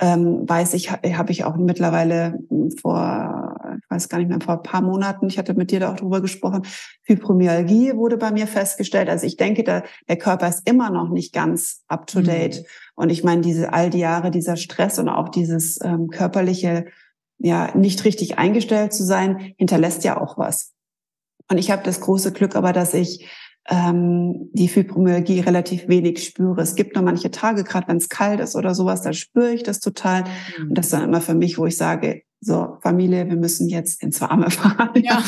ähm, 0.00 0.48
weiß 0.48 0.74
ich, 0.74 0.90
habe 0.90 1.30
ich 1.30 1.44
auch 1.44 1.56
mittlerweile 1.56 2.40
hm, 2.48 2.72
vor, 2.72 3.54
ich 3.78 3.90
weiß 3.90 4.08
gar 4.08 4.18
nicht 4.18 4.28
mehr, 4.28 4.40
vor 4.40 4.54
ein 4.54 4.62
paar 4.62 4.82
Monaten, 4.82 5.28
ich 5.28 5.38
hatte 5.38 5.54
mit 5.54 5.70
dir 5.70 5.80
da 5.80 5.92
auch 5.92 5.96
drüber 5.96 6.20
gesprochen, 6.20 6.62
Fibromyalgie 7.02 7.94
wurde 7.94 8.16
bei 8.16 8.32
mir 8.32 8.48
festgestellt. 8.48 9.08
Also 9.08 9.26
ich 9.26 9.36
denke, 9.36 9.62
der, 9.62 9.84
der 10.08 10.16
Körper 10.16 10.48
ist 10.48 10.68
immer 10.68 10.90
noch 10.90 11.10
nicht 11.10 11.32
ganz 11.32 11.84
up 11.86 12.08
to 12.08 12.22
date. 12.22 12.60
Mhm. 12.60 12.64
Und 12.96 13.10
ich 13.10 13.22
meine, 13.22 13.42
diese 13.42 13.72
all 13.72 13.90
die 13.90 13.98
Jahre, 13.98 14.32
dieser 14.32 14.56
Stress 14.56 14.98
und 14.98 15.08
auch 15.08 15.28
dieses 15.28 15.80
ähm, 15.84 16.08
körperliche, 16.08 16.86
ja, 17.38 17.76
nicht 17.76 18.04
richtig 18.04 18.38
eingestellt 18.38 18.92
zu 18.92 19.04
sein, 19.04 19.54
hinterlässt 19.58 20.02
ja 20.02 20.20
auch 20.20 20.38
was. 20.38 20.72
Und 21.50 21.58
ich 21.58 21.70
habe 21.70 21.82
das 21.84 22.00
große 22.00 22.32
Glück 22.32 22.56
aber, 22.56 22.72
dass 22.72 22.94
ich 22.94 23.28
ähm, 23.68 24.50
die 24.52 24.68
Fibromyalgie 24.68 25.40
relativ 25.40 25.88
wenig 25.88 26.24
spüre. 26.24 26.60
Es 26.60 26.74
gibt 26.74 26.94
nur 26.94 27.04
manche 27.04 27.30
Tage, 27.30 27.64
gerade 27.64 27.88
wenn 27.88 27.96
es 27.96 28.08
kalt 28.08 28.40
ist 28.40 28.56
oder 28.56 28.74
sowas, 28.74 29.02
da 29.02 29.12
spüre 29.12 29.52
ich 29.52 29.62
das 29.62 29.80
total. 29.80 30.24
Mhm. 30.58 30.68
Und 30.68 30.78
das 30.78 30.86
ist 30.86 30.92
dann 30.92 31.04
immer 31.04 31.20
für 31.20 31.34
mich, 31.34 31.56
wo 31.58 31.66
ich 31.66 31.76
sage, 31.76 32.22
so, 32.40 32.76
Familie, 32.82 33.26
wir 33.28 33.36
müssen 33.36 33.68
jetzt 33.68 34.02
ins 34.02 34.20
Warme 34.20 34.50
fahren. 34.50 34.90
Ja. 34.96 35.22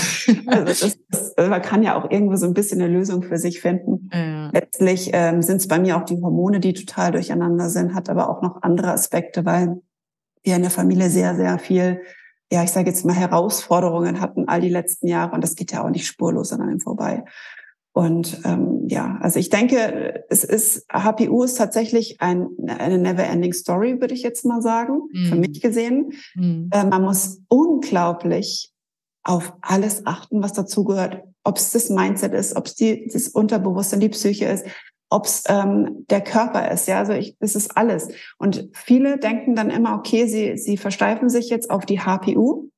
also 0.46 0.64
das, 0.64 0.98
das, 1.08 1.34
man 1.36 1.62
kann 1.62 1.82
ja 1.82 1.96
auch 1.96 2.10
irgendwo 2.10 2.36
so 2.36 2.46
ein 2.46 2.52
bisschen 2.52 2.80
eine 2.80 2.92
Lösung 2.92 3.22
für 3.22 3.38
sich 3.38 3.60
finden. 3.60 4.10
Ja. 4.12 4.50
Letztlich 4.50 5.10
ähm, 5.14 5.40
sind 5.40 5.56
es 5.56 5.68
bei 5.68 5.78
mir 5.78 5.96
auch 5.96 6.04
die 6.04 6.20
Hormone, 6.20 6.60
die 6.60 6.74
total 6.74 7.12
durcheinander 7.12 7.70
sind, 7.70 7.94
hat 7.94 8.10
aber 8.10 8.28
auch 8.28 8.42
noch 8.42 8.62
andere 8.62 8.92
Aspekte, 8.92 9.46
weil 9.46 9.80
wir 10.42 10.56
in 10.56 10.62
der 10.62 10.70
Familie 10.70 11.08
sehr, 11.08 11.34
sehr 11.36 11.58
viel, 11.58 12.02
ja, 12.52 12.62
ich 12.62 12.70
sage 12.70 12.88
jetzt 12.88 13.04
mal 13.04 13.14
Herausforderungen 13.14 14.20
hatten 14.20 14.46
all 14.46 14.60
die 14.60 14.68
letzten 14.68 15.08
Jahre 15.08 15.34
und 15.34 15.42
das 15.42 15.56
geht 15.56 15.72
ja 15.72 15.84
auch 15.84 15.90
nicht 15.90 16.06
spurlos 16.06 16.52
an 16.52 16.60
einem 16.60 16.80
vorbei. 16.80 17.24
Und 17.96 18.42
ähm, 18.44 18.82
ja, 18.88 19.16
also 19.22 19.40
ich 19.40 19.48
denke, 19.48 20.22
es 20.28 20.44
ist 20.44 20.84
HPU 20.92 21.44
ist 21.44 21.56
tatsächlich 21.56 22.20
ein, 22.20 22.50
eine 22.66 22.98
never-ending 22.98 23.54
Story, 23.54 24.02
würde 24.02 24.12
ich 24.12 24.22
jetzt 24.22 24.44
mal 24.44 24.60
sagen, 24.60 25.04
mhm. 25.10 25.26
für 25.28 25.36
mich 25.36 25.62
gesehen. 25.62 26.12
Mhm. 26.34 26.68
Äh, 26.74 26.84
man 26.84 27.00
muss 27.00 27.40
unglaublich 27.48 28.70
auf 29.22 29.54
alles 29.62 30.04
achten, 30.04 30.42
was 30.42 30.52
dazugehört. 30.52 31.22
Ob 31.42 31.56
es 31.56 31.72
das 31.72 31.88
Mindset 31.88 32.34
ist, 32.34 32.54
ob 32.54 32.66
es 32.66 32.74
die, 32.74 33.08
das 33.10 33.28
Unterbewusstsein, 33.28 34.00
die 34.00 34.10
Psyche 34.10 34.44
ist, 34.44 34.66
ob 35.08 35.24
es 35.24 35.44
ähm, 35.48 36.04
der 36.10 36.20
Körper 36.20 36.70
ist. 36.70 36.88
Ja, 36.88 36.98
also 36.98 37.14
ich, 37.14 37.38
das 37.38 37.56
ist 37.56 37.78
alles. 37.78 38.10
Und 38.36 38.68
viele 38.74 39.16
denken 39.16 39.54
dann 39.54 39.70
immer, 39.70 39.96
okay, 39.96 40.26
sie 40.26 40.58
sie 40.58 40.76
versteifen 40.76 41.30
sich 41.30 41.48
jetzt 41.48 41.70
auf 41.70 41.86
die 41.86 42.00
HPU. 42.00 42.68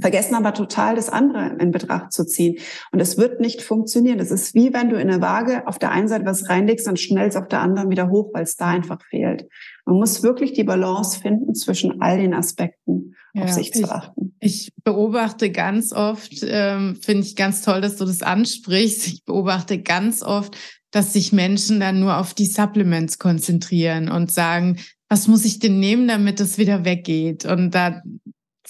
Vergessen 0.00 0.34
aber 0.34 0.54
total 0.54 0.94
das 0.94 1.08
andere 1.08 1.56
in 1.58 1.70
Betracht 1.70 2.12
zu 2.12 2.24
ziehen. 2.24 2.58
Und 2.92 3.00
es 3.00 3.16
wird 3.16 3.40
nicht 3.40 3.62
funktionieren. 3.62 4.18
Es 4.20 4.30
ist 4.30 4.54
wie 4.54 4.72
wenn 4.72 4.90
du 4.90 4.96
in 4.96 5.10
eine 5.10 5.22
Waage 5.22 5.66
auf 5.66 5.78
der 5.78 5.90
einen 5.90 6.08
Seite 6.08 6.24
was 6.24 6.48
reinlegst, 6.48 6.86
dann 6.86 6.96
schnellst 6.96 7.36
auf 7.36 7.48
der 7.48 7.60
anderen 7.60 7.90
wieder 7.90 8.10
hoch, 8.10 8.30
weil 8.32 8.44
es 8.44 8.56
da 8.56 8.68
einfach 8.68 9.00
fehlt. 9.08 9.48
Man 9.84 9.96
muss 9.96 10.22
wirklich 10.22 10.52
die 10.52 10.64
Balance 10.64 11.20
finden 11.20 11.54
zwischen 11.54 12.00
all 12.00 12.18
den 12.18 12.34
Aspekten 12.34 13.14
ja, 13.34 13.44
auf 13.44 13.52
sich 13.52 13.72
zu 13.72 13.90
achten. 13.90 14.36
Ich 14.40 14.72
beobachte 14.84 15.50
ganz 15.50 15.92
oft, 15.92 16.32
ähm, 16.42 16.96
finde 16.96 17.26
ich 17.26 17.36
ganz 17.36 17.62
toll, 17.62 17.80
dass 17.80 17.96
du 17.96 18.04
das 18.04 18.22
ansprichst. 18.22 19.06
Ich 19.06 19.24
beobachte 19.24 19.80
ganz 19.80 20.22
oft, 20.22 20.56
dass 20.90 21.12
sich 21.12 21.32
Menschen 21.32 21.80
dann 21.80 22.00
nur 22.00 22.18
auf 22.18 22.34
die 22.34 22.46
Supplements 22.46 23.18
konzentrieren 23.18 24.10
und 24.10 24.30
sagen, 24.30 24.78
was 25.08 25.28
muss 25.28 25.44
ich 25.44 25.58
denn 25.58 25.80
nehmen, 25.80 26.08
damit 26.08 26.40
das 26.40 26.58
wieder 26.58 26.84
weggeht? 26.84 27.44
Und 27.44 27.72
da 27.72 28.02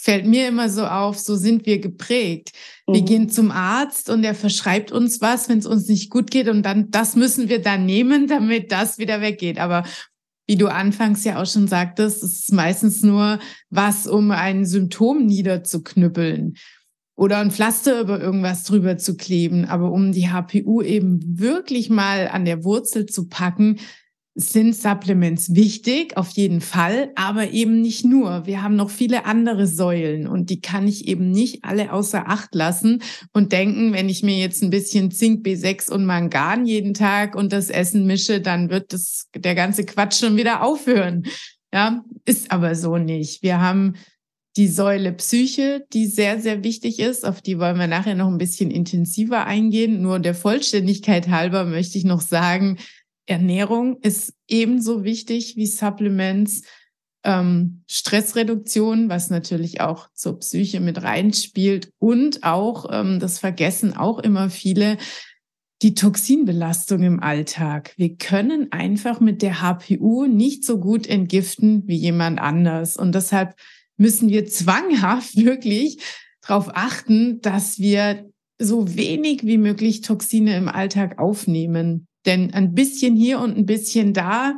fällt 0.03 0.27
mir 0.27 0.49
immer 0.49 0.69
so 0.69 0.85
auf, 0.85 1.17
so 1.17 1.37
sind 1.37 1.65
wir 1.65 1.79
geprägt. 1.79 2.51
Wir 2.88 3.03
mhm. 3.03 3.07
gehen 3.07 3.29
zum 3.29 3.53
Arzt 3.53 4.11
und 4.11 4.25
er 4.25 4.35
verschreibt 4.35 4.91
uns 4.91 5.21
was, 5.21 5.49
wenn 5.49 5.59
es 5.59 5.67
uns 5.67 5.87
nicht 5.87 6.11
gut 6.11 6.33
geht 6.33 6.49
und 6.49 6.65
dann 6.65 6.91
das 6.91 7.15
müssen 7.15 7.49
wir 7.49 7.62
dann 7.62 7.87
nehmen, 7.87 8.27
damit 8.27 8.73
das 8.73 8.99
wieder 8.99 9.21
weggeht. 9.21 9.61
Aber 9.61 9.85
wie 10.49 10.57
du 10.57 10.67
anfangs 10.67 11.23
ja 11.23 11.41
auch 11.41 11.47
schon 11.47 11.69
sagtest, 11.69 12.25
es 12.25 12.41
ist 12.41 12.53
meistens 12.53 13.05
nur 13.05 13.38
was, 13.71 14.09
um 14.09 14.33
ein 14.33 14.67
Symptom 14.67 15.25
niederzuknüppeln 15.25 16.55
oder 17.15 17.38
ein 17.38 17.53
Pflaster 17.53 18.01
über 18.01 18.21
irgendwas 18.21 18.65
drüber 18.65 18.99
zu 18.99 19.17
kleben. 19.17 19.67
Aber 19.67 19.93
um 19.93 20.11
die 20.11 20.31
HPU 20.31 20.83
eben 20.83 21.21
wirklich 21.38 21.91
mal 21.91 22.27
an 22.27 22.45
der 22.45 22.65
Wurzel 22.65 23.07
zu 23.07 23.29
packen, 23.29 23.79
sind 24.35 24.75
Supplements 24.75 25.55
wichtig, 25.55 26.16
auf 26.16 26.31
jeden 26.31 26.62
Fall, 26.62 27.11
aber 27.16 27.51
eben 27.51 27.83
nicht 27.83 28.05
nur. 28.05 28.47
Wir 28.47 28.62
haben 28.62 28.77
noch 28.77 28.88
viele 28.88 29.27
andere 29.27 29.66
Säulen 29.66 30.27
und 30.27 30.49
die 30.49 30.62
kann 30.62 30.88
ich 30.88 31.07
eben 31.07 31.31
nicht 31.31 31.64
alle 31.64 31.92
außer 31.92 32.29
Acht 32.29 32.55
lassen 32.55 33.03
und 33.33 33.53
denken, 33.53 33.92
wenn 33.92 34.09
ich 34.09 34.23
mir 34.23 34.38
jetzt 34.38 34.62
ein 34.62 34.71
bisschen 34.71 35.11
Zink, 35.11 35.47
B6 35.47 35.90
und 35.90 36.07
Mangan 36.07 36.64
jeden 36.64 36.95
Tag 36.95 37.37
und 37.37 37.53
das 37.53 37.68
Essen 37.68 38.07
mische, 38.07 38.40
dann 38.40 38.71
wird 38.71 38.95
das, 38.95 39.29
der 39.37 39.55
ganze 39.55 39.85
Quatsch 39.85 40.21
schon 40.21 40.37
wieder 40.37 40.62
aufhören. 40.62 41.25
Ja, 41.73 42.03
ist 42.25 42.51
aber 42.51 42.75
so 42.75 42.97
nicht. 42.97 43.42
Wir 43.42 43.61
haben 43.61 43.95
die 44.57 44.68
Säule 44.68 45.12
Psyche, 45.12 45.87
die 45.92 46.07
sehr, 46.07 46.38
sehr 46.38 46.62
wichtig 46.62 47.01
ist. 47.01 47.25
Auf 47.25 47.40
die 47.40 47.59
wollen 47.59 47.79
wir 47.79 47.87
nachher 47.87 48.14
noch 48.14 48.29
ein 48.29 48.38
bisschen 48.38 48.71
intensiver 48.71 49.47
eingehen. 49.47 50.03
Nur 50.03 50.18
der 50.18 50.35
Vollständigkeit 50.35 51.29
halber 51.29 51.64
möchte 51.64 51.97
ich 51.97 52.05
noch 52.05 52.21
sagen, 52.21 52.79
Ernährung 53.26 53.98
ist 54.00 54.35
ebenso 54.48 55.04
wichtig 55.04 55.56
wie 55.56 55.66
Supplements. 55.66 56.62
Ähm, 57.24 57.85
Stressreduktion, 57.88 59.08
was 59.08 59.30
natürlich 59.30 59.80
auch 59.80 60.08
zur 60.12 60.40
Psyche 60.40 60.80
mit 60.80 61.02
reinspielt 61.04 61.92
und 62.00 62.42
auch, 62.42 62.87
ähm, 62.90 63.20
das 63.20 63.38
vergessen 63.38 63.96
auch 63.96 64.18
immer 64.18 64.50
viele, 64.50 64.98
die 65.82 65.94
Toxinbelastung 65.94 67.02
im 67.02 67.20
Alltag. 67.20 67.92
Wir 67.96 68.16
können 68.16 68.70
einfach 68.70 69.20
mit 69.20 69.42
der 69.42 69.61
HPU 69.61 70.26
nicht 70.26 70.64
so 70.64 70.78
gut 70.78 71.06
entgiften 71.08 71.82
wie 71.87 71.96
jemand 71.96 72.40
anders. 72.40 72.96
Und 72.96 73.14
deshalb 73.14 73.54
müssen 73.96 74.28
wir 74.28 74.46
zwanghaft 74.46 75.37
wirklich 75.44 75.98
darauf 76.40 76.70
achten, 76.74 77.40
dass 77.40 77.78
wir 77.78 78.28
so 78.58 78.94
wenig 78.96 79.44
wie 79.44 79.58
möglich 79.58 80.02
Toxine 80.02 80.56
im 80.56 80.68
Alltag 80.68 81.18
aufnehmen. 81.18 82.06
Denn 82.26 82.52
ein 82.54 82.74
bisschen 82.74 83.16
hier 83.16 83.40
und 83.40 83.56
ein 83.56 83.66
bisschen 83.66 84.12
da 84.12 84.56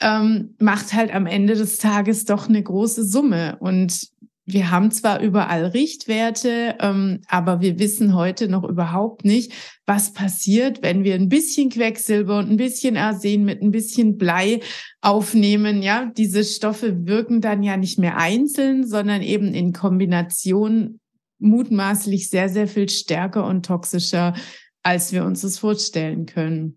ähm, 0.00 0.54
macht 0.58 0.92
halt 0.92 1.14
am 1.14 1.26
Ende 1.26 1.54
des 1.54 1.78
Tages 1.78 2.24
doch 2.24 2.48
eine 2.48 2.62
große 2.62 3.04
Summe. 3.04 3.56
Und 3.60 4.08
wir 4.46 4.70
haben 4.70 4.90
zwar 4.90 5.20
überall 5.20 5.64
Richtwerte, 5.64 6.76
ähm, 6.80 7.22
aber 7.28 7.62
wir 7.62 7.78
wissen 7.78 8.14
heute 8.14 8.48
noch 8.48 8.64
überhaupt 8.64 9.24
nicht, 9.24 9.52
was 9.86 10.12
passiert, 10.12 10.82
wenn 10.82 11.02
wir 11.02 11.14
ein 11.14 11.30
bisschen 11.30 11.70
Quecksilber 11.70 12.38
und 12.38 12.50
ein 12.50 12.58
bisschen 12.58 12.98
Arsen 12.98 13.44
mit 13.44 13.62
ein 13.62 13.70
bisschen 13.70 14.18
Blei 14.18 14.60
aufnehmen. 15.00 15.82
Ja, 15.82 16.10
diese 16.16 16.44
Stoffe 16.44 17.06
wirken 17.06 17.40
dann 17.40 17.62
ja 17.62 17.78
nicht 17.78 17.98
mehr 17.98 18.18
einzeln, 18.18 18.86
sondern 18.86 19.22
eben 19.22 19.54
in 19.54 19.72
Kombination 19.72 21.00
mutmaßlich 21.38 22.28
sehr, 22.28 22.50
sehr 22.50 22.68
viel 22.68 22.88
stärker 22.88 23.46
und 23.46 23.64
toxischer, 23.64 24.34
als 24.82 25.12
wir 25.12 25.24
uns 25.24 25.40
das 25.40 25.58
vorstellen 25.58 26.26
können. 26.26 26.76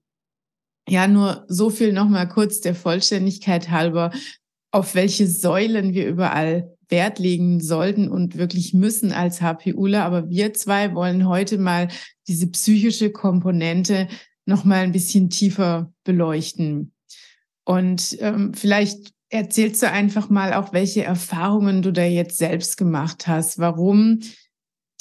Ja, 0.90 1.08
nur 1.08 1.46
so 1.50 1.70
viel 1.70 1.92
nochmal 1.92 2.30
kurz 2.30 2.62
der 2.62 2.74
Vollständigkeit 2.74 3.70
halber, 3.70 4.12
auf 4.72 4.96
welche 4.96 5.28
Säulen 5.28 5.94
wir 5.94 6.08
überall 6.08 6.74
Wert 6.90 7.20
legen 7.20 7.60
sollten 7.60 8.10
und 8.10 8.38
wirklich 8.38 8.74
müssen 8.74 9.12
als 9.12 9.42
HPUler. 9.42 10.06
Aber 10.06 10.30
wir 10.30 10.54
zwei 10.54 10.96
wollen 10.96 11.28
heute 11.28 11.58
mal 11.58 11.90
diese 12.28 12.48
psychische 12.48 13.12
Komponente 13.12 14.08
noch 14.46 14.64
mal 14.64 14.80
ein 14.80 14.94
bisschen 14.94 15.30
tiefer 15.30 15.92
beleuchten. 16.06 16.94
Und 17.66 18.16
ähm, 18.22 18.54
vielleicht 18.54 19.12
erzählst 19.30 19.84
du 19.84 19.92
einfach 19.92 20.30
mal 20.30 20.54
auch, 20.54 20.72
welche 20.72 21.04
Erfahrungen 21.04 21.82
du 21.82 21.92
da 21.92 22.04
jetzt 22.04 22.38
selbst 22.38 22.78
gemacht 22.78 23.28
hast, 23.28 23.60
warum 23.60 24.22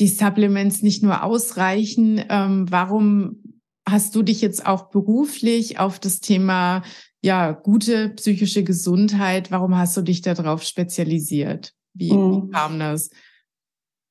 die 0.00 0.08
Supplements 0.08 0.82
nicht 0.82 1.04
nur 1.04 1.22
ausreichen, 1.22 2.24
ähm, 2.28 2.66
warum 2.68 3.45
hast 3.88 4.14
du 4.14 4.22
dich 4.22 4.40
jetzt 4.40 4.66
auch 4.66 4.90
beruflich 4.90 5.78
auf 5.78 5.98
das 5.98 6.20
Thema 6.20 6.82
ja 7.22 7.52
gute 7.52 8.10
psychische 8.10 8.64
Gesundheit, 8.64 9.50
warum 9.50 9.76
hast 9.76 9.96
du 9.96 10.02
dich 10.02 10.22
darauf 10.22 10.62
spezialisiert? 10.62 11.72
Wie, 11.94 12.12
mhm. 12.12 12.48
wie 12.48 12.50
kam 12.50 12.78
das? 12.78 13.10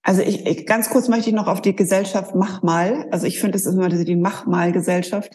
Also 0.02 0.22
ich, 0.22 0.46
ich, 0.46 0.66
ganz 0.66 0.90
kurz 0.90 1.08
möchte 1.08 1.30
ich 1.30 1.36
noch 1.36 1.48
auf 1.48 1.62
die 1.62 1.76
Gesellschaft 1.76 2.36
Mach 2.36 2.62
mal. 2.62 3.08
Also 3.12 3.26
ich 3.26 3.40
finde, 3.40 3.58
es 3.58 3.66
ist 3.66 3.74
immer 3.74 3.90
diese 3.90 4.06
die 4.06 4.16
Mach 4.16 4.46
mal 4.46 4.72
Gesellschaft. 4.72 5.34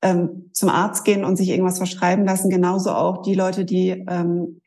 Ähm, 0.00 0.50
zum 0.52 0.68
Arzt 0.68 1.04
gehen 1.04 1.24
und 1.24 1.36
sich 1.36 1.48
irgendwas 1.48 1.78
verschreiben 1.78 2.24
lassen. 2.24 2.50
Genauso 2.50 2.92
auch 2.92 3.22
die 3.22 3.34
Leute, 3.34 3.64
die 3.64 3.90
ähm, 3.90 4.60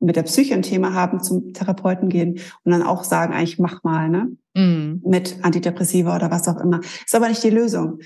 mit 0.00 0.16
der 0.16 0.22
Psyche 0.22 0.54
ein 0.54 0.62
Thema 0.62 0.94
haben, 0.94 1.22
zum 1.22 1.52
Therapeuten 1.52 2.08
gehen 2.08 2.40
und 2.64 2.72
dann 2.72 2.82
auch 2.82 3.04
sagen, 3.04 3.34
eigentlich 3.34 3.58
mach 3.58 3.84
mal, 3.84 4.08
ne? 4.08 4.36
Mm. 4.54 5.06
Mit 5.06 5.36
Antidepressiva 5.42 6.16
oder 6.16 6.30
was 6.30 6.48
auch 6.48 6.58
immer. 6.58 6.80
Ist 7.04 7.14
aber 7.14 7.28
nicht 7.28 7.44
die 7.44 7.50
Lösung, 7.50 7.98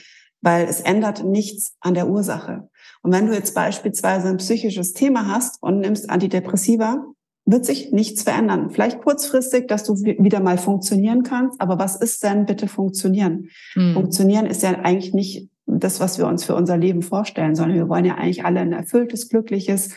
weil 0.44 0.66
es 0.66 0.80
ändert 0.80 1.24
nichts 1.24 1.74
an 1.80 1.94
der 1.94 2.08
Ursache. 2.08 2.68
Und 3.02 3.12
wenn 3.12 3.26
du 3.26 3.32
jetzt 3.32 3.54
beispielsweise 3.54 4.28
ein 4.28 4.36
psychisches 4.36 4.92
Thema 4.92 5.26
hast 5.26 5.62
und 5.62 5.80
nimmst 5.80 6.10
Antidepressiva, 6.10 7.06
wird 7.46 7.64
sich 7.64 7.92
nichts 7.92 8.22
verändern. 8.22 8.70
Vielleicht 8.70 9.00
kurzfristig, 9.00 9.68
dass 9.68 9.84
du 9.84 9.94
wieder 9.94 10.40
mal 10.40 10.58
funktionieren 10.58 11.22
kannst, 11.22 11.60
aber 11.60 11.78
was 11.78 11.96
ist 11.96 12.22
denn 12.22 12.46
bitte 12.46 12.68
funktionieren? 12.68 13.48
Mhm. 13.74 13.94
Funktionieren 13.94 14.46
ist 14.46 14.62
ja 14.62 14.70
eigentlich 14.80 15.14
nicht 15.14 15.48
das, 15.66 15.98
was 15.98 16.18
wir 16.18 16.26
uns 16.26 16.44
für 16.44 16.54
unser 16.54 16.76
Leben 16.76 17.02
vorstellen, 17.02 17.54
sondern 17.54 17.78
wir 17.78 17.88
wollen 17.88 18.04
ja 18.04 18.14
eigentlich 18.14 18.44
alle 18.44 18.60
ein 18.60 18.72
erfülltes, 18.72 19.30
glückliches, 19.30 19.94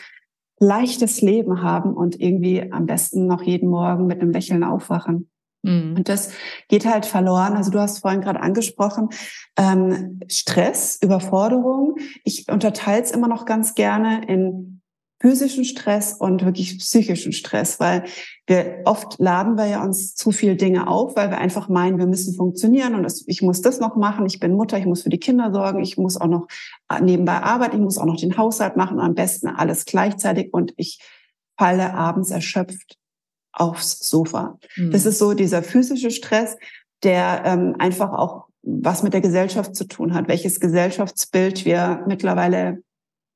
leichtes 0.58 1.20
Leben 1.20 1.62
haben 1.62 1.92
und 1.92 2.18
irgendwie 2.20 2.72
am 2.72 2.86
besten 2.86 3.26
noch 3.26 3.42
jeden 3.42 3.68
Morgen 3.68 4.06
mit 4.06 4.20
einem 4.20 4.30
Lächeln 4.30 4.64
aufwachen. 4.64 5.28
Mhm. 5.62 5.96
Und 5.96 6.08
das 6.08 6.30
geht 6.68 6.86
halt 6.86 7.06
verloren. 7.06 7.54
Also 7.54 7.70
du 7.70 7.80
hast 7.80 8.00
vorhin 8.00 8.20
gerade 8.20 8.40
angesprochen, 8.40 9.08
ähm, 9.56 10.20
Stress, 10.28 10.98
Überforderung. 11.02 11.96
Ich 12.24 12.50
unterteile 12.50 13.02
es 13.02 13.10
immer 13.10 13.28
noch 13.28 13.44
ganz 13.44 13.74
gerne 13.74 14.24
in 14.26 14.78
physischen 15.20 15.64
Stress 15.64 16.12
und 16.12 16.44
wirklich 16.44 16.78
psychischen 16.78 17.32
Stress, 17.32 17.80
weil 17.80 18.04
wir 18.46 18.82
oft 18.84 19.18
laden 19.18 19.56
wir 19.56 19.66
ja 19.66 19.82
uns 19.82 20.14
zu 20.14 20.30
viel 20.30 20.56
Dinge 20.56 20.86
auf, 20.86 21.16
weil 21.16 21.30
wir 21.30 21.38
einfach 21.38 21.68
meinen, 21.68 21.98
wir 21.98 22.06
müssen 22.06 22.34
funktionieren 22.34 22.94
und 22.94 23.02
das, 23.02 23.24
ich 23.26 23.42
muss 23.42 23.60
das 23.60 23.80
noch 23.80 23.96
machen, 23.96 24.26
ich 24.26 24.38
bin 24.38 24.54
Mutter, 24.54 24.78
ich 24.78 24.86
muss 24.86 25.02
für 25.02 25.08
die 25.08 25.18
Kinder 25.18 25.52
sorgen, 25.52 25.82
ich 25.82 25.98
muss 25.98 26.20
auch 26.20 26.28
noch 26.28 26.46
nebenbei 27.00 27.42
arbeiten, 27.42 27.76
ich 27.76 27.82
muss 27.82 27.98
auch 27.98 28.06
noch 28.06 28.16
den 28.16 28.36
Haushalt 28.36 28.76
machen 28.76 29.00
am 29.00 29.14
besten 29.14 29.48
alles 29.48 29.86
gleichzeitig 29.86 30.54
und 30.54 30.72
ich 30.76 31.00
falle 31.56 31.94
abends 31.94 32.30
erschöpft 32.30 32.96
aufs 33.52 34.08
Sofa. 34.08 34.58
Mhm. 34.76 34.90
Das 34.90 35.06
ist 35.06 35.18
so 35.18 35.34
dieser 35.34 35.62
physische 35.62 36.10
Stress, 36.10 36.56
der 37.02 37.42
ähm, 37.44 37.76
einfach 37.78 38.12
auch 38.12 38.46
was 38.62 39.02
mit 39.02 39.14
der 39.14 39.20
Gesellschaft 39.20 39.74
zu 39.74 39.86
tun 39.86 40.14
hat, 40.14 40.28
welches 40.28 40.60
Gesellschaftsbild 40.60 41.64
wir 41.64 42.04
mittlerweile 42.06 42.82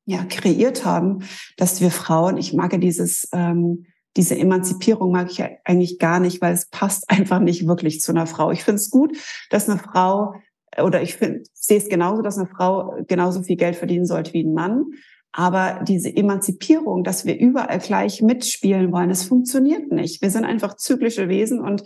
ja, 0.05 0.25
kreiert 0.25 0.85
haben, 0.85 1.25
dass 1.57 1.81
wir 1.81 1.90
Frauen, 1.90 2.37
ich 2.37 2.53
mag 2.53 2.72
ja 2.72 2.79
dieses, 2.79 3.29
ähm, 3.33 3.87
diese 4.16 4.37
Emanzipierung 4.37 5.11
mag 5.11 5.31
ich 5.31 5.38
ja 5.38 5.48
eigentlich 5.64 5.98
gar 5.98 6.20
nicht, 6.20 6.42
weil 6.42 6.53
es 6.53 6.66
passt 6.66 7.05
einfach 7.09 7.40
nicht 7.40 7.66
wirklich 7.66 8.01
zu 8.01 8.12
einer 8.12 8.27
Frau. 8.27 8.51
Ich 8.51 8.64
finde 8.64 8.77
es 8.77 8.90
gut, 8.90 9.16
dass 9.51 9.68
eine 9.68 9.79
Frau, 9.79 10.35
oder 10.83 11.03
ich 11.03 11.18
sehe 11.55 11.79
es 11.79 11.88
genauso, 11.88 12.22
dass 12.22 12.37
eine 12.37 12.48
Frau 12.48 12.96
genauso 13.07 13.42
viel 13.42 13.57
Geld 13.57 13.77
verdienen 13.77 14.07
sollte 14.07 14.33
wie 14.33 14.44
ein 14.44 14.55
Mann. 14.55 14.87
Aber 15.33 15.81
diese 15.83 16.14
Emanzipierung, 16.14 17.05
dass 17.05 17.25
wir 17.25 17.38
überall 17.38 17.79
gleich 17.79 18.21
mitspielen 18.21 18.92
wollen, 18.92 19.09
das 19.09 19.25
funktioniert 19.25 19.90
nicht. 19.90 20.21
Wir 20.21 20.31
sind 20.31 20.45
einfach 20.45 20.77
zyklische 20.77 21.29
Wesen 21.29 21.61
und 21.61 21.85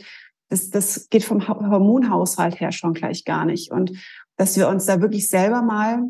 das, 0.48 0.70
das 0.70 1.08
geht 1.08 1.24
vom 1.24 1.46
Hormonhaushalt 1.46 2.60
her 2.60 2.72
schon 2.72 2.92
gleich 2.92 3.24
gar 3.24 3.44
nicht. 3.44 3.70
Und 3.70 3.92
dass 4.36 4.56
wir 4.56 4.68
uns 4.68 4.86
da 4.86 5.00
wirklich 5.00 5.28
selber 5.28 5.62
mal 5.62 6.02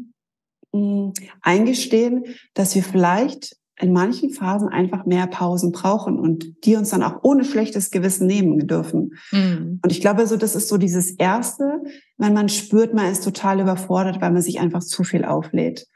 eingestehen, 1.40 2.24
dass 2.54 2.74
wir 2.74 2.82
vielleicht 2.82 3.56
in 3.78 3.92
manchen 3.92 4.30
Phasen 4.30 4.68
einfach 4.68 5.04
mehr 5.04 5.26
Pausen 5.26 5.70
brauchen 5.70 6.18
und 6.18 6.64
die 6.64 6.76
uns 6.76 6.90
dann 6.90 7.02
auch 7.02 7.22
ohne 7.22 7.44
schlechtes 7.44 7.90
Gewissen 7.90 8.26
nehmen 8.26 8.66
dürfen. 8.66 9.12
Mhm. 9.30 9.80
Und 9.82 9.92
ich 9.92 10.00
glaube, 10.00 10.26
so 10.26 10.36
das 10.36 10.56
ist 10.56 10.68
so 10.68 10.78
dieses 10.78 11.10
erste, 11.10 11.82
wenn 12.16 12.32
man 12.32 12.48
spürt, 12.48 12.94
man 12.94 13.12
ist 13.12 13.22
total 13.22 13.60
überfordert, 13.60 14.22
weil 14.22 14.32
man 14.32 14.40
sich 14.40 14.60
einfach 14.60 14.80
zu 14.80 15.04
viel 15.04 15.24
auflädt. 15.24 15.86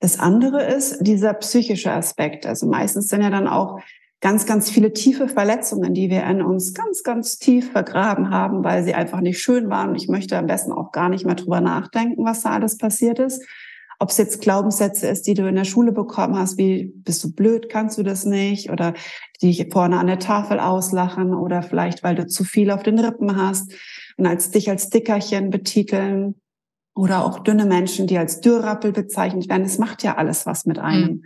Das 0.00 0.18
andere 0.18 0.64
ist 0.64 0.98
dieser 1.00 1.34
psychische 1.34 1.92
Aspekt. 1.92 2.46
Also 2.46 2.66
meistens 2.66 3.08
sind 3.08 3.22
ja 3.22 3.30
dann 3.30 3.46
auch 3.46 3.80
ganz, 4.20 4.46
ganz 4.46 4.70
viele 4.70 4.92
tiefe 4.92 5.28
Verletzungen, 5.28 5.94
die 5.94 6.10
wir 6.10 6.24
in 6.24 6.42
uns 6.42 6.74
ganz, 6.74 7.02
ganz 7.02 7.38
tief 7.38 7.72
vergraben 7.72 8.30
haben, 8.30 8.64
weil 8.64 8.82
sie 8.82 8.94
einfach 8.94 9.20
nicht 9.20 9.40
schön 9.40 9.70
waren. 9.70 9.94
Ich 9.94 10.08
möchte 10.08 10.36
am 10.36 10.46
besten 10.46 10.72
auch 10.72 10.92
gar 10.92 11.08
nicht 11.08 11.24
mehr 11.24 11.34
drüber 11.34 11.60
nachdenken, 11.60 12.24
was 12.24 12.42
da 12.42 12.50
alles 12.50 12.76
passiert 12.76 13.18
ist. 13.18 13.42
Ob 13.98 14.08
es 14.08 14.16
jetzt 14.16 14.40
Glaubenssätze 14.40 15.08
ist, 15.08 15.26
die 15.26 15.34
du 15.34 15.46
in 15.46 15.56
der 15.56 15.64
Schule 15.64 15.92
bekommen 15.92 16.38
hast, 16.38 16.56
wie 16.56 16.90
bist 16.94 17.22
du 17.22 17.34
blöd, 17.34 17.68
kannst 17.68 17.98
du 17.98 18.02
das 18.02 18.24
nicht? 18.24 18.70
Oder 18.70 18.94
die 19.42 19.48
dich 19.48 19.70
vorne 19.70 19.98
an 19.98 20.06
der 20.06 20.18
Tafel 20.18 20.58
auslachen 20.58 21.34
oder 21.34 21.62
vielleicht, 21.62 22.02
weil 22.02 22.14
du 22.14 22.26
zu 22.26 22.44
viel 22.44 22.70
auf 22.70 22.82
den 22.82 22.98
Rippen 22.98 23.36
hast 23.36 23.74
und 24.16 24.26
als 24.26 24.50
dich 24.50 24.70
als 24.70 24.88
Dickerchen 24.88 25.50
betiteln 25.50 26.36
oder 26.94 27.24
auch 27.24 27.40
dünne 27.40 27.66
Menschen, 27.66 28.06
die 28.06 28.18
als 28.18 28.40
Dürrappel 28.40 28.92
bezeichnet 28.92 29.48
werden. 29.48 29.64
Es 29.64 29.78
macht 29.78 30.02
ja 30.02 30.16
alles 30.16 30.46
was 30.46 30.66
mit 30.66 30.78
einem. 30.78 31.10
Mhm. 31.10 31.24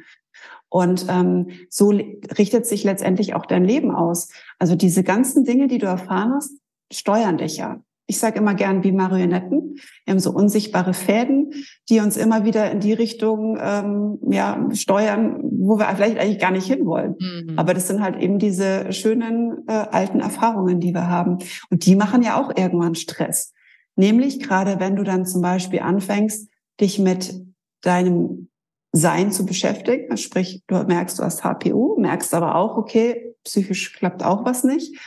Und 0.68 1.06
ähm, 1.08 1.50
so 1.70 1.90
richtet 1.90 2.66
sich 2.66 2.82
letztendlich 2.84 3.34
auch 3.34 3.46
dein 3.46 3.64
Leben 3.64 3.94
aus. 3.94 4.28
Also 4.58 4.74
diese 4.74 5.04
ganzen 5.04 5.44
Dinge, 5.44 5.68
die 5.68 5.78
du 5.78 5.86
erfahren 5.86 6.32
hast, 6.34 6.50
steuern 6.92 7.38
dich 7.38 7.58
ja. 7.58 7.80
ich 8.06 8.18
sage 8.18 8.38
immer 8.38 8.54
gern 8.54 8.84
wie 8.84 8.92
Marionetten. 8.92 9.76
Wir 10.04 10.12
haben 10.12 10.18
so 10.18 10.32
unsichtbare 10.32 10.92
Fäden, 10.92 11.52
die 11.88 12.00
uns 12.00 12.16
immer 12.16 12.44
wieder 12.44 12.70
in 12.70 12.80
die 12.80 12.92
Richtung 12.92 13.56
ähm, 13.60 14.18
ja, 14.30 14.68
steuern, 14.72 15.40
wo 15.42 15.78
wir 15.78 15.86
vielleicht 15.94 16.18
eigentlich 16.18 16.40
gar 16.40 16.50
nicht 16.50 16.66
hinwollen. 16.66 17.14
Mhm. 17.18 17.58
Aber 17.58 17.72
das 17.72 17.86
sind 17.86 18.02
halt 18.02 18.20
eben 18.20 18.38
diese 18.38 18.92
schönen 18.92 19.66
äh, 19.68 19.72
alten 19.72 20.20
Erfahrungen, 20.20 20.80
die 20.80 20.92
wir 20.92 21.08
haben. 21.08 21.38
Und 21.70 21.86
die 21.86 21.96
machen 21.96 22.22
ja 22.22 22.38
auch 22.38 22.50
irgendwann 22.54 22.94
Stress. 22.94 23.54
Nämlich 23.96 24.40
gerade 24.40 24.80
wenn 24.80 24.96
du 24.96 25.04
dann 25.04 25.26
zum 25.26 25.42
Beispiel 25.42 25.80
anfängst, 25.80 26.48
dich 26.80 26.98
mit 26.98 27.42
deinem 27.82 28.48
Sein 28.92 29.32
zu 29.32 29.46
beschäftigen, 29.46 30.16
sprich, 30.16 30.62
du 30.66 30.82
merkst, 30.84 31.18
du 31.18 31.22
hast 31.22 31.44
HPU, 31.44 31.98
merkst 31.98 32.34
aber 32.34 32.54
auch, 32.56 32.76
okay, 32.76 33.34
psychisch 33.44 33.92
klappt 33.92 34.22
auch 34.22 34.44
was 34.44 34.64
nicht 34.64 34.98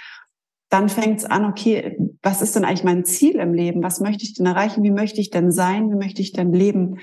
dann 0.69 0.89
fängt 0.89 1.19
es 1.19 1.26
an, 1.26 1.45
okay, 1.45 1.97
was 2.21 2.41
ist 2.41 2.56
denn 2.56 2.65
eigentlich 2.65 2.84
mein 2.84 3.06
Ziel 3.06 3.36
im 3.36 3.54
Leben? 3.54 3.84
Was 3.84 4.00
möchte 4.00 4.23
ich 4.23 4.34
denn 4.34 4.45
erreichen? 4.45 4.84
Wie 4.84 4.91
möchte 4.91 5.21
ich 5.21 5.30
denn 5.30 5.52
sein? 5.52 5.89
Wie 5.91 5.95
möchte 5.95 6.21
ich 6.21 6.34
denn 6.34 6.52
leben? 6.52 7.00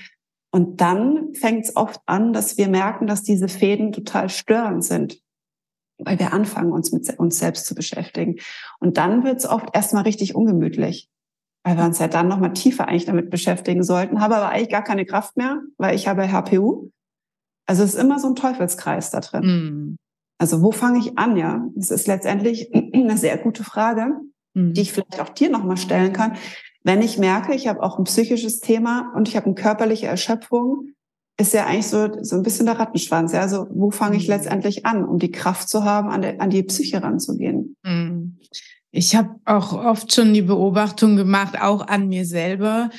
Und 0.51 0.81
dann 0.81 1.33
fängt 1.33 1.65
es 1.65 1.75
oft 1.75 1.99
an, 2.05 2.31
dass 2.31 2.57
wir 2.57 2.67
merken, 2.69 3.07
dass 3.07 3.23
diese 3.23 3.47
Fäden 3.47 3.91
total 3.91 4.29
störend 4.29 4.85
sind, 4.85 5.19
weil 5.97 6.19
wir 6.19 6.31
anfangen, 6.31 6.71
uns 6.71 6.91
mit 6.91 7.17
uns 7.17 7.39
selbst 7.39 7.65
zu 7.65 7.73
beschäftigen. 7.73 8.35
Und 8.79 8.97
dann 8.97 9.23
wird 9.23 9.37
es 9.37 9.49
oft 9.49 9.69
erstmal 9.73 10.03
richtig 10.03 10.35
ungemütlich, 10.35 11.09
weil 11.65 11.77
wir 11.77 11.83
uns 11.83 11.97
ja 11.97 12.07
dann 12.07 12.27
nochmal 12.27 12.53
tiefer 12.53 12.87
eigentlich 12.87 13.05
damit 13.05 13.31
beschäftigen 13.31 13.83
sollten, 13.83 14.21
habe 14.21 14.35
aber 14.35 14.49
eigentlich 14.49 14.69
gar 14.69 14.83
keine 14.83 15.03
Kraft 15.03 15.35
mehr, 15.35 15.61
weil 15.77 15.95
ich 15.95 16.07
habe 16.07 16.31
HPU. 16.31 16.91
Also 17.65 17.83
es 17.83 17.95
ist 17.95 17.99
immer 17.99 18.19
so 18.19 18.27
ein 18.27 18.35
Teufelskreis 18.35 19.09
da 19.09 19.19
drin. 19.19 19.45
Mm. 19.45 19.95
Also 20.37 20.61
wo 20.61 20.71
fange 20.71 20.99
ich 20.99 21.17
an? 21.17 21.35
Ja, 21.37 21.65
das 21.75 21.89
ist 21.89 22.05
letztendlich 22.05 22.69
eine 22.93 23.17
sehr 23.17 23.39
gute 23.39 23.63
Frage, 23.63 24.11
mhm. 24.53 24.73
die 24.73 24.81
ich 24.81 24.93
vielleicht 24.93 25.19
auch 25.19 25.29
dir 25.29 25.49
nochmal 25.49 25.77
stellen 25.77 26.13
kann. 26.13 26.33
Wenn 26.83 27.01
ich 27.01 27.17
merke, 27.17 27.55
ich 27.55 27.67
habe 27.67 27.81
auch 27.81 27.97
ein 27.97 28.03
psychisches 28.03 28.59
Thema 28.59 29.11
und 29.15 29.27
ich 29.27 29.35
habe 29.35 29.47
eine 29.47 29.55
körperliche 29.55 30.05
Erschöpfung, 30.05 30.89
ist 31.39 31.55
ja 31.55 31.65
eigentlich 31.65 31.87
so, 31.87 32.09
so 32.21 32.35
ein 32.35 32.43
bisschen 32.43 32.67
der 32.67 32.77
Rattenschwanz. 32.77 33.33
Ja? 33.33 33.41
Also 33.41 33.65
wo 33.71 33.89
fange 33.89 34.17
ich 34.17 34.27
mhm. 34.27 34.35
letztendlich 34.35 34.85
an, 34.85 35.03
um 35.03 35.17
die 35.17 35.31
Kraft 35.31 35.67
zu 35.67 35.83
haben, 35.83 36.09
an, 36.09 36.21
der, 36.21 36.39
an 36.41 36.51
die 36.51 36.61
Psyche 36.61 37.01
ranzugehen? 37.01 37.75
Mhm. 37.83 38.37
Ich 38.95 39.13
habe 39.13 39.35
auch 39.43 39.73
oft 39.73 40.13
schon 40.13 40.33
die 40.33 40.41
Beobachtung 40.41 41.17
gemacht, 41.17 41.59
auch 41.59 41.85
an 41.85 42.07
mir 42.07 42.25
selber, 42.25 42.89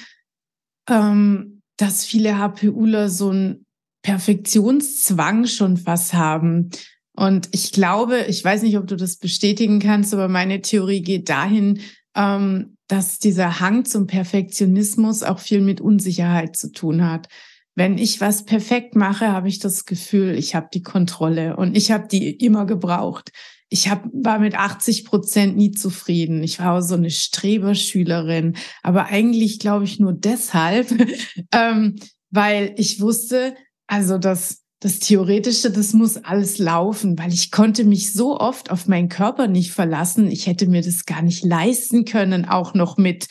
ähm, 0.91 1.63
dass 1.79 2.05
viele 2.05 2.39
HPUler 2.39 3.09
so 3.09 3.31
einen 3.31 3.65
Perfektionszwang 4.03 5.47
schon 5.47 5.79
fast 5.79 6.13
haben. 6.13 6.69
Und 7.17 7.49
ich 7.53 7.73
glaube, 7.73 8.27
ich 8.29 8.45
weiß 8.45 8.63
nicht, 8.63 8.77
ob 8.77 8.87
du 8.87 8.97
das 8.97 9.17
bestätigen 9.17 9.79
kannst, 9.81 10.13
aber 10.13 10.29
meine 10.29 10.61
Theorie 10.61 11.01
geht 11.01 11.31
dahin, 11.31 11.81
ähm, 12.15 12.77
dass 12.89 13.19
dieser 13.19 13.61
Hang 13.61 13.87
zum 13.87 14.07
Perfektionismus 14.07 15.23
auch 15.23 15.39
viel 15.39 15.63
mit 15.63 15.81
Unsicherheit 15.81 16.59
zu 16.59 16.73
tun 16.73 17.09
hat. 17.09 17.29
Wenn 17.75 17.97
ich 17.97 18.21
was 18.21 18.45
perfekt 18.45 18.97
mache, 18.97 19.33
habe 19.33 19.49
ich 19.49 19.61
das 19.61 19.87
Gefühl, 19.87 20.37
ich 20.37 20.55
habe 20.55 20.69
die 20.75 20.83
Kontrolle 20.83 21.57
und 21.57 21.75
ich 21.75 21.91
habe 21.91 22.07
die 22.07 22.33
immer 22.33 22.67
gebraucht. 22.67 23.31
Ich 23.69 23.89
hab, 23.89 24.05
war 24.13 24.39
mit 24.39 24.55
80 24.55 25.05
Prozent 25.05 25.57
nie 25.57 25.73
zufrieden. 25.73 26.43
Ich 26.43 26.61
war 26.61 26.83
so 26.83 26.95
eine 26.95 27.11
Streberschülerin, 27.11 28.57
aber 28.83 29.07
eigentlich 29.07 29.59
glaube 29.59 29.85
ich 29.85 29.99
nur 29.99 30.13
deshalb, 30.13 30.89
ähm, 31.53 31.97
weil 32.31 32.75
ich 32.77 33.01
wusste, 33.01 33.55
also 33.87 34.19
das 34.19 34.67
das 34.81 34.99
Theoretische, 34.99 35.71
das 35.71 35.95
muss 35.95 36.19
alles 36.19 36.59
laufen, 36.59 37.19
weil 37.19 37.33
ich 37.33 37.51
konnte 37.51 37.85
mich 37.85 38.13
so 38.13 38.39
oft 38.39 38.71
auf 38.71 38.87
meinen 38.87 39.09
Körper 39.09 39.49
nicht 39.49 39.73
verlassen. 39.73 40.31
Ich 40.31 40.47
hätte 40.47 40.67
mir 40.67 40.83
das 40.83 41.07
gar 41.07 41.23
nicht 41.23 41.45
leisten 41.45 42.05
können, 42.05 42.45
auch 42.45 42.75
noch 42.75 42.99
mit 42.99 43.27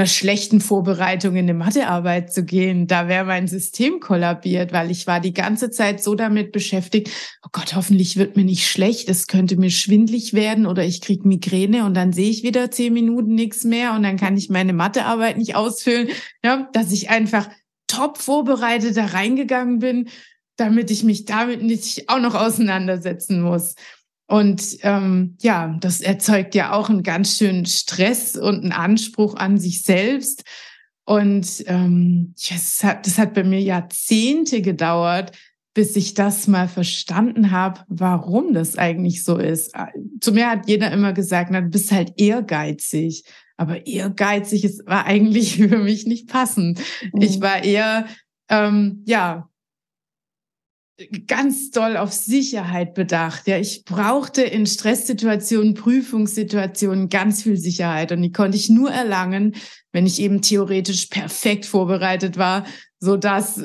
einer 0.00 0.06
schlechten 0.06 0.62
Vorbereitung 0.62 1.36
in 1.36 1.44
eine 1.44 1.52
Mathearbeit 1.52 2.32
zu 2.32 2.42
gehen. 2.42 2.86
Da 2.86 3.06
wäre 3.06 3.26
mein 3.26 3.48
System 3.48 4.00
kollabiert, 4.00 4.72
weil 4.72 4.90
ich 4.90 5.06
war 5.06 5.20
die 5.20 5.34
ganze 5.34 5.70
Zeit 5.70 6.02
so 6.02 6.14
damit 6.14 6.52
beschäftigt, 6.52 7.10
oh 7.44 7.50
Gott, 7.52 7.76
hoffentlich 7.76 8.16
wird 8.16 8.34
mir 8.34 8.44
nicht 8.44 8.66
schlecht, 8.66 9.10
es 9.10 9.26
könnte 9.26 9.58
mir 9.58 9.70
schwindlig 9.70 10.32
werden 10.32 10.64
oder 10.64 10.86
ich 10.86 11.02
krieg 11.02 11.26
Migräne 11.26 11.84
und 11.84 11.92
dann 11.92 12.14
sehe 12.14 12.30
ich 12.30 12.42
wieder 12.42 12.70
zehn 12.70 12.94
Minuten 12.94 13.34
nichts 13.34 13.64
mehr 13.64 13.92
und 13.92 14.02
dann 14.02 14.16
kann 14.16 14.38
ich 14.38 14.48
meine 14.48 14.72
Mathearbeit 14.72 15.36
nicht 15.36 15.54
ausfüllen. 15.54 16.08
Ja, 16.42 16.70
dass 16.72 16.92
ich 16.92 17.10
einfach 17.10 17.50
top 17.86 18.16
vorbereitet 18.16 18.96
da 18.96 19.04
reingegangen 19.04 19.80
bin 19.80 20.08
damit 20.56 20.90
ich 20.90 21.04
mich 21.04 21.24
damit 21.24 21.62
nicht 21.62 22.10
auch 22.10 22.20
noch 22.20 22.34
auseinandersetzen 22.34 23.40
muss. 23.40 23.76
Und 24.30 24.78
ähm, 24.82 25.36
ja, 25.40 25.76
das 25.80 26.00
erzeugt 26.00 26.54
ja 26.54 26.72
auch 26.72 26.88
einen 26.88 27.02
ganz 27.02 27.36
schönen 27.36 27.66
Stress 27.66 28.36
und 28.36 28.62
einen 28.62 28.70
Anspruch 28.70 29.34
an 29.34 29.58
sich 29.58 29.82
selbst. 29.82 30.44
Und 31.04 31.64
ähm, 31.66 32.32
das, 32.48 32.84
hat, 32.84 33.08
das 33.08 33.18
hat 33.18 33.34
bei 33.34 33.42
mir 33.42 33.60
Jahrzehnte 33.60 34.62
gedauert, 34.62 35.36
bis 35.74 35.96
ich 35.96 36.14
das 36.14 36.46
mal 36.46 36.68
verstanden 36.68 37.50
habe, 37.50 37.80
warum 37.88 38.54
das 38.54 38.78
eigentlich 38.78 39.24
so 39.24 39.36
ist. 39.36 39.74
Zu 40.20 40.30
mir 40.30 40.48
hat 40.48 40.68
jeder 40.68 40.92
immer 40.92 41.12
gesagt, 41.12 41.50
na, 41.50 41.60
du 41.60 41.68
bist 41.68 41.90
halt 41.90 42.12
ehrgeizig. 42.16 43.24
Aber 43.56 43.84
ehrgeizig 43.88 44.62
ist, 44.62 44.86
war 44.86 45.06
eigentlich 45.06 45.56
für 45.68 45.78
mich 45.78 46.06
nicht 46.06 46.28
passend. 46.28 46.78
Mhm. 47.12 47.20
Ich 47.20 47.40
war 47.40 47.64
eher, 47.64 48.06
ähm, 48.48 49.02
ja, 49.06 49.49
ganz 51.26 51.70
doll 51.70 51.96
auf 51.96 52.12
Sicherheit 52.12 52.94
bedacht. 52.94 53.46
Ja, 53.46 53.58
ich 53.58 53.84
brauchte 53.84 54.42
in 54.42 54.66
Stresssituationen, 54.66 55.74
Prüfungssituationen 55.74 57.08
ganz 57.08 57.42
viel 57.42 57.56
Sicherheit 57.56 58.12
und 58.12 58.22
die 58.22 58.32
konnte 58.32 58.56
ich 58.56 58.68
nur 58.68 58.90
erlangen, 58.90 59.54
wenn 59.92 60.06
ich 60.06 60.20
eben 60.20 60.42
theoretisch 60.42 61.06
perfekt 61.06 61.66
vorbereitet 61.66 62.36
war, 62.36 62.66
so 62.98 63.16
dass 63.16 63.64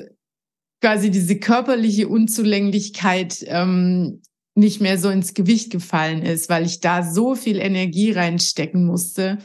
quasi 0.81 1.11
diese 1.11 1.37
körperliche 1.37 2.07
Unzulänglichkeit 2.07 3.43
ähm, 3.47 4.21
nicht 4.55 4.81
mehr 4.81 4.97
so 4.97 5.09
ins 5.09 5.33
Gewicht 5.33 5.71
gefallen 5.71 6.21
ist, 6.21 6.49
weil 6.49 6.65
ich 6.65 6.79
da 6.79 7.03
so 7.03 7.35
viel 7.35 7.59
Energie 7.59 8.11
reinstecken 8.11 8.85
musste 8.85 9.39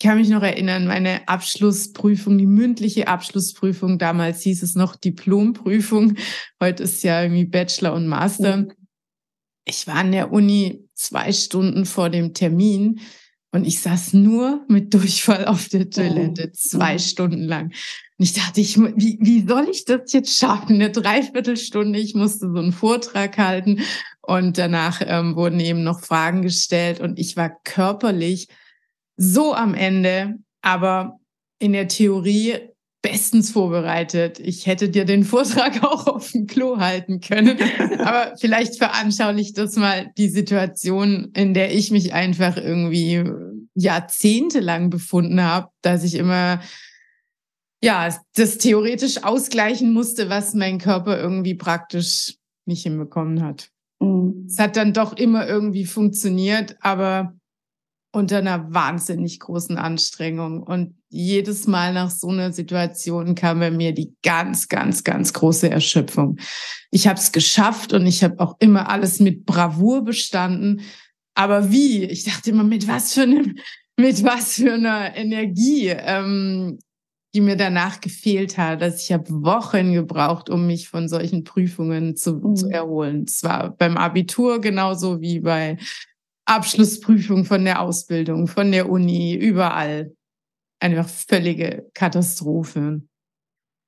kann 0.00 0.18
mich 0.18 0.30
noch 0.30 0.42
erinnern, 0.42 0.86
meine 0.86 1.28
Abschlussprüfung, 1.28 2.38
die 2.38 2.46
mündliche 2.46 3.06
Abschlussprüfung, 3.06 3.98
damals 3.98 4.42
hieß 4.42 4.62
es 4.62 4.74
noch 4.74 4.96
Diplomprüfung, 4.96 6.16
heute 6.60 6.84
ist 6.84 7.04
ja 7.04 7.22
irgendwie 7.22 7.44
Bachelor 7.44 7.92
und 7.92 8.06
Master. 8.08 8.56
Mhm. 8.56 8.72
Ich 9.66 9.86
war 9.86 9.96
an 9.96 10.12
der 10.12 10.32
Uni 10.32 10.88
zwei 10.94 11.32
Stunden 11.32 11.84
vor 11.84 12.08
dem 12.08 12.32
Termin 12.32 13.00
und 13.52 13.66
ich 13.66 13.80
saß 13.80 14.14
nur 14.14 14.64
mit 14.68 14.94
Durchfall 14.94 15.44
auf 15.44 15.68
der 15.68 15.90
Toilette, 15.90 16.50
oh. 16.50 16.56
zwei 16.56 16.94
mhm. 16.94 16.98
Stunden 16.98 17.42
lang. 17.42 17.66
Und 17.66 18.24
ich 18.24 18.32
dachte, 18.32 18.60
ich, 18.60 18.78
wie, 18.78 19.18
wie 19.20 19.46
soll 19.46 19.68
ich 19.70 19.84
das 19.84 20.12
jetzt 20.12 20.38
schaffen? 20.38 20.76
Eine 20.76 20.90
Dreiviertelstunde, 20.90 21.98
ich 21.98 22.14
musste 22.14 22.50
so 22.50 22.58
einen 22.58 22.72
Vortrag 22.72 23.36
halten 23.36 23.80
und 24.22 24.56
danach 24.56 25.02
ähm, 25.04 25.36
wurden 25.36 25.60
eben 25.60 25.82
noch 25.82 26.00
Fragen 26.00 26.40
gestellt 26.40 27.00
und 27.00 27.18
ich 27.18 27.36
war 27.36 27.50
körperlich 27.64 28.48
so 29.20 29.54
am 29.54 29.74
Ende, 29.74 30.38
aber 30.62 31.18
in 31.58 31.72
der 31.74 31.88
Theorie 31.88 32.54
bestens 33.02 33.50
vorbereitet. 33.50 34.38
Ich 34.38 34.66
hätte 34.66 34.88
dir 34.88 35.04
den 35.04 35.24
Vortrag 35.24 35.82
auch 35.84 36.06
auf 36.06 36.32
dem 36.32 36.46
Klo 36.46 36.78
halten 36.78 37.20
können. 37.20 37.58
Aber 37.98 38.34
vielleicht 38.38 38.76
veranschaulicht 38.76 39.56
das 39.56 39.76
mal 39.76 40.10
die 40.18 40.28
Situation, 40.28 41.30
in 41.34 41.54
der 41.54 41.74
ich 41.74 41.90
mich 41.90 42.12
einfach 42.12 42.58
irgendwie 42.58 43.24
jahrzehntelang 43.74 44.90
befunden 44.90 45.42
habe, 45.42 45.68
dass 45.80 46.04
ich 46.04 46.14
immer 46.14 46.60
ja, 47.82 48.14
das 48.34 48.58
theoretisch 48.58 49.24
ausgleichen 49.24 49.92
musste, 49.94 50.28
was 50.28 50.52
mein 50.52 50.78
Körper 50.78 51.18
irgendwie 51.18 51.54
praktisch 51.54 52.36
nicht 52.66 52.82
hinbekommen 52.82 53.42
hat. 53.42 53.70
Mhm. 54.00 54.46
Es 54.46 54.58
hat 54.58 54.76
dann 54.76 54.92
doch 54.92 55.14
immer 55.14 55.48
irgendwie 55.48 55.86
funktioniert, 55.86 56.76
aber 56.80 57.39
unter 58.12 58.38
einer 58.38 58.72
wahnsinnig 58.72 59.38
großen 59.40 59.76
Anstrengung. 59.76 60.62
Und 60.62 60.94
jedes 61.08 61.66
Mal 61.66 61.92
nach 61.92 62.10
so 62.10 62.28
einer 62.28 62.52
Situation 62.52 63.34
kam 63.34 63.60
bei 63.60 63.70
mir 63.70 63.92
die 63.92 64.14
ganz, 64.22 64.68
ganz, 64.68 65.04
ganz 65.04 65.32
große 65.32 65.70
Erschöpfung. 65.70 66.38
Ich 66.90 67.06
habe 67.06 67.18
es 67.18 67.32
geschafft 67.32 67.92
und 67.92 68.06
ich 68.06 68.24
habe 68.24 68.40
auch 68.40 68.56
immer 68.58 68.88
alles 68.88 69.20
mit 69.20 69.46
Bravour 69.46 70.04
bestanden. 70.04 70.82
Aber 71.34 71.70
wie? 71.70 72.04
Ich 72.04 72.24
dachte 72.24 72.50
immer, 72.50 72.64
mit 72.64 72.88
was 72.88 73.14
für 73.14 73.22
einem, 73.22 73.56
mit 73.96 74.24
was 74.24 74.54
für 74.54 74.74
einer 74.74 75.16
Energie, 75.16 75.88
ähm, 75.88 76.78
die 77.32 77.40
mir 77.40 77.56
danach 77.56 78.00
gefehlt 78.00 78.58
hat. 78.58 78.82
Dass 78.82 79.04
ich 79.04 79.12
habe 79.12 79.30
Wochen 79.30 79.92
gebraucht, 79.92 80.50
um 80.50 80.66
mich 80.66 80.88
von 80.88 81.08
solchen 81.08 81.44
Prüfungen 81.44 82.16
zu, 82.16 82.34
mhm. 82.34 82.56
zu 82.56 82.68
erholen. 82.68 83.24
Es 83.28 83.44
war 83.44 83.70
beim 83.70 83.96
Abitur 83.96 84.60
genauso 84.60 85.20
wie 85.20 85.38
bei 85.38 85.78
Abschlussprüfung 86.50 87.44
von 87.44 87.64
der 87.64 87.80
Ausbildung, 87.80 88.48
von 88.48 88.72
der 88.72 88.90
Uni, 88.90 89.34
überall. 89.34 90.14
Einfach 90.80 91.08
völlige 91.08 91.88
Katastrophe. 91.94 93.02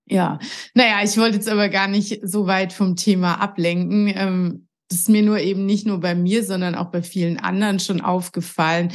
Ja, 0.09 0.38
naja, 0.75 1.03
ich 1.03 1.16
wollte 1.16 1.37
jetzt 1.37 1.48
aber 1.48 1.68
gar 1.68 1.88
nicht 1.88 2.20
so 2.22 2.46
weit 2.46 2.72
vom 2.72 2.96
Thema 2.96 3.40
ablenken. 3.40 4.12
Ähm, 4.14 4.68
das 4.88 5.01
ist 5.01 5.09
mir 5.09 5.22
nur 5.22 5.38
eben 5.40 5.64
nicht 5.64 5.87
nur 5.87 6.01
bei 6.01 6.14
mir, 6.14 6.44
sondern 6.44 6.75
auch 6.75 6.90
bei 6.90 7.03
vielen 7.03 7.38
anderen 7.38 7.81
schon 7.81 8.01
aufgefallen, 8.01 8.92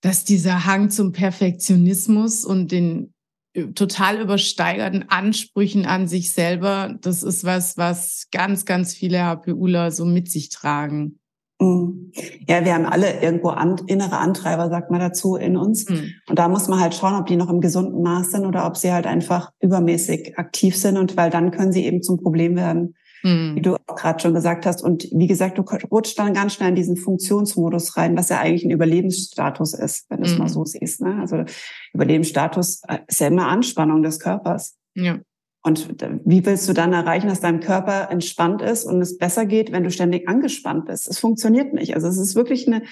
dass 0.00 0.24
dieser 0.24 0.64
Hang 0.64 0.90
zum 0.90 1.12
Perfektionismus 1.12 2.44
und 2.44 2.72
den 2.72 3.12
äh, 3.52 3.66
total 3.68 4.20
übersteigerten 4.20 5.08
Ansprüchen 5.08 5.86
an 5.86 6.08
sich 6.08 6.30
selber, 6.30 6.96
das 7.00 7.22
ist 7.22 7.44
was, 7.44 7.76
was 7.76 8.28
ganz, 8.30 8.64
ganz 8.64 8.94
viele 8.94 9.24
HPUler 9.24 9.92
so 9.92 10.04
mit 10.04 10.30
sich 10.30 10.48
tragen. 10.48 11.20
Mhm. 11.64 12.12
Ja, 12.48 12.64
wir 12.64 12.74
haben 12.74 12.86
alle 12.86 13.20
irgendwo 13.20 13.48
an, 13.48 13.76
innere 13.86 14.18
Antreiber, 14.18 14.68
sagt 14.68 14.90
man 14.90 15.00
dazu, 15.00 15.36
in 15.36 15.56
uns. 15.56 15.88
Mhm. 15.88 16.12
Und 16.28 16.38
da 16.38 16.48
muss 16.48 16.68
man 16.68 16.80
halt 16.80 16.94
schauen, 16.94 17.14
ob 17.14 17.26
die 17.26 17.36
noch 17.36 17.50
im 17.50 17.60
gesunden 17.60 18.02
Maß 18.02 18.30
sind 18.30 18.46
oder 18.46 18.66
ob 18.66 18.76
sie 18.76 18.92
halt 18.92 19.06
einfach 19.06 19.50
übermäßig 19.60 20.38
aktiv 20.38 20.76
sind. 20.76 20.96
Und 20.96 21.16
weil 21.16 21.30
dann 21.30 21.50
können 21.50 21.72
sie 21.72 21.84
eben 21.84 22.02
zum 22.02 22.22
Problem 22.22 22.56
werden, 22.56 22.94
mhm. 23.22 23.56
wie 23.56 23.62
du 23.62 23.74
auch 23.74 23.96
gerade 23.96 24.20
schon 24.20 24.34
gesagt 24.34 24.66
hast. 24.66 24.82
Und 24.82 25.08
wie 25.12 25.26
gesagt, 25.26 25.58
du 25.58 25.62
rutschst 25.62 26.18
dann 26.18 26.34
ganz 26.34 26.54
schnell 26.54 26.68
in 26.70 26.76
diesen 26.76 26.96
Funktionsmodus 26.96 27.96
rein, 27.96 28.16
was 28.16 28.28
ja 28.28 28.38
eigentlich 28.38 28.64
ein 28.64 28.70
Überlebensstatus 28.70 29.74
ist, 29.74 30.08
wenn 30.08 30.20
du 30.20 30.26
es 30.26 30.38
mal 30.38 30.44
mhm. 30.44 30.52
so 30.52 30.64
siehst. 30.64 31.00
Ne? 31.00 31.18
Also 31.20 31.44
Überlebensstatus 31.92 32.82
äh, 32.86 32.98
ist 33.08 33.20
ja 33.20 33.26
immer 33.26 33.48
Anspannung 33.48 34.02
des 34.02 34.20
Körpers. 34.20 34.76
Ja. 34.94 35.18
Und 35.66 35.88
wie 36.26 36.44
willst 36.44 36.68
du 36.68 36.74
dann 36.74 36.92
erreichen, 36.92 37.28
dass 37.28 37.40
dein 37.40 37.60
Körper 37.60 38.10
entspannt 38.10 38.60
ist 38.60 38.84
und 38.84 39.00
es 39.00 39.16
besser 39.16 39.46
geht, 39.46 39.72
wenn 39.72 39.82
du 39.82 39.90
ständig 39.90 40.28
angespannt 40.28 40.84
bist? 40.84 41.08
Es 41.08 41.18
funktioniert 41.18 41.72
nicht. 41.72 41.94
Also 41.94 42.06
es 42.06 42.18
ist 42.18 42.34
wirklich 42.34 42.68
ein 42.68 42.82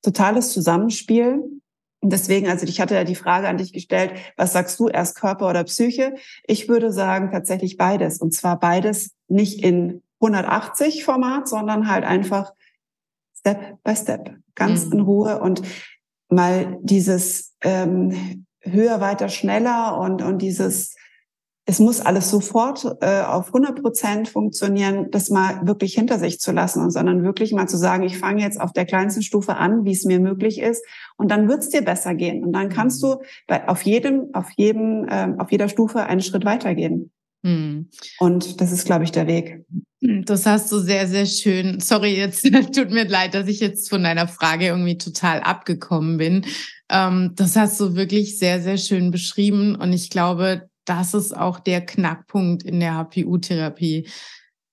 totales 0.00 0.52
Zusammenspiel. 0.52 1.42
Und 2.00 2.12
deswegen, 2.12 2.48
also 2.48 2.66
ich 2.66 2.80
hatte 2.80 2.94
ja 2.94 3.02
die 3.02 3.16
Frage 3.16 3.48
an 3.48 3.58
dich 3.58 3.72
gestellt, 3.72 4.12
was 4.36 4.52
sagst 4.52 4.78
du, 4.78 4.86
erst 4.86 5.16
Körper 5.16 5.50
oder 5.50 5.64
Psyche? 5.64 6.14
Ich 6.46 6.68
würde 6.68 6.92
sagen 6.92 7.30
tatsächlich 7.32 7.76
beides. 7.76 8.18
Und 8.18 8.32
zwar 8.32 8.60
beides 8.60 9.10
nicht 9.26 9.64
in 9.64 10.00
180 10.20 11.04
Format, 11.04 11.48
sondern 11.48 11.88
halt 11.88 12.04
einfach 12.04 12.52
Step 13.36 13.82
by 13.82 13.96
Step, 13.96 14.36
ganz 14.54 14.86
mhm. 14.86 14.92
in 14.92 15.00
Ruhe 15.00 15.40
und 15.40 15.62
mal 16.28 16.78
dieses 16.82 17.56
ähm, 17.62 18.46
höher, 18.60 19.00
weiter, 19.00 19.28
schneller 19.28 19.98
und, 19.98 20.22
und 20.22 20.38
dieses 20.38 20.94
es 21.70 21.78
muss 21.78 22.00
alles 22.00 22.28
sofort 22.30 22.84
äh, 23.00 23.22
auf 23.22 23.54
100 23.54 23.80
Prozent 23.80 24.28
funktionieren, 24.28 25.06
das 25.12 25.30
mal 25.30 25.64
wirklich 25.68 25.94
hinter 25.94 26.18
sich 26.18 26.40
zu 26.40 26.50
lassen 26.50 26.82
und 26.82 26.90
sondern 26.90 27.22
wirklich 27.22 27.52
mal 27.52 27.68
zu 27.68 27.76
sagen, 27.76 28.02
ich 28.02 28.18
fange 28.18 28.42
jetzt 28.42 28.60
auf 28.60 28.72
der 28.72 28.86
kleinsten 28.86 29.22
Stufe 29.22 29.56
an, 29.56 29.84
wie 29.84 29.92
es 29.92 30.04
mir 30.04 30.18
möglich 30.18 30.60
ist, 30.60 30.84
und 31.16 31.30
dann 31.30 31.48
wird 31.48 31.60
es 31.60 31.68
dir 31.68 31.82
besser 31.82 32.16
gehen 32.16 32.42
und 32.42 32.52
dann 32.52 32.70
kannst 32.70 33.00
du 33.04 33.20
bei, 33.46 33.68
auf 33.68 33.82
jedem, 33.82 34.30
auf 34.32 34.48
jedem, 34.56 35.06
äh, 35.08 35.28
auf 35.38 35.52
jeder 35.52 35.68
Stufe 35.68 36.06
einen 36.06 36.22
Schritt 36.22 36.44
weitergehen. 36.44 37.12
Hm. 37.44 37.88
Und 38.18 38.60
das 38.60 38.72
ist, 38.72 38.84
glaube 38.84 39.04
ich, 39.04 39.12
der 39.12 39.28
Weg. 39.28 39.64
Das 40.00 40.46
hast 40.46 40.72
du 40.72 40.78
sehr, 40.80 41.06
sehr 41.06 41.26
schön. 41.26 41.78
Sorry, 41.78 42.16
jetzt 42.16 42.42
tut 42.74 42.90
mir 42.90 43.06
leid, 43.06 43.34
dass 43.34 43.46
ich 43.46 43.60
jetzt 43.60 43.88
von 43.88 44.02
deiner 44.02 44.26
Frage 44.26 44.66
irgendwie 44.66 44.98
total 44.98 45.40
abgekommen 45.40 46.16
bin. 46.18 46.44
Ähm, 46.88 47.32
das 47.36 47.54
hast 47.54 47.78
du 47.78 47.94
wirklich 47.94 48.38
sehr, 48.38 48.60
sehr 48.60 48.76
schön 48.76 49.12
beschrieben. 49.12 49.76
Und 49.76 49.92
ich 49.92 50.10
glaube, 50.10 50.69
das 50.90 51.14
ist 51.14 51.36
auch 51.36 51.60
der 51.60 51.86
Knackpunkt 51.86 52.64
in 52.64 52.80
der 52.80 52.94
HPU-Therapie, 52.94 54.08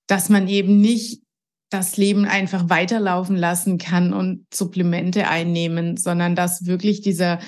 dass 0.07 0.29
man 0.29 0.47
eben 0.47 0.81
nicht 0.81 1.21
das 1.69 1.95
Leben 1.95 2.25
einfach 2.25 2.69
weiterlaufen 2.69 3.35
lassen 3.35 3.77
kann 3.77 4.13
und 4.13 4.47
Supplemente 4.51 5.27
einnehmen, 5.27 5.95
sondern 5.95 6.33
dass 6.33 6.65
wirklich 6.65 7.01
dieser, 7.01 7.39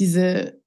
diese 0.00 0.60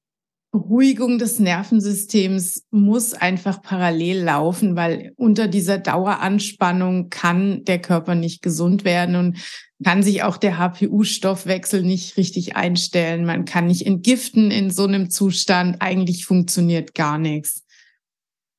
Beruhigung 0.52 1.20
des 1.20 1.40
Nervensystems 1.40 2.66
muss 2.72 3.14
einfach 3.14 3.62
parallel 3.62 4.24
laufen, 4.24 4.76
weil 4.76 5.14
unter 5.16 5.48
dieser 5.48 5.78
Daueranspannung 5.78 7.10
kann 7.10 7.64
der 7.66 7.80
Körper 7.80 8.16
nicht 8.16 8.42
gesund 8.42 8.84
werden 8.84 9.16
und 9.16 9.38
kann 9.84 10.02
sich 10.02 10.24
auch 10.24 10.38
der 10.38 10.58
HPU-Stoffwechsel 10.58 11.84
nicht 11.84 12.18
richtig 12.18 12.56
einstellen. 12.56 13.26
Man 13.26 13.46
kann 13.46 13.68
nicht 13.68 13.86
entgiften 13.86 14.50
in 14.50 14.72
so 14.72 14.86
einem 14.86 15.12
Zustand. 15.12 15.78
Eigentlich 15.82 16.26
funktioniert 16.26 16.96
gar 16.96 17.20
nichts. 17.20 17.64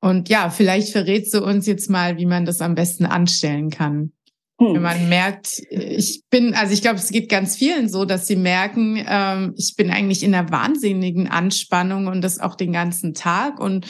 Und 0.00 0.28
ja, 0.28 0.48
vielleicht 0.48 0.92
verrätst 0.92 1.34
du 1.34 1.44
uns 1.44 1.66
jetzt 1.66 1.90
mal, 1.90 2.16
wie 2.16 2.26
man 2.26 2.46
das 2.46 2.60
am 2.60 2.74
besten 2.74 3.04
anstellen 3.04 3.68
kann. 3.68 4.12
Hm. 4.60 4.74
Wenn 4.74 4.82
man 4.82 5.08
merkt, 5.08 5.62
ich 5.70 6.22
bin, 6.28 6.54
also 6.54 6.74
ich 6.74 6.82
glaube, 6.82 6.98
es 6.98 7.10
geht 7.10 7.30
ganz 7.30 7.56
vielen 7.56 7.88
so, 7.88 8.04
dass 8.04 8.26
sie 8.26 8.36
merken, 8.36 9.02
ähm, 9.08 9.54
ich 9.56 9.74
bin 9.74 9.90
eigentlich 9.90 10.22
in 10.22 10.34
einer 10.34 10.50
wahnsinnigen 10.50 11.28
Anspannung 11.28 12.08
und 12.08 12.20
das 12.20 12.40
auch 12.40 12.54
den 12.54 12.72
ganzen 12.72 13.14
Tag 13.14 13.58
und 13.58 13.86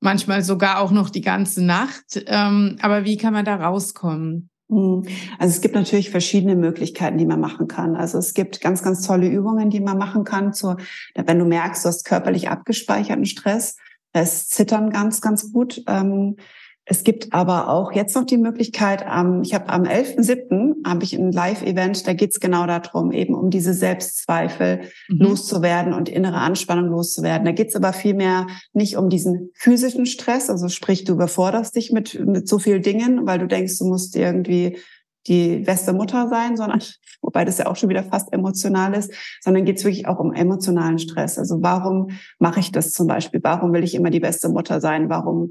manchmal 0.00 0.42
sogar 0.42 0.80
auch 0.80 0.90
noch 0.90 1.08
die 1.08 1.22
ganze 1.22 1.64
Nacht. 1.64 2.22
Ähm, 2.26 2.76
aber 2.82 3.06
wie 3.06 3.16
kann 3.16 3.32
man 3.32 3.46
da 3.46 3.56
rauskommen? 3.56 4.50
Hm. 4.68 5.04
Also 5.38 5.54
es 5.54 5.62
gibt 5.62 5.74
natürlich 5.74 6.10
verschiedene 6.10 6.54
Möglichkeiten, 6.54 7.16
die 7.16 7.26
man 7.26 7.40
machen 7.40 7.66
kann. 7.66 7.96
Also 7.96 8.18
es 8.18 8.34
gibt 8.34 8.60
ganz, 8.60 8.82
ganz 8.82 9.06
tolle 9.06 9.28
Übungen, 9.28 9.70
die 9.70 9.80
man 9.80 9.96
machen 9.96 10.24
kann. 10.24 10.52
Zur, 10.52 10.76
wenn 11.14 11.38
du 11.38 11.46
merkst, 11.46 11.82
du 11.82 11.88
hast 11.88 12.04
körperlich 12.04 12.50
abgespeicherten 12.50 13.24
Stress, 13.24 13.76
das 14.12 14.48
Zittern 14.48 14.90
ganz, 14.90 15.22
ganz 15.22 15.50
gut. 15.50 15.82
Ähm, 15.88 16.36
es 16.86 17.02
gibt 17.02 17.32
aber 17.32 17.68
auch 17.68 17.92
jetzt 17.92 18.14
noch 18.14 18.24
die 18.24 18.36
Möglichkeit, 18.36 19.06
ähm, 19.10 19.40
ich 19.42 19.54
habe 19.54 19.70
am 19.70 19.84
11.07. 19.84 20.86
habe 20.86 21.04
ich 21.04 21.14
ein 21.14 21.32
Live-Event, 21.32 22.06
da 22.06 22.12
geht 22.12 22.30
es 22.32 22.40
genau 22.40 22.66
darum, 22.66 23.10
eben 23.10 23.34
um 23.34 23.48
diese 23.48 23.72
Selbstzweifel 23.72 24.82
mhm. 25.08 25.18
loszuwerden 25.18 25.94
und 25.94 26.10
innere 26.10 26.36
Anspannung 26.36 26.90
loszuwerden. 26.90 27.46
Da 27.46 27.52
geht 27.52 27.68
es 27.68 27.76
aber 27.76 27.94
vielmehr 27.94 28.46
nicht 28.74 28.98
um 28.98 29.08
diesen 29.08 29.50
physischen 29.54 30.04
Stress, 30.04 30.50
also 30.50 30.68
sprich, 30.68 31.04
du 31.04 31.14
überforderst 31.14 31.74
dich 31.74 31.90
mit, 31.90 32.20
mit 32.26 32.48
so 32.48 32.58
vielen 32.58 32.82
Dingen, 32.82 33.26
weil 33.26 33.38
du 33.38 33.46
denkst, 33.46 33.78
du 33.78 33.86
musst 33.86 34.14
irgendwie 34.14 34.76
die 35.26 35.60
beste 35.60 35.94
Mutter 35.94 36.28
sein, 36.28 36.58
sondern, 36.58 36.82
wobei 37.22 37.46
das 37.46 37.56
ja 37.56 37.66
auch 37.66 37.76
schon 37.76 37.88
wieder 37.88 38.02
fast 38.02 38.30
emotional 38.30 38.92
ist, 38.92 39.10
sondern 39.40 39.64
geht 39.64 39.78
es 39.78 39.84
wirklich 39.84 40.06
auch 40.06 40.18
um 40.18 40.34
emotionalen 40.34 40.98
Stress. 40.98 41.38
Also 41.38 41.62
warum 41.62 42.10
mache 42.38 42.60
ich 42.60 42.72
das 42.72 42.92
zum 42.92 43.06
Beispiel? 43.06 43.40
Warum 43.42 43.72
will 43.72 43.84
ich 43.84 43.94
immer 43.94 44.10
die 44.10 44.20
beste 44.20 44.50
Mutter 44.50 44.82
sein? 44.82 45.08
Warum 45.08 45.50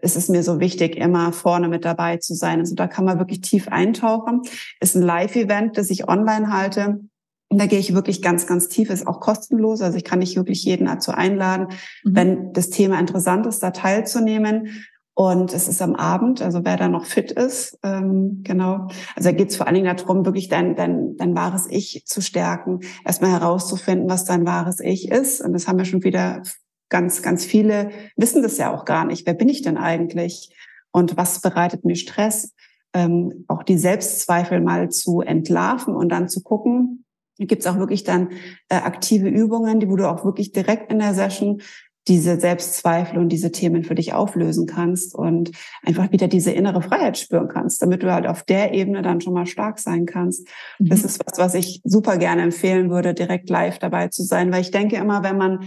ist 0.00 0.16
es 0.16 0.28
mir 0.28 0.42
so 0.42 0.60
wichtig, 0.60 0.96
immer 0.96 1.32
vorne 1.32 1.68
mit 1.68 1.84
dabei 1.84 2.16
zu 2.16 2.34
sein. 2.34 2.60
Also 2.60 2.74
da 2.74 2.86
kann 2.86 3.04
man 3.04 3.18
wirklich 3.18 3.40
tief 3.40 3.68
eintauchen. 3.68 4.42
Ist 4.80 4.96
ein 4.96 5.02
Live-Event, 5.02 5.78
das 5.78 5.90
ich 5.90 6.08
online 6.08 6.52
halte. 6.52 7.00
Und 7.48 7.60
da 7.60 7.66
gehe 7.66 7.78
ich 7.78 7.94
wirklich 7.94 8.20
ganz, 8.20 8.46
ganz 8.46 8.68
tief, 8.68 8.90
ist 8.90 9.06
auch 9.06 9.20
kostenlos. 9.20 9.80
Also 9.80 9.96
ich 9.96 10.04
kann 10.04 10.18
nicht 10.18 10.36
wirklich 10.36 10.64
jeden 10.64 10.86
dazu 10.86 11.12
einladen, 11.12 11.68
mhm. 12.02 12.16
wenn 12.16 12.52
das 12.52 12.70
Thema 12.70 12.98
interessant 12.98 13.46
ist, 13.46 13.62
da 13.62 13.70
teilzunehmen. 13.70 14.84
Und 15.16 15.52
es 15.52 15.68
ist 15.68 15.80
am 15.80 15.94
Abend, 15.94 16.42
also 16.42 16.64
wer 16.64 16.76
da 16.76 16.88
noch 16.88 17.04
fit 17.04 17.30
ist, 17.30 17.78
ähm, 17.84 18.40
genau. 18.42 18.88
Also 19.14 19.28
da 19.28 19.30
geht 19.30 19.50
es 19.50 19.56
vor 19.56 19.68
allen 19.68 19.76
Dingen 19.76 19.96
darum, 19.96 20.26
wirklich 20.26 20.48
dein, 20.48 20.74
dein, 20.74 21.16
dein 21.16 21.36
wahres 21.36 21.68
Ich 21.70 22.02
zu 22.04 22.20
stärken, 22.20 22.80
erstmal 23.04 23.30
herauszufinden, 23.30 24.10
was 24.10 24.24
dein 24.24 24.44
wahres 24.44 24.80
Ich 24.80 25.12
ist. 25.12 25.40
Und 25.40 25.52
das 25.52 25.68
haben 25.68 25.78
wir 25.78 25.84
schon 25.84 26.02
wieder 26.02 26.42
ganz, 26.88 27.22
ganz 27.22 27.44
viele 27.44 27.90
wissen 28.16 28.42
das 28.42 28.58
ja 28.58 28.72
auch 28.72 28.84
gar 28.84 29.04
nicht. 29.04 29.26
Wer 29.26 29.34
bin 29.34 29.48
ich 29.48 29.62
denn 29.62 29.76
eigentlich? 29.76 30.54
Und 30.92 31.16
was 31.16 31.40
bereitet 31.40 31.84
mir 31.84 31.96
Stress? 31.96 32.54
Ähm, 32.92 33.44
auch 33.48 33.64
die 33.64 33.78
Selbstzweifel 33.78 34.60
mal 34.60 34.90
zu 34.90 35.20
entlarven 35.20 35.96
und 35.96 36.10
dann 36.10 36.28
zu 36.28 36.42
gucken, 36.42 37.04
gibt 37.38 37.62
es 37.62 37.66
auch 37.66 37.78
wirklich 37.78 38.04
dann 38.04 38.30
äh, 38.68 38.76
aktive 38.76 39.28
Übungen, 39.28 39.80
die 39.80 39.88
wo 39.88 39.96
du 39.96 40.08
auch 40.08 40.24
wirklich 40.24 40.52
direkt 40.52 40.92
in 40.92 41.00
der 41.00 41.14
Session 41.14 41.60
diese 42.06 42.38
Selbstzweifel 42.38 43.18
und 43.18 43.30
diese 43.30 43.50
Themen 43.50 43.82
für 43.82 43.94
dich 43.94 44.12
auflösen 44.12 44.66
kannst 44.66 45.14
und 45.14 45.52
einfach 45.82 46.12
wieder 46.12 46.28
diese 46.28 46.50
innere 46.50 46.82
Freiheit 46.82 47.16
spüren 47.16 47.48
kannst, 47.48 47.80
damit 47.80 48.02
du 48.02 48.12
halt 48.12 48.26
auf 48.26 48.42
der 48.42 48.74
Ebene 48.74 49.00
dann 49.00 49.22
schon 49.22 49.32
mal 49.32 49.46
stark 49.46 49.78
sein 49.78 50.04
kannst. 50.04 50.46
Mhm. 50.78 50.88
Das 50.90 51.02
ist 51.02 51.20
was, 51.24 51.38
was 51.38 51.54
ich 51.54 51.80
super 51.84 52.18
gerne 52.18 52.42
empfehlen 52.42 52.90
würde, 52.90 53.14
direkt 53.14 53.48
live 53.48 53.78
dabei 53.78 54.08
zu 54.08 54.22
sein, 54.22 54.52
weil 54.52 54.60
ich 54.60 54.70
denke 54.70 54.96
immer, 54.96 55.22
wenn 55.22 55.38
man 55.38 55.60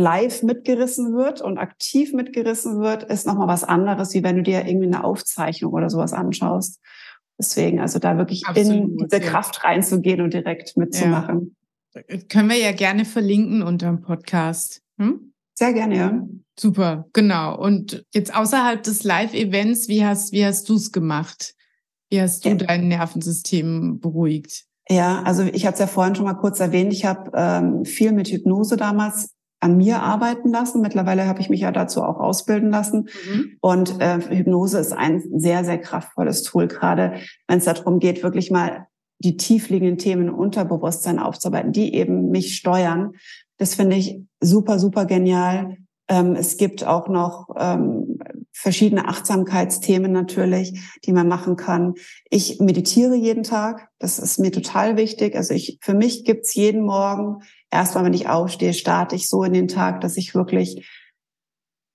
live 0.00 0.42
mitgerissen 0.42 1.14
wird 1.14 1.40
und 1.40 1.58
aktiv 1.58 2.12
mitgerissen 2.12 2.80
wird, 2.80 3.04
ist 3.04 3.26
nochmal 3.26 3.48
was 3.48 3.64
anderes, 3.64 4.14
wie 4.14 4.22
wenn 4.22 4.36
du 4.36 4.42
dir 4.42 4.66
irgendwie 4.66 4.86
eine 4.86 5.04
Aufzeichnung 5.04 5.72
oder 5.72 5.90
sowas 5.90 6.12
anschaust. 6.12 6.80
Deswegen, 7.38 7.80
also 7.80 7.98
da 7.98 8.18
wirklich 8.18 8.46
Absolut, 8.46 8.72
in 8.72 8.96
diese 8.98 9.22
ja. 9.22 9.30
Kraft 9.30 9.64
reinzugehen 9.64 10.20
und 10.20 10.34
direkt 10.34 10.76
mitzumachen. 10.76 11.56
Ja. 11.94 12.02
Können 12.28 12.50
wir 12.50 12.58
ja 12.58 12.72
gerne 12.72 13.04
verlinken 13.04 13.62
unter 13.62 13.86
dem 13.86 14.02
Podcast. 14.02 14.82
Hm? 14.98 15.32
Sehr 15.54 15.72
gerne, 15.72 15.96
ja. 15.96 16.22
Super, 16.58 17.06
genau. 17.12 17.58
Und 17.58 18.04
jetzt 18.12 18.34
außerhalb 18.34 18.82
des 18.82 19.04
Live-Events, 19.04 19.88
wie 19.88 20.04
hast, 20.04 20.32
wie 20.32 20.44
hast 20.44 20.68
du 20.68 20.74
es 20.74 20.92
gemacht? 20.92 21.54
Wie 22.10 22.20
hast 22.20 22.44
du 22.44 22.50
ja. 22.50 22.54
dein 22.56 22.88
Nervensystem 22.88 24.00
beruhigt? 24.00 24.66
Ja, 24.88 25.22
also 25.22 25.44
ich 25.44 25.66
hatte 25.66 25.74
es 25.74 25.80
ja 25.80 25.86
vorhin 25.86 26.14
schon 26.14 26.24
mal 26.24 26.34
kurz 26.34 26.60
erwähnt. 26.60 26.92
Ich 26.92 27.04
habe 27.04 27.30
ähm, 27.34 27.84
viel 27.84 28.12
mit 28.12 28.28
Hypnose 28.28 28.76
damals 28.76 29.34
an 29.60 29.76
mir 29.76 30.02
arbeiten 30.02 30.50
lassen. 30.50 30.80
Mittlerweile 30.80 31.26
habe 31.26 31.40
ich 31.40 31.50
mich 31.50 31.60
ja 31.60 31.70
dazu 31.70 32.02
auch 32.02 32.18
ausbilden 32.18 32.70
lassen. 32.70 33.08
Mhm. 33.28 33.56
Und 33.60 34.00
äh, 34.00 34.18
Hypnose 34.20 34.78
ist 34.78 34.92
ein 34.92 35.22
sehr, 35.36 35.64
sehr 35.64 35.78
kraftvolles 35.78 36.42
Tool, 36.42 36.66
gerade 36.66 37.14
wenn 37.46 37.58
es 37.58 37.64
darum 37.64 37.98
geht, 37.98 38.22
wirklich 38.22 38.50
mal 38.50 38.86
die 39.18 39.36
tiefliegenden 39.36 39.98
Themen 39.98 40.28
im 40.28 40.34
Unterbewusstsein 40.34 41.18
aufzuarbeiten, 41.18 41.72
die 41.72 41.94
eben 41.94 42.30
mich 42.30 42.56
steuern. 42.56 43.12
Das 43.58 43.74
finde 43.74 43.96
ich 43.96 44.18
super, 44.40 44.78
super 44.78 45.04
genial. 45.04 45.76
Ähm, 46.08 46.34
es 46.34 46.56
gibt 46.56 46.86
auch 46.86 47.08
noch 47.08 47.48
ähm, 47.58 48.18
verschiedene 48.52 49.06
Achtsamkeitsthemen 49.06 50.10
natürlich, 50.10 50.80
die 51.04 51.12
man 51.12 51.28
machen 51.28 51.56
kann. 51.56 51.94
Ich 52.30 52.60
meditiere 52.60 53.14
jeden 53.14 53.42
Tag. 53.42 53.88
Das 53.98 54.18
ist 54.18 54.38
mir 54.38 54.50
total 54.50 54.96
wichtig. 54.96 55.36
Also 55.36 55.54
ich, 55.54 55.78
für 55.82 55.94
mich 55.94 56.24
gibt's 56.24 56.54
jeden 56.54 56.82
Morgen 56.82 57.42
erstmal, 57.70 58.04
wenn 58.04 58.14
ich 58.14 58.28
aufstehe, 58.28 58.72
starte 58.74 59.16
ich 59.16 59.28
so 59.28 59.44
in 59.44 59.52
den 59.52 59.68
Tag, 59.68 60.00
dass 60.00 60.16
ich 60.16 60.34
wirklich 60.34 60.86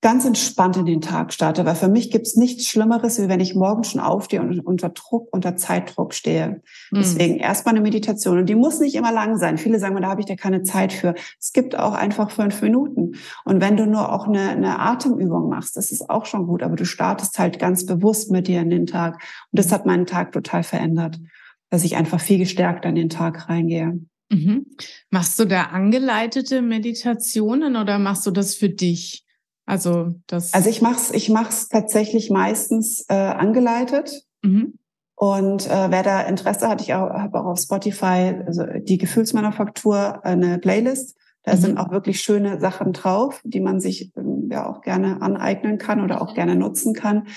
ganz 0.06 0.24
entspannt 0.24 0.78
in 0.78 0.86
den 0.86 1.02
Tag 1.02 1.34
starte. 1.34 1.66
Weil 1.66 1.74
für 1.74 1.88
mich 1.88 2.12
gibt's 2.12 2.36
nichts 2.36 2.68
Schlimmeres, 2.68 3.20
wie 3.20 3.28
wenn 3.28 3.40
ich 3.40 3.56
morgen 3.56 3.84
schon 3.84 4.00
aufstehe 4.00 4.40
und 4.40 4.60
unter 4.60 4.90
Druck, 4.90 5.30
unter 5.32 5.56
Zeitdruck 5.56 6.14
stehe. 6.14 6.62
Mhm. 6.92 6.98
Deswegen 6.98 7.38
erstmal 7.38 7.74
eine 7.74 7.82
Meditation. 7.82 8.38
Und 8.38 8.48
die 8.48 8.54
muss 8.54 8.80
nicht 8.80 8.94
immer 8.94 9.12
lang 9.12 9.38
sein. 9.38 9.58
Viele 9.58 9.80
sagen, 9.80 10.00
da 10.00 10.08
habe 10.08 10.22
ich 10.22 10.28
da 10.28 10.36
keine 10.36 10.62
Zeit 10.62 10.94
für. 10.94 11.16
Es 11.40 11.54
gibt 11.54 11.76
auch 11.76 11.94
einfach 11.94 12.30
fünf 12.30 12.62
Minuten. 12.62 13.14
Und 13.46 13.62
wenn 13.62 13.78
du 13.78 13.88
nur 13.88 14.12
auch 14.14 14.28
eine, 14.28 14.50
eine 14.50 14.78
Atemübung 14.78 15.50
machst, 15.50 15.76
das 15.76 15.92
ist 15.92 16.08
auch 16.08 16.28
schon 16.28 16.46
gut. 16.46 16.62
Aber 16.62 16.76
du 16.76 16.86
startest 16.86 17.40
halt 17.40 17.58
ganz 17.58 17.88
bewusst 17.88 18.30
mit 18.30 18.48
dir 18.48 18.62
in 18.62 18.70
den 18.70 18.86
Tag. 18.86 19.16
Und 19.16 19.58
das 19.58 19.72
hat 19.72 19.88
meinen 19.88 20.06
Tag 20.06 20.34
total 20.34 20.62
verändert, 20.62 21.20
dass 21.72 21.84
ich 21.84 21.96
einfach 21.96 22.20
viel 22.20 22.38
gestärkt 22.38 22.86
an 22.86 22.94
den 22.94 23.10
Tag 23.10 23.50
reingehe. 23.50 24.02
Mhm. 24.30 24.66
Machst 25.10 25.40
du 25.40 25.46
da 25.46 25.64
angeleitete 25.64 26.62
Meditationen 26.62 27.76
oder 27.76 28.00
machst 28.00 28.26
du 28.26 28.32
das 28.32 28.56
für 28.56 28.70
dich? 28.70 29.26
Also 29.66 30.14
das. 30.28 30.54
Also 30.54 30.70
ich 30.70 30.82
mach's, 30.82 31.12
ich 31.12 31.30
mach's 31.30 31.70
tatsächlich 31.70 32.30
meistens 32.30 33.06
äh, 33.10 33.14
angeleitet. 33.14 34.24
Mhm. 34.44 34.78
Und 35.16 35.68
äh, 35.68 35.92
wer 35.92 36.04
da 36.04 36.22
Interesse 36.22 36.68
hat, 36.68 36.82
ich 36.82 36.92
habe 36.92 37.40
auch 37.40 37.46
auf 37.46 37.60
Spotify 37.60 38.42
also 38.46 38.66
die 38.66 38.98
Gefühlsmanufaktur 38.98 40.26
eine 40.26 40.60
Playlist. 40.60 41.18
Da 41.44 41.56
mhm. 41.56 41.60
sind 41.60 41.78
auch 41.78 41.92
wirklich 41.92 42.22
schöne 42.22 42.60
Sachen 42.60 42.92
drauf, 42.92 43.42
die 43.46 43.62
man 43.62 43.80
sich 43.80 44.12
ähm, 44.18 44.50
ja 44.52 44.68
auch 44.68 44.82
gerne 44.82 45.22
aneignen 45.22 45.78
kann 45.78 46.04
oder 46.04 46.22
auch 46.22 46.34
gerne 46.34 46.56
nutzen 46.56 46.94
kann. 46.94 47.28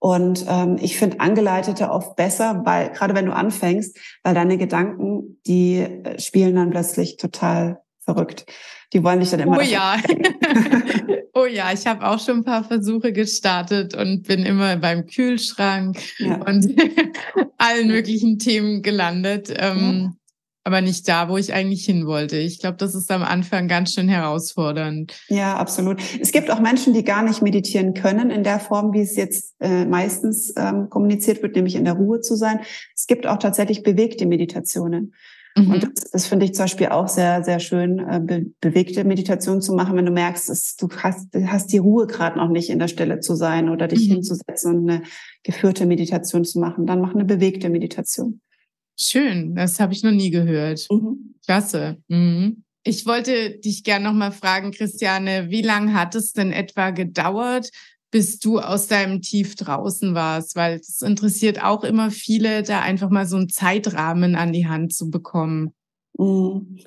Und 0.00 0.46
ähm, 0.48 0.78
ich 0.80 0.96
finde 0.96 1.20
Angeleitete 1.20 1.90
oft 1.90 2.16
besser, 2.16 2.62
weil 2.64 2.90
gerade 2.90 3.14
wenn 3.14 3.26
du 3.26 3.34
anfängst, 3.34 3.98
weil 4.22 4.34
deine 4.34 4.56
Gedanken, 4.56 5.38
die 5.46 5.76
äh, 5.76 6.18
spielen 6.18 6.56
dann 6.56 6.70
plötzlich 6.70 7.18
total 7.18 7.82
verrückt. 8.00 8.46
Die 8.94 9.04
wollen 9.04 9.20
dich 9.20 9.30
dann 9.30 9.40
immer. 9.40 9.58
Oh 9.58 9.60
ja. 9.60 9.98
oh 11.34 11.44
ja, 11.44 11.70
ich 11.72 11.86
habe 11.86 12.06
auch 12.06 12.18
schon 12.18 12.38
ein 12.38 12.44
paar 12.44 12.64
Versuche 12.64 13.12
gestartet 13.12 13.94
und 13.94 14.26
bin 14.26 14.44
immer 14.44 14.76
beim 14.76 15.06
Kühlschrank 15.06 15.98
ja. 16.18 16.36
und 16.46 16.66
allen 17.58 17.88
möglichen 17.88 18.38
Themen 18.38 18.82
gelandet. 18.82 19.52
Ähm. 19.54 20.16
Aber 20.62 20.82
nicht 20.82 21.08
da, 21.08 21.30
wo 21.30 21.38
ich 21.38 21.54
eigentlich 21.54 21.86
hin 21.86 22.06
wollte. 22.06 22.36
Ich 22.36 22.60
glaube, 22.60 22.76
das 22.76 22.94
ist 22.94 23.10
am 23.10 23.22
Anfang 23.22 23.66
ganz 23.66 23.94
schön 23.94 24.08
herausfordernd. 24.08 25.18
Ja, 25.28 25.56
absolut. 25.56 26.00
Es 26.20 26.32
gibt 26.32 26.50
auch 26.50 26.60
Menschen, 26.60 26.92
die 26.92 27.02
gar 27.02 27.22
nicht 27.22 27.40
meditieren 27.40 27.94
können 27.94 28.30
in 28.30 28.44
der 28.44 28.60
Form, 28.60 28.92
wie 28.92 29.00
es 29.00 29.16
jetzt 29.16 29.54
äh, 29.60 29.86
meistens 29.86 30.52
ähm, 30.56 30.90
kommuniziert 30.90 31.42
wird, 31.42 31.56
nämlich 31.56 31.76
in 31.76 31.84
der 31.84 31.94
Ruhe 31.94 32.20
zu 32.20 32.36
sein. 32.36 32.60
Es 32.94 33.06
gibt 33.06 33.26
auch 33.26 33.38
tatsächlich 33.38 33.82
bewegte 33.82 34.26
Meditationen. 34.26 35.14
Mhm. 35.56 35.70
Und 35.70 35.82
das, 35.82 36.10
das 36.10 36.26
finde 36.26 36.44
ich 36.44 36.54
zum 36.54 36.64
Beispiel 36.64 36.88
auch 36.88 37.08
sehr, 37.08 37.42
sehr 37.42 37.58
schön, 37.58 37.98
äh, 37.98 38.20
be 38.22 38.46
bewegte 38.60 39.04
Meditation 39.04 39.60
zu 39.60 39.72
machen, 39.74 39.96
wenn 39.96 40.06
du 40.06 40.12
merkst, 40.12 40.48
dass 40.48 40.76
du 40.76 40.88
hast, 41.02 41.28
hast 41.46 41.72
die 41.72 41.78
Ruhe 41.78 42.06
gerade 42.06 42.38
noch 42.38 42.48
nicht 42.48 42.70
in 42.70 42.78
der 42.78 42.88
Stelle 42.88 43.20
zu 43.20 43.34
sein 43.34 43.68
oder 43.68 43.88
dich 43.88 44.08
mhm. 44.08 44.14
hinzusetzen 44.14 44.74
und 44.74 44.90
eine 44.90 45.02
geführte 45.42 45.86
Meditation 45.86 46.44
zu 46.44 46.60
machen. 46.60 46.86
Dann 46.86 47.00
mach 47.00 47.14
eine 47.14 47.24
bewegte 47.24 47.70
Meditation. 47.70 48.40
Schön, 49.00 49.54
das 49.54 49.80
habe 49.80 49.92
ich 49.92 50.02
noch 50.02 50.12
nie 50.12 50.30
gehört. 50.30 50.86
Mhm. 50.90 51.34
Klasse. 51.44 51.96
Mhm. 52.08 52.64
Ich 52.82 53.06
wollte 53.06 53.58
dich 53.58 53.84
gerne 53.84 54.06
noch 54.06 54.14
mal 54.14 54.32
fragen, 54.32 54.72
Christiane, 54.72 55.46
wie 55.50 55.62
lange 55.62 55.94
hat 55.94 56.14
es 56.14 56.32
denn 56.32 56.52
etwa 56.52 56.90
gedauert, 56.90 57.70
bis 58.10 58.38
du 58.38 58.58
aus 58.58 58.88
deinem 58.88 59.22
Tief 59.22 59.54
draußen 59.54 60.14
warst, 60.14 60.56
weil 60.56 60.76
es 60.76 61.00
interessiert 61.00 61.62
auch 61.62 61.84
immer 61.84 62.10
viele, 62.10 62.62
da 62.62 62.80
einfach 62.80 63.10
mal 63.10 63.26
so 63.26 63.36
einen 63.36 63.48
Zeitrahmen 63.48 64.34
an 64.34 64.52
die 64.52 64.66
Hand 64.66 64.94
zu 64.94 65.10
bekommen. 65.10 65.72
Mhm. 66.18 66.78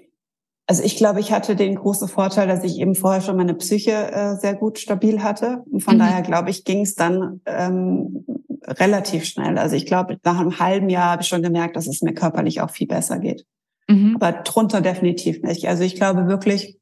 Also 0.66 0.84
ich 0.84 0.96
glaube, 0.96 1.20
ich 1.20 1.32
hatte 1.32 1.56
den 1.56 1.76
großen 1.76 2.08
Vorteil, 2.08 2.48
dass 2.48 2.64
ich 2.64 2.80
eben 2.80 2.96
vorher 2.96 3.22
schon 3.22 3.36
meine 3.36 3.54
Psyche 3.54 3.92
äh, 3.92 4.36
sehr 4.38 4.56
gut 4.56 4.80
stabil 4.80 5.22
hatte. 5.22 5.64
Und 5.70 5.82
von 5.82 5.96
mhm. 5.96 6.00
daher 6.00 6.22
glaube 6.22 6.52
ich, 6.52 6.64
ging 6.64 6.82
es 6.82 6.96
dann 6.96 7.42
ähm, 7.46 8.26
relativ 8.68 9.26
schnell. 9.26 9.58
Also 9.58 9.76
ich 9.76 9.86
glaube, 9.86 10.18
nach 10.24 10.40
einem 10.40 10.60
halben 10.60 10.90
Jahr 10.90 11.12
habe 11.12 11.22
ich 11.22 11.28
schon 11.28 11.44
gemerkt, 11.44 11.76
dass 11.76 11.88
es 11.88 12.02
mir 12.02 12.14
körperlich 12.14 12.62
auch 12.62 12.70
viel 12.70 12.88
besser 12.88 13.20
geht. 13.20 13.46
Mhm. 13.88 14.18
Aber 14.20 14.32
drunter 14.44 14.82
definitiv 14.82 15.42
nicht. 15.42 15.68
Also 15.68 15.84
ich 15.84 15.96
glaube 15.96 16.28
wirklich, 16.28 16.78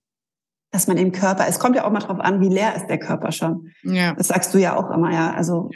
dass 0.71 0.87
man 0.87 0.97
im 0.97 1.11
Körper, 1.11 1.45
es 1.47 1.59
kommt 1.59 1.75
ja 1.75 1.85
auch 1.85 1.91
mal 1.91 1.99
drauf 1.99 2.19
an, 2.19 2.39
wie 2.41 2.49
leer 2.49 2.75
ist 2.75 2.87
der 2.87 2.99
Körper 2.99 3.31
schon. 3.31 3.71
Ja. 3.83 4.13
Das 4.13 4.27
sagst 4.27 4.53
du 4.53 4.57
ja 4.57 4.77
auch 4.77 4.89
immer, 4.91 5.11
ja. 5.11 5.33
Also 5.33 5.69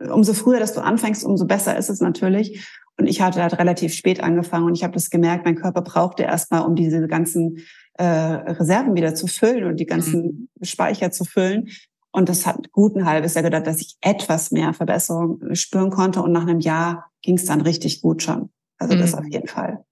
umso 0.00 0.34
früher, 0.34 0.60
dass 0.60 0.74
du 0.74 0.80
anfängst, 0.80 1.24
umso 1.24 1.46
besser 1.46 1.76
ist 1.76 1.88
es 1.88 2.00
natürlich. 2.00 2.66
Und 2.98 3.06
ich 3.06 3.22
hatte 3.22 3.42
halt 3.42 3.58
relativ 3.58 3.94
spät 3.94 4.22
angefangen 4.22 4.66
und 4.66 4.74
ich 4.74 4.84
habe 4.84 4.92
das 4.92 5.08
gemerkt, 5.08 5.44
mein 5.46 5.56
Körper 5.56 5.80
brauchte 5.82 6.24
erstmal, 6.24 6.62
um 6.62 6.74
diese 6.74 7.06
ganzen 7.08 7.58
äh, 7.94 8.04
Reserven 8.04 8.94
wieder 8.94 9.14
zu 9.14 9.26
füllen 9.26 9.64
und 9.64 9.80
die 9.80 9.86
ganzen 9.86 10.48
mhm. 10.60 10.64
Speicher 10.64 11.10
zu 11.10 11.24
füllen. 11.24 11.68
Und 12.12 12.28
das 12.28 12.46
hat 12.46 12.70
gut 12.72 12.94
ein 12.94 13.06
halbes 13.06 13.34
Jahr 13.34 13.42
gedauert, 13.42 13.66
dass 13.66 13.80
ich 13.80 13.96
etwas 14.00 14.50
mehr 14.50 14.74
Verbesserung 14.74 15.54
spüren 15.54 15.90
konnte. 15.90 16.22
Und 16.22 16.32
nach 16.32 16.42
einem 16.42 16.60
Jahr 16.60 17.10
ging 17.22 17.36
es 17.36 17.46
dann 17.46 17.62
richtig 17.62 18.02
gut 18.02 18.22
schon. 18.22 18.50
Also 18.78 18.94
mhm. 18.94 19.00
das 19.00 19.14
auf 19.14 19.26
jeden 19.26 19.48
Fall. 19.48 19.84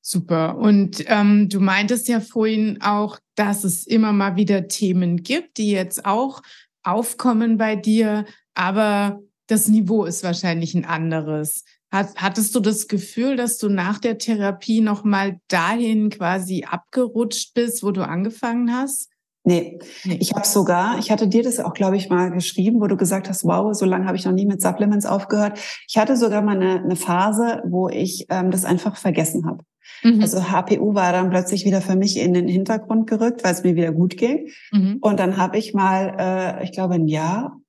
Super. 0.00 0.56
Und 0.58 1.04
ähm, 1.06 1.48
du 1.48 1.60
meintest 1.60 2.08
ja 2.08 2.20
vorhin 2.20 2.80
auch, 2.82 3.18
dass 3.36 3.64
es 3.64 3.86
immer 3.86 4.12
mal 4.12 4.36
wieder 4.36 4.68
Themen 4.68 5.22
gibt, 5.22 5.58
die 5.58 5.70
jetzt 5.70 6.04
auch 6.04 6.42
aufkommen 6.82 7.56
bei 7.56 7.76
dir, 7.76 8.26
aber 8.54 9.20
das 9.46 9.68
Niveau 9.68 10.04
ist 10.04 10.22
wahrscheinlich 10.22 10.74
ein 10.74 10.84
anderes. 10.84 11.64
Hat, 11.90 12.16
hattest 12.16 12.54
du 12.54 12.60
das 12.60 12.88
Gefühl, 12.88 13.36
dass 13.36 13.58
du 13.58 13.68
nach 13.68 13.98
der 13.98 14.18
Therapie 14.18 14.80
nochmal 14.80 15.40
dahin 15.48 16.10
quasi 16.10 16.64
abgerutscht 16.64 17.54
bist, 17.54 17.82
wo 17.82 17.90
du 17.90 18.06
angefangen 18.06 18.74
hast? 18.74 19.10
Nee, 19.46 19.78
ich 20.04 20.32
habe 20.32 20.46
sogar, 20.46 20.98
ich 20.98 21.10
hatte 21.10 21.28
dir 21.28 21.42
das 21.42 21.60
auch, 21.60 21.74
glaube 21.74 21.98
ich, 21.98 22.08
mal 22.08 22.30
geschrieben, 22.30 22.80
wo 22.80 22.86
du 22.86 22.96
gesagt 22.96 23.28
hast, 23.28 23.44
wow, 23.44 23.74
so 23.74 23.84
lange 23.84 24.06
habe 24.06 24.16
ich 24.16 24.24
noch 24.24 24.32
nie 24.32 24.46
mit 24.46 24.62
Supplements 24.62 25.04
aufgehört. 25.04 25.58
Ich 25.86 25.98
hatte 25.98 26.16
sogar 26.16 26.40
mal 26.40 26.56
eine, 26.56 26.82
eine 26.82 26.96
Phase, 26.96 27.62
wo 27.66 27.90
ich 27.90 28.24
ähm, 28.30 28.50
das 28.50 28.64
einfach 28.64 28.96
vergessen 28.96 29.44
habe. 29.44 29.62
Mhm. 30.02 30.22
Also 30.22 30.50
HPU 30.50 30.94
war 30.94 31.12
dann 31.12 31.28
plötzlich 31.28 31.66
wieder 31.66 31.82
für 31.82 31.94
mich 31.94 32.18
in 32.18 32.32
den 32.32 32.48
Hintergrund 32.48 33.06
gerückt, 33.06 33.44
weil 33.44 33.52
es 33.52 33.62
mir 33.62 33.76
wieder 33.76 33.92
gut 33.92 34.16
ging. 34.16 34.48
Mhm. 34.72 34.96
Und 35.02 35.20
dann 35.20 35.36
habe 35.36 35.58
ich 35.58 35.74
mal, 35.74 36.16
äh, 36.18 36.64
ich 36.64 36.72
glaube, 36.72 36.94
ein 36.94 37.06
Jahr, 37.06 37.60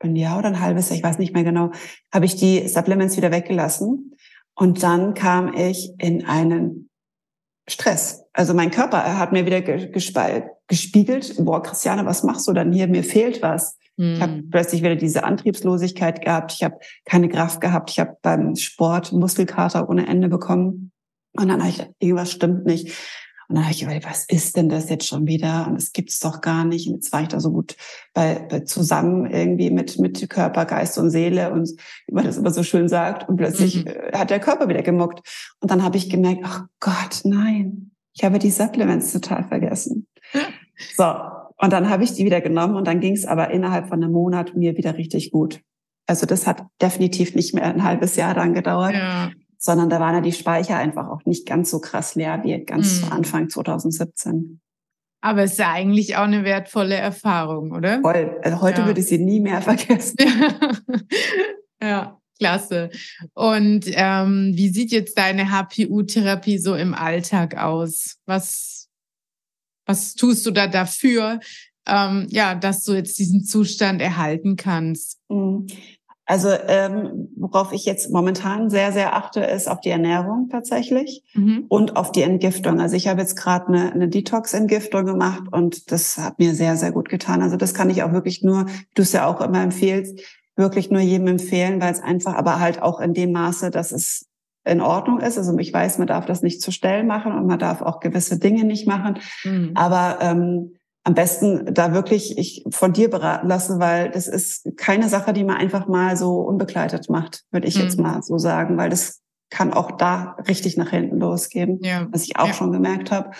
ein 0.00 0.16
Jahr 0.16 0.38
oder 0.38 0.48
ein 0.48 0.60
halbes 0.60 0.88
Jahr, 0.88 0.98
ich 0.98 1.04
weiß 1.04 1.18
nicht 1.18 1.34
mehr 1.34 1.44
genau, 1.44 1.70
habe 2.12 2.24
ich 2.24 2.34
die 2.34 2.66
Supplements 2.66 3.16
wieder 3.16 3.30
weggelassen. 3.30 4.16
Und 4.56 4.82
dann 4.82 5.14
kam 5.14 5.54
ich 5.54 5.92
in 5.98 6.26
einen 6.26 6.88
Stress. 7.68 8.24
Also 8.32 8.54
mein 8.54 8.70
Körper 8.70 9.18
hat 9.18 9.32
mir 9.32 9.46
wieder 9.46 9.60
gespiegelt, 9.60 11.34
boah, 11.38 11.62
Christiane, 11.62 12.06
was 12.06 12.22
machst 12.22 12.46
du 12.46 12.52
dann 12.52 12.72
hier? 12.72 12.86
Mir 12.86 13.02
fehlt 13.02 13.42
was. 13.42 13.76
Mhm. 13.96 14.14
Ich 14.14 14.20
habe 14.20 14.32
hm. 14.32 14.50
plötzlich 14.50 14.82
wieder 14.82 14.96
diese 14.96 15.24
Antriebslosigkeit 15.24 16.22
gehabt. 16.22 16.52
Ich 16.52 16.62
habe 16.62 16.76
keine 17.04 17.28
Kraft 17.28 17.60
gehabt. 17.60 17.90
Ich 17.90 17.98
habe 17.98 18.16
beim 18.22 18.54
Sport 18.54 19.12
Muskelkater 19.12 19.88
ohne 19.88 20.06
Ende 20.06 20.28
bekommen. 20.28 20.92
Und 21.32 21.48
dann 21.48 21.60
habe 21.60 21.70
ich, 21.70 21.86
irgendwas 21.98 22.32
stimmt 22.32 22.66
nicht. 22.66 22.92
Und 23.48 23.56
dann 23.56 23.64
habe 23.64 23.74
ich 23.74 23.82
überlegt, 23.82 24.08
was 24.08 24.24
ist 24.24 24.56
denn 24.56 24.68
das 24.68 24.90
jetzt 24.90 25.06
schon 25.06 25.26
wieder? 25.26 25.66
Und 25.68 25.74
das 25.74 25.92
gibt's 25.92 26.18
doch 26.18 26.40
gar 26.40 26.64
nicht. 26.64 26.88
Und 26.88 26.94
jetzt 26.94 27.12
war 27.12 27.22
ich 27.22 27.28
da 27.28 27.38
so 27.38 27.52
gut 27.52 27.76
bei, 28.12 28.46
bei 28.48 28.60
zusammen 28.60 29.30
irgendwie 29.30 29.70
mit, 29.70 29.98
mit 29.98 30.28
Körper, 30.28 30.64
Geist 30.64 30.98
und 30.98 31.10
Seele 31.10 31.52
und 31.52 31.70
wie 32.06 32.14
man 32.14 32.24
das 32.24 32.38
immer 32.38 32.50
so 32.50 32.62
schön 32.62 32.88
sagt. 32.88 33.28
Und 33.28 33.36
plötzlich 33.36 33.84
mhm. 33.84 33.86
Äh, 33.86 34.18
hat 34.18 34.30
der 34.30 34.40
Körper 34.40 34.68
wieder 34.68 34.82
gemuckt. 34.82 35.20
Und 35.60 35.70
dann 35.70 35.82
habe 35.82 35.96
ich 35.96 36.10
gemerkt, 36.10 36.42
ach 36.44 36.64
Gott, 36.80 37.20
nein, 37.24 37.92
ich 38.14 38.24
habe 38.24 38.38
die 38.38 38.50
Supplements 38.50 39.12
total 39.12 39.44
vergessen. 39.44 40.08
So. 40.96 41.04
Und 41.58 41.72
dann 41.72 41.88
habe 41.88 42.04
ich 42.04 42.12
die 42.12 42.24
wieder 42.24 42.40
genommen 42.40 42.74
und 42.74 42.86
dann 42.86 43.00
ging 43.00 43.14
es 43.14 43.24
aber 43.24 43.50
innerhalb 43.50 43.88
von 43.88 44.02
einem 44.02 44.12
Monat 44.12 44.54
mir 44.56 44.76
wieder 44.76 44.98
richtig 44.98 45.30
gut. 45.30 45.60
Also 46.06 46.26
das 46.26 46.46
hat 46.46 46.64
definitiv 46.82 47.34
nicht 47.34 47.54
mehr 47.54 47.64
ein 47.64 47.82
halbes 47.82 48.16
Jahr 48.16 48.34
dann 48.34 48.52
gedauert. 48.52 48.94
Ja 48.94 49.30
sondern 49.58 49.90
da 49.90 50.00
waren 50.00 50.14
ja 50.14 50.20
die 50.20 50.32
Speicher 50.32 50.76
einfach 50.76 51.08
auch 51.08 51.24
nicht 51.24 51.46
ganz 51.46 51.70
so 51.70 51.80
krass 51.80 52.14
leer 52.14 52.40
wie 52.44 52.64
ganz 52.64 53.00
mhm. 53.00 53.04
zu 53.04 53.12
Anfang 53.12 53.48
2017. 53.48 54.60
Aber 55.20 55.42
es 55.42 55.52
ist 55.52 55.58
ja 55.58 55.72
eigentlich 55.72 56.16
auch 56.16 56.24
eine 56.24 56.44
wertvolle 56.44 56.94
Erfahrung, 56.94 57.72
oder? 57.72 58.00
Voll. 58.00 58.38
Also 58.42 58.60
heute 58.60 58.82
ja. 58.82 58.86
würde 58.86 59.00
ich 59.00 59.06
sie 59.06 59.18
nie 59.18 59.40
mehr 59.40 59.60
vergessen. 59.62 60.16
ja, 61.82 62.20
klasse. 62.38 62.90
Und 63.34 63.86
ähm, 63.86 64.52
wie 64.54 64.68
sieht 64.68 64.92
jetzt 64.92 65.18
deine 65.18 65.50
HPU-Therapie 65.50 66.58
so 66.58 66.74
im 66.74 66.94
Alltag 66.94 67.56
aus? 67.56 68.18
Was, 68.26 68.88
was 69.84 70.14
tust 70.14 70.46
du 70.46 70.52
da 70.52 70.68
dafür, 70.68 71.40
ähm, 71.86 72.26
ja, 72.30 72.54
dass 72.54 72.84
du 72.84 72.94
jetzt 72.94 73.18
diesen 73.18 73.44
Zustand 73.44 74.00
erhalten 74.00 74.56
kannst? 74.56 75.18
Mhm. 75.28 75.66
Also 76.26 76.48
ähm, 76.66 77.28
worauf 77.36 77.72
ich 77.72 77.84
jetzt 77.84 78.10
momentan 78.10 78.68
sehr, 78.68 78.92
sehr 78.92 79.14
achte, 79.14 79.40
ist 79.40 79.68
auf 79.68 79.80
die 79.80 79.90
Ernährung 79.90 80.48
tatsächlich 80.50 81.22
mhm. 81.34 81.66
und 81.68 81.96
auf 81.96 82.10
die 82.10 82.22
Entgiftung. 82.22 82.80
Also 82.80 82.96
ich 82.96 83.06
habe 83.06 83.20
jetzt 83.20 83.36
gerade 83.36 83.68
eine, 83.68 83.92
eine 83.92 84.08
Detox-Entgiftung 84.08 85.06
gemacht 85.06 85.44
und 85.52 85.92
das 85.92 86.18
hat 86.18 86.40
mir 86.40 86.52
sehr, 86.54 86.76
sehr 86.76 86.90
gut 86.90 87.08
getan. 87.08 87.42
Also 87.42 87.56
das 87.56 87.74
kann 87.74 87.90
ich 87.90 88.02
auch 88.02 88.12
wirklich 88.12 88.42
nur, 88.42 88.66
du 88.94 89.02
es 89.02 89.12
ja 89.12 89.26
auch 89.26 89.40
immer 89.40 89.62
empfehlst, 89.62 90.20
wirklich 90.56 90.90
nur 90.90 91.00
jedem 91.00 91.28
empfehlen, 91.28 91.80
weil 91.80 91.92
es 91.92 92.02
einfach, 92.02 92.34
aber 92.34 92.58
halt 92.58 92.82
auch 92.82 92.98
in 92.98 93.14
dem 93.14 93.30
Maße, 93.30 93.70
dass 93.70 93.92
es 93.92 94.26
in 94.64 94.80
Ordnung 94.80 95.20
ist. 95.20 95.38
Also 95.38 95.56
ich 95.58 95.72
weiß, 95.72 95.98
man 95.98 96.08
darf 96.08 96.26
das 96.26 96.42
nicht 96.42 96.60
zu 96.60 96.72
Stellen 96.72 97.06
machen 97.06 97.32
und 97.32 97.46
man 97.46 97.60
darf 97.60 97.82
auch 97.82 98.00
gewisse 98.00 98.38
Dinge 98.40 98.64
nicht 98.64 98.86
machen. 98.86 99.18
Mhm. 99.44 99.70
Aber 99.74 100.18
ähm, 100.20 100.75
am 101.06 101.14
besten 101.14 101.72
da 101.72 101.92
wirklich 101.92 102.36
ich 102.36 102.64
von 102.70 102.92
dir 102.92 103.08
beraten 103.08 103.46
lassen, 103.46 103.78
weil 103.78 104.10
das 104.10 104.26
ist 104.26 104.76
keine 104.76 105.08
Sache, 105.08 105.32
die 105.32 105.44
man 105.44 105.56
einfach 105.56 105.86
mal 105.86 106.16
so 106.16 106.40
unbegleitet 106.40 107.08
macht, 107.08 107.44
würde 107.52 107.68
ich 107.68 107.76
mhm. 107.76 107.82
jetzt 107.84 108.00
mal 108.00 108.24
so 108.24 108.38
sagen, 108.38 108.76
weil 108.76 108.90
das 108.90 109.20
kann 109.48 109.72
auch 109.72 109.92
da 109.92 110.36
richtig 110.48 110.76
nach 110.76 110.90
hinten 110.90 111.20
losgehen, 111.20 111.78
ja. 111.80 112.08
was 112.10 112.24
ich 112.24 112.36
auch 112.36 112.48
ja. 112.48 112.54
schon 112.54 112.72
gemerkt 112.72 113.12
habe. 113.12 113.30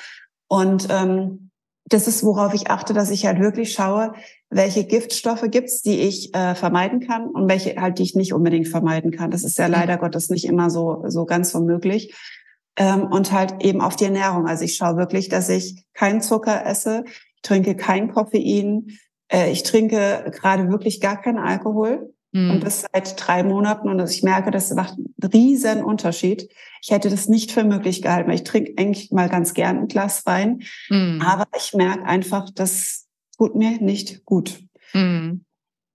Und 0.47 0.87
ähm, 0.91 1.51
das 1.87 2.07
ist, 2.07 2.23
worauf 2.23 2.55
ich 2.55 2.71
achte, 2.71 2.95
dass 2.95 3.11
ich 3.11 3.27
halt 3.27 3.41
wirklich 3.41 3.73
schaue, 3.73 4.13
welche 4.49 4.85
Giftstoffe 4.85 5.45
gibt's, 5.51 5.83
die 5.83 5.99
ich 6.03 6.33
äh, 6.37 6.55
vermeiden 6.55 7.01
kann 7.01 7.27
und 7.27 7.49
welche 7.49 7.75
halt, 7.81 7.99
die 7.99 8.05
ich 8.05 8.15
nicht 8.15 8.33
unbedingt 8.33 8.69
vermeiden 8.69 9.11
kann. 9.11 9.33
Das 9.33 9.43
ist 9.43 9.59
ja 9.59 9.67
leider 9.67 9.97
Gottes 9.97 10.31
nicht 10.31 10.45
immer 10.45 10.71
so, 10.71 11.03
so 11.09 11.25
ganz 11.25 11.51
so 11.51 11.61
möglich. 11.61 12.15
Ähm, 12.77 13.09
und 13.09 13.33
halt 13.33 13.65
eben 13.65 13.81
auf 13.81 13.97
die 13.97 14.05
Ernährung. 14.05 14.47
Also 14.47 14.63
ich 14.63 14.77
schaue 14.77 14.97
wirklich, 14.97 15.29
dass 15.29 15.49
ich 15.49 15.85
keinen 15.95 16.21
Zucker 16.21 16.65
esse, 16.65 17.05
trinke 17.47 17.77
kein 17.77 18.13
Koffein, 18.13 18.99
äh, 19.33 19.51
ich 19.51 19.63
trinke 19.63 20.31
gerade 20.33 20.71
wirklich 20.71 21.01
gar 21.01 21.21
keinen 21.21 21.39
Alkohol. 21.39 22.13
Mhm. 22.33 22.51
Und 22.51 22.65
das 22.65 22.85
seit 22.93 23.15
drei 23.17 23.43
Monaten. 23.43 23.89
Und 23.89 24.11
ich 24.11 24.23
merke, 24.23 24.51
das 24.51 24.73
macht 24.75 24.95
einen 24.95 25.33
riesen 25.33 25.83
Unterschied. 25.83 26.49
Ich 26.83 26.91
hätte 26.91 27.09
das 27.09 27.29
nicht 27.29 27.51
für 27.53 27.65
möglich 27.65 28.03
gehalten, 28.03 28.29
weil 28.29 28.37
ich 28.37 28.45
trinke 28.45 28.75
eigentlich 28.77 29.11
mal 29.11 29.29
ganz 29.29 29.55
gern 29.55 29.79
ein 29.79 29.89
Glas 29.89 30.27
Wein. 30.27 30.63
Mhm. 30.91 31.23
Aber 31.25 31.47
ich 31.57 31.73
merke 31.75 32.05
einfach, 32.05 32.51
das 32.55 33.07
tut 33.37 33.55
mir 33.55 33.81
nicht 33.81 34.25
gut. 34.25 34.61
Mhm. 34.93 35.45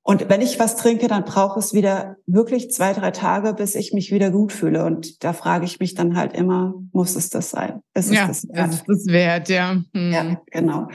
Und 0.03 0.29
wenn 0.29 0.41
ich 0.41 0.59
was 0.59 0.77
trinke, 0.77 1.07
dann 1.07 1.25
brauche 1.25 1.59
es 1.59 1.73
wieder 1.73 2.17
wirklich 2.25 2.71
zwei, 2.71 2.93
drei 2.93 3.11
Tage, 3.11 3.53
bis 3.53 3.75
ich 3.75 3.93
mich 3.93 4.11
wieder 4.11 4.31
gut 4.31 4.51
fühle. 4.51 4.83
Und 4.83 5.23
da 5.23 5.31
frage 5.31 5.65
ich 5.65 5.79
mich 5.79 5.93
dann 5.93 6.17
halt 6.17 6.33
immer, 6.33 6.73
muss 6.91 7.15
es 7.15 7.29
das 7.29 7.51
sein? 7.51 7.81
Ist 7.93 8.11
ja, 8.11 8.27
es 8.27 8.41
das 8.41 8.49
wert? 8.49 8.73
ist 8.73 8.83
das 8.87 9.05
wert, 9.05 9.49
ja. 9.49 9.81
Hm. 9.93 10.11
Ja, 10.11 10.41
genau. 10.47 10.87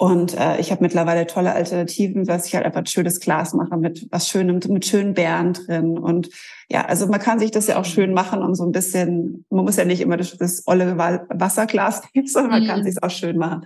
Und 0.00 0.38
äh, 0.38 0.60
ich 0.60 0.70
habe 0.70 0.82
mittlerweile 0.82 1.26
tolle 1.26 1.52
Alternativen, 1.52 2.24
dass 2.24 2.46
ich 2.46 2.54
halt 2.54 2.64
einfach 2.64 2.80
ein 2.80 2.86
schönes 2.86 3.18
Glas 3.18 3.52
mache 3.52 3.76
mit 3.76 4.06
was 4.12 4.28
Schönem, 4.28 4.60
mit 4.68 4.86
schönen 4.86 5.12
Beeren 5.12 5.54
drin. 5.54 5.98
Und 5.98 6.30
ja, 6.70 6.84
also 6.84 7.08
man 7.08 7.18
kann 7.18 7.40
sich 7.40 7.50
das 7.50 7.66
ja 7.66 7.80
auch 7.80 7.84
schön 7.84 8.14
machen 8.14 8.40
und 8.40 8.54
so 8.54 8.64
ein 8.64 8.70
bisschen, 8.70 9.44
man 9.50 9.64
muss 9.64 9.76
ja 9.76 9.84
nicht 9.84 10.00
immer 10.00 10.16
das, 10.16 10.36
das 10.36 10.62
olle 10.66 10.96
Wasserglas 10.96 12.02
nehmen, 12.14 12.28
sondern 12.28 12.52
man 12.52 12.62
mhm. 12.62 12.66
kann 12.68 12.84
sich 12.84 13.02
auch 13.02 13.10
schön 13.10 13.38
machen. 13.38 13.64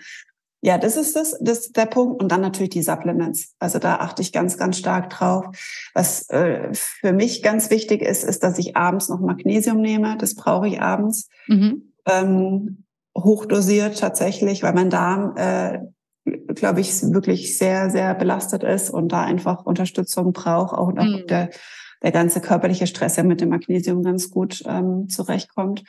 Ja, 0.63 0.79
das 0.79 0.97
ist 0.97 1.17
das, 1.17 1.37
das 1.41 1.67
ist 1.67 1.77
der 1.77 1.85
Punkt. 1.87 2.23
Und 2.23 2.33
dann 2.33 2.41
natürlich 2.41 2.71
die 2.71 2.83
Supplements. 2.83 3.55
Also 3.59 3.79
da 3.79 3.97
achte 3.97 4.23
ich 4.23 4.33
ganz, 4.33 4.57
ganz 4.57 4.79
stark 4.79 5.11
drauf. 5.11 5.45
Was 5.93 6.31
äh, 6.31 6.69
für 6.73 7.13
mich 7.13 7.43
ganz 7.43 7.69
wichtig 7.69 8.01
ist, 8.01 8.25
ist, 8.25 8.43
dass 8.43 8.59
ich 8.59 8.75
abends 8.75 9.11
noch 9.11 9.21
Magnesium 9.21 9.83
nehme. 9.83 10.17
Das 10.17 10.35
brauche 10.35 10.69
ich 10.69 10.81
abends. 10.81 11.29
Mhm. 11.47 11.93
Ähm, 12.09 12.85
hochdosiert 13.15 13.99
tatsächlich, 13.99 14.63
weil 14.63 14.73
mein 14.73 14.89
Darm 14.89 15.37
äh, 15.37 15.81
glaube 16.25 16.81
ich, 16.81 17.03
wirklich 17.13 17.59
sehr, 17.59 17.91
sehr 17.91 18.15
belastet 18.15 18.63
ist 18.63 18.91
und 18.91 19.09
da 19.11 19.23
einfach 19.23 19.65
Unterstützung 19.65 20.33
braucht, 20.33 20.77
auch, 20.77 20.93
mhm. 20.93 21.27
der, 21.29 21.51
der 22.03 22.13
ganze 22.13 22.41
körperliche 22.41 22.87
Stress 22.87 23.17
ja 23.17 23.23
mit 23.23 23.41
dem 23.41 23.49
Magnesium 23.49 24.03
ganz 24.03 24.31
gut 24.31 24.63
ähm, 24.67 25.09
zurechtkommt. 25.09 25.85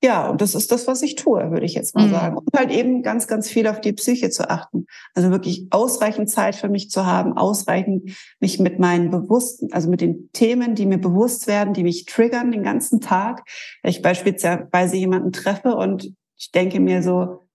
Ja, 0.00 0.28
und 0.28 0.40
das 0.40 0.54
ist 0.54 0.70
das, 0.70 0.86
was 0.86 1.02
ich 1.02 1.16
tue, 1.16 1.50
würde 1.50 1.66
ich 1.66 1.74
jetzt 1.74 1.96
mal 1.96 2.06
mhm. 2.06 2.12
sagen. 2.12 2.36
Und 2.36 2.56
halt 2.56 2.70
eben 2.70 3.02
ganz, 3.02 3.26
ganz 3.26 3.48
viel 3.48 3.66
auf 3.66 3.80
die 3.80 3.92
Psyche 3.92 4.30
zu 4.30 4.48
achten. 4.48 4.86
Also 5.12 5.30
wirklich 5.30 5.66
ausreichend 5.70 6.30
Zeit 6.30 6.54
für 6.54 6.68
mich 6.68 6.88
zu 6.88 7.04
haben, 7.04 7.36
ausreichend 7.36 8.16
mich 8.38 8.60
mit 8.60 8.78
meinen 8.78 9.10
bewussten, 9.10 9.72
also 9.72 9.90
mit 9.90 10.00
den 10.00 10.30
Themen, 10.32 10.76
die 10.76 10.86
mir 10.86 10.98
bewusst 10.98 11.48
werden, 11.48 11.74
die 11.74 11.82
mich 11.82 12.04
triggern 12.04 12.52
den 12.52 12.62
ganzen 12.62 13.00
Tag. 13.00 13.42
Wenn 13.82 13.90
ich 13.90 14.00
beispielsweise 14.00 14.96
jemanden 14.96 15.32
treffe 15.32 15.74
und 15.74 16.12
ich 16.36 16.52
denke 16.52 16.78
mir 16.78 17.02
so, 17.02 17.47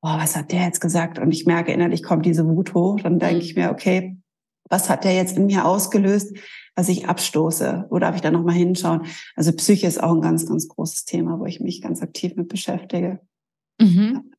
boah, 0.00 0.18
was 0.18 0.36
hat 0.36 0.52
der 0.52 0.64
jetzt 0.64 0.80
gesagt? 0.80 1.18
Und 1.18 1.32
ich 1.32 1.46
merke 1.46 1.72
innerlich 1.72 2.02
kommt 2.02 2.26
diese 2.26 2.46
Wut 2.46 2.74
hoch. 2.74 3.00
Dann 3.00 3.18
denke 3.18 3.44
ich 3.44 3.56
mhm. 3.56 3.62
mir, 3.62 3.70
okay, 3.70 4.16
was 4.68 4.88
hat 4.88 5.04
der 5.04 5.14
jetzt 5.14 5.36
in 5.36 5.46
mir 5.46 5.64
ausgelöst, 5.64 6.36
was 6.74 6.88
ich 6.88 7.08
abstoße? 7.08 7.86
Wo 7.90 7.98
darf 7.98 8.14
ich 8.16 8.20
da 8.20 8.30
nochmal 8.30 8.54
hinschauen? 8.54 9.06
Also 9.34 9.52
Psyche 9.52 9.86
ist 9.86 10.02
auch 10.02 10.12
ein 10.12 10.20
ganz, 10.20 10.46
ganz 10.46 10.68
großes 10.68 11.04
Thema, 11.04 11.38
wo 11.38 11.46
ich 11.46 11.60
mich 11.60 11.80
ganz 11.80 12.02
aktiv 12.02 12.34
mit 12.36 12.48
beschäftige. 12.48 13.20
Mhm. 13.80 14.32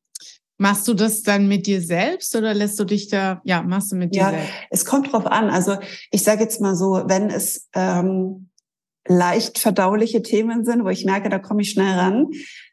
Machst 0.60 0.88
du 0.88 0.94
das 0.94 1.22
dann 1.22 1.46
mit 1.46 1.66
dir 1.66 1.80
selbst 1.80 2.34
oder 2.34 2.52
lässt 2.52 2.80
du 2.80 2.84
dich 2.84 3.08
da, 3.08 3.40
ja, 3.44 3.62
machst 3.62 3.92
du 3.92 3.96
mit 3.96 4.14
dir 4.14 4.22
ja, 4.22 4.30
selbst? 4.30 4.52
Es 4.70 4.84
kommt 4.84 5.12
drauf 5.12 5.26
an. 5.26 5.50
Also 5.50 5.76
ich 6.10 6.22
sage 6.24 6.42
jetzt 6.42 6.60
mal 6.60 6.74
so, 6.74 7.04
wenn 7.06 7.30
es 7.30 7.68
ähm, 7.74 8.50
leicht 9.06 9.58
verdauliche 9.58 10.22
Themen 10.22 10.64
sind, 10.64 10.84
wo 10.84 10.88
ich 10.88 11.04
merke, 11.04 11.28
da 11.28 11.38
komme 11.38 11.62
ich 11.62 11.70
schnell 11.70 11.94
ran, 11.94 12.26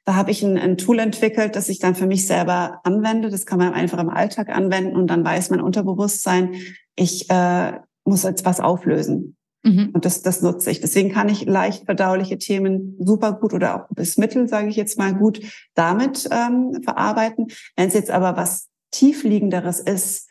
da 0.05 0.15
habe 0.15 0.31
ich 0.31 0.43
ein, 0.43 0.57
ein, 0.57 0.77
Tool 0.77 0.99
entwickelt, 0.99 1.55
das 1.55 1.67
ich 1.67 1.79
dann 1.79 1.95
für 1.95 2.05
mich 2.05 2.27
selber 2.27 2.79
anwende. 2.83 3.29
Das 3.29 3.45
kann 3.45 3.57
man 3.57 3.73
einfach 3.73 3.99
im 3.99 4.09
Alltag 4.09 4.49
anwenden 4.49 4.95
und 4.95 5.07
dann 5.07 5.25
weiß 5.25 5.49
mein 5.49 5.61
Unterbewusstsein, 5.61 6.55
ich 6.95 7.29
äh, 7.29 7.73
muss 8.03 8.23
jetzt 8.23 8.45
was 8.45 8.59
auflösen. 8.59 9.35
Mhm. 9.63 9.89
Und 9.93 10.05
das, 10.05 10.21
das 10.21 10.43
nutze 10.43 10.69
ich. 10.69 10.79
Deswegen 10.79 11.11
kann 11.11 11.27
ich 11.27 11.45
leicht 11.45 11.85
verdauliche 11.85 12.37
Themen 12.37 12.95
super 12.99 13.33
gut 13.33 13.53
oder 13.53 13.75
auch 13.75 13.87
bis 13.95 14.17
mittel, 14.17 14.47
sage 14.47 14.69
ich 14.69 14.75
jetzt 14.75 14.99
mal, 14.99 15.15
gut 15.15 15.41
damit 15.73 16.29
ähm, 16.31 16.81
verarbeiten. 16.83 17.47
Wenn 17.75 17.87
es 17.87 17.95
jetzt 17.95 18.11
aber 18.11 18.37
was 18.37 18.69
tiefliegenderes 18.91 19.79
ist, 19.79 20.29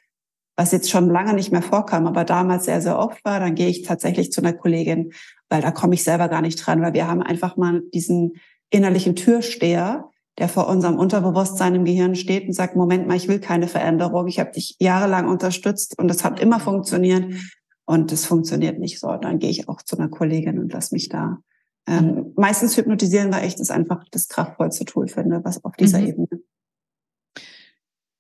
was 0.57 0.71
jetzt 0.71 0.89
schon 0.89 1.11
lange 1.11 1.35
nicht 1.35 1.51
mehr 1.51 1.63
vorkam, 1.63 2.07
aber 2.07 2.25
damals 2.25 2.67
sehr, 2.67 2.81
sehr 2.81 2.97
oft 2.97 3.25
war, 3.25 3.41
dann 3.41 3.57
gehe 3.57 3.69
ich 3.69 3.83
tatsächlich 3.83 4.31
zu 4.31 4.41
einer 4.41 4.53
Kollegin, 4.53 5.13
weil 5.49 5.61
da 5.61 5.73
komme 5.73 5.95
ich 5.95 6.05
selber 6.05 6.29
gar 6.29 6.43
nicht 6.43 6.65
dran, 6.65 6.81
weil 6.81 6.95
wir 6.95 7.09
haben 7.09 7.21
einfach 7.21 7.57
mal 7.57 7.83
diesen 7.93 8.35
innerlichen 8.75 9.17
Türsteher, 9.17 10.11
der 10.39 10.49
vor 10.49 10.69
unserem 10.69 10.99
Unterbewusstsein 10.99 11.75
im 11.77 11.85
Gehirn 11.85 12.17
steht 12.17 12.47
und 12.47 12.53
sagt, 12.53 12.77
Moment 12.77 13.07
mal, 13.07 13.17
ich 13.17 13.29
will 13.29 13.39
keine 13.39 13.69
Veränderung. 13.69 14.27
Ich 14.27 14.41
habe 14.41 14.51
dich 14.51 14.77
jahrelang 14.81 15.29
unterstützt 15.29 15.99
und 15.99 16.09
das 16.09 16.25
hat 16.25 16.41
immer 16.41 16.59
funktioniert 16.59 17.33
und 17.85 18.11
das 18.11 18.27
funktioniert 18.27 18.79
nicht 18.79 18.99
so. 18.99 19.17
Dann 19.17 19.39
gehe 19.39 19.51
ich 19.51 19.69
auch 19.69 19.83
zu 19.83 19.97
einer 19.97 20.09
Kollegin 20.09 20.59
und 20.59 20.73
lass 20.73 20.91
mich 20.91 21.09
da. 21.09 21.39
Ähm, 21.87 22.33
meistens 22.37 22.77
hypnotisieren, 22.77 23.33
weil 23.33 23.47
ich 23.47 23.57
das 23.57 23.71
einfach 23.71 24.05
das 24.11 24.29
kraftvollste 24.29 24.87
Tool 24.87 25.07
finde, 25.07 25.41
was 25.45 25.63
auf 25.65 25.77
dieser 25.77 26.01
mhm. 26.01 26.07
Ebene. 26.07 26.29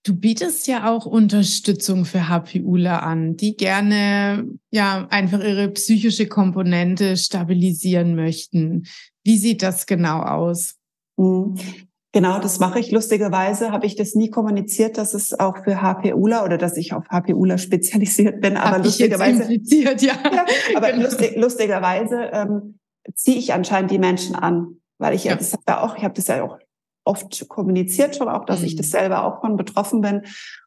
Du 0.06 0.14
bietest 0.14 0.66
ja 0.66 0.90
auch 0.90 1.06
Unterstützung 1.06 2.04
für 2.04 2.28
HPUler 2.28 3.02
an, 3.02 3.36
die 3.38 3.56
gerne 3.56 4.46
ja 4.70 5.06
einfach 5.08 5.42
ihre 5.42 5.70
psychische 5.70 6.28
Komponente 6.28 7.16
stabilisieren 7.16 8.14
möchten. 8.14 8.84
Wie 9.24 9.38
sieht 9.38 9.62
das 9.62 9.86
genau 9.86 10.20
aus? 10.20 10.76
Mhm. 11.16 11.56
Genau, 12.14 12.38
das 12.38 12.60
mache 12.60 12.78
ich. 12.78 12.92
Lustigerweise 12.92 13.72
habe 13.72 13.86
ich 13.86 13.96
das 13.96 14.14
nie 14.14 14.30
kommuniziert, 14.30 14.98
dass 14.98 15.14
es 15.14 15.38
auch 15.38 15.64
für 15.64 15.82
HPUler 15.82 16.44
oder 16.44 16.58
dass 16.58 16.76
ich 16.76 16.92
auf 16.92 17.08
HPUler 17.08 17.58
spezialisiert 17.58 18.40
bin. 18.40 18.56
Aber 18.56 18.76
Hab 18.76 18.84
lustigerweise, 18.84 19.52
ja. 19.52 19.96
ja. 19.98 20.14
aber 20.76 20.92
genau. 20.92 21.06
lustig, 21.06 21.34
lustigerweise 21.34 22.30
ähm, 22.32 22.78
ziehe 23.16 23.36
ich 23.36 23.52
anscheinend 23.52 23.90
die 23.90 23.98
Menschen 23.98 24.36
an, 24.36 24.76
weil 24.98 25.14
ich 25.14 25.24
ja, 25.24 25.34
das 25.34 25.56
ja 25.66 25.82
auch, 25.82 25.96
ich 25.96 26.04
habe 26.04 26.14
das 26.14 26.28
ja 26.28 26.44
auch 26.44 26.58
oft 27.04 27.48
kommuniziert 27.48 28.14
schon 28.14 28.28
auch, 28.28 28.44
dass 28.44 28.60
mhm. 28.60 28.66
ich 28.66 28.76
das 28.76 28.90
selber 28.90 29.24
auch 29.24 29.40
von 29.40 29.56
betroffen 29.56 30.00
bin. 30.00 30.22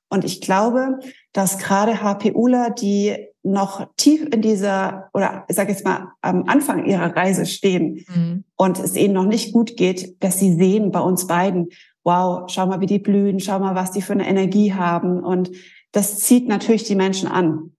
Und 0.09 0.25
ich 0.25 0.41
glaube, 0.41 0.99
dass 1.31 1.59
gerade 1.59 2.01
HPUler, 2.01 2.71
die 2.71 3.25
noch 3.51 3.87
tief 3.97 4.27
in 4.33 4.41
dieser, 4.41 5.09
oder 5.13 5.45
ich 5.47 5.55
sage 5.55 5.71
jetzt 5.71 5.85
mal, 5.85 6.13
am 6.21 6.43
Anfang 6.47 6.85
ihrer 6.85 7.15
Reise 7.15 7.45
stehen 7.45 8.05
mhm. 8.13 8.43
und 8.55 8.79
es 8.79 8.95
ihnen 8.95 9.13
noch 9.13 9.25
nicht 9.25 9.53
gut 9.53 9.77
geht, 9.77 10.21
dass 10.23 10.39
sie 10.39 10.53
sehen 10.53 10.91
bei 10.91 10.99
uns 10.99 11.27
beiden, 11.27 11.69
wow, 12.03 12.49
schau 12.49 12.65
mal, 12.67 12.79
wie 12.79 12.85
die 12.85 12.99
blühen, 12.99 13.39
schau 13.39 13.59
mal, 13.59 13.75
was 13.75 13.91
die 13.91 14.01
für 14.01 14.13
eine 14.13 14.27
Energie 14.27 14.73
haben. 14.73 15.23
Und 15.23 15.51
das 15.91 16.19
zieht 16.19 16.47
natürlich 16.47 16.83
die 16.83 16.95
Menschen 16.95 17.27
an. 17.27 17.71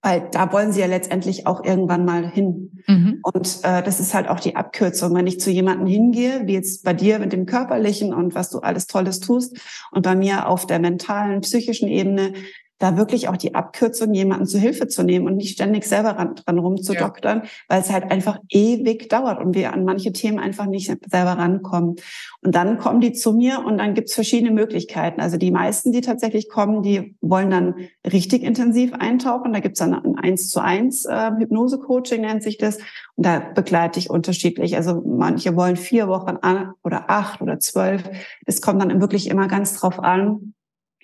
Weil 0.00 0.28
da 0.30 0.52
wollen 0.52 0.70
sie 0.70 0.80
ja 0.80 0.86
letztendlich 0.86 1.46
auch 1.46 1.64
irgendwann 1.64 2.04
mal 2.04 2.28
hin. 2.28 2.82
Mhm. 2.86 3.20
Und 3.22 3.60
äh, 3.62 3.82
das 3.82 4.00
ist 4.00 4.12
halt 4.12 4.28
auch 4.28 4.38
die 4.38 4.54
Abkürzung. 4.54 5.14
Wenn 5.14 5.26
ich 5.26 5.40
zu 5.40 5.50
jemandem 5.50 5.86
hingehe, 5.86 6.42
wie 6.44 6.52
jetzt 6.52 6.84
bei 6.84 6.92
dir 6.92 7.18
mit 7.18 7.32
dem 7.32 7.46
körperlichen 7.46 8.12
und 8.12 8.34
was 8.34 8.50
du 8.50 8.58
alles 8.58 8.86
Tolles 8.86 9.20
tust, 9.20 9.58
und 9.92 10.02
bei 10.02 10.14
mir 10.14 10.46
auf 10.46 10.66
der 10.66 10.78
mentalen, 10.78 11.40
psychischen 11.40 11.88
Ebene, 11.88 12.34
da 12.78 12.96
wirklich 12.96 13.28
auch 13.28 13.36
die 13.36 13.54
Abkürzung, 13.54 14.14
jemanden 14.14 14.46
zu 14.46 14.58
Hilfe 14.58 14.88
zu 14.88 15.04
nehmen 15.04 15.26
und 15.26 15.36
nicht 15.36 15.54
ständig 15.54 15.84
selber 15.84 16.10
ran, 16.10 16.34
dran 16.34 16.58
rumzudoktern, 16.58 17.42
ja. 17.44 17.48
weil 17.68 17.80
es 17.80 17.90
halt 17.90 18.10
einfach 18.10 18.38
ewig 18.48 19.08
dauert 19.08 19.38
und 19.38 19.54
wir 19.54 19.72
an 19.72 19.84
manche 19.84 20.12
Themen 20.12 20.40
einfach 20.40 20.66
nicht 20.66 20.86
selber 20.86 21.32
rankommen. 21.32 21.96
Und 22.42 22.54
dann 22.54 22.78
kommen 22.78 23.00
die 23.00 23.12
zu 23.12 23.32
mir 23.32 23.64
und 23.64 23.78
dann 23.78 23.94
gibt's 23.94 24.14
verschiedene 24.14 24.50
Möglichkeiten. 24.50 25.20
Also 25.20 25.36
die 25.36 25.52
meisten, 25.52 25.92
die 25.92 26.00
tatsächlich 26.00 26.48
kommen, 26.48 26.82
die 26.82 27.16
wollen 27.20 27.50
dann 27.50 27.74
richtig 28.10 28.42
intensiv 28.42 28.92
eintauchen. 28.92 29.52
Da 29.52 29.60
gibt's 29.60 29.78
dann 29.78 29.94
ein 29.94 30.18
eins 30.18 30.48
zu 30.48 30.60
eins 30.60 31.04
äh, 31.04 31.30
Hypnose-Coaching 31.38 32.22
nennt 32.22 32.42
sich 32.42 32.58
das. 32.58 32.78
Und 33.14 33.24
da 33.24 33.38
begleite 33.38 33.98
ich 34.00 34.10
unterschiedlich. 34.10 34.76
Also 34.76 35.02
manche 35.06 35.54
wollen 35.56 35.76
vier 35.76 36.08
Wochen 36.08 36.36
an 36.42 36.72
oder 36.82 37.08
acht 37.08 37.40
oder 37.40 37.60
zwölf. 37.60 38.02
Es 38.46 38.60
kommt 38.60 38.82
dann 38.82 39.00
wirklich 39.00 39.28
immer 39.28 39.46
ganz 39.46 39.74
drauf 39.78 40.00
an, 40.00 40.54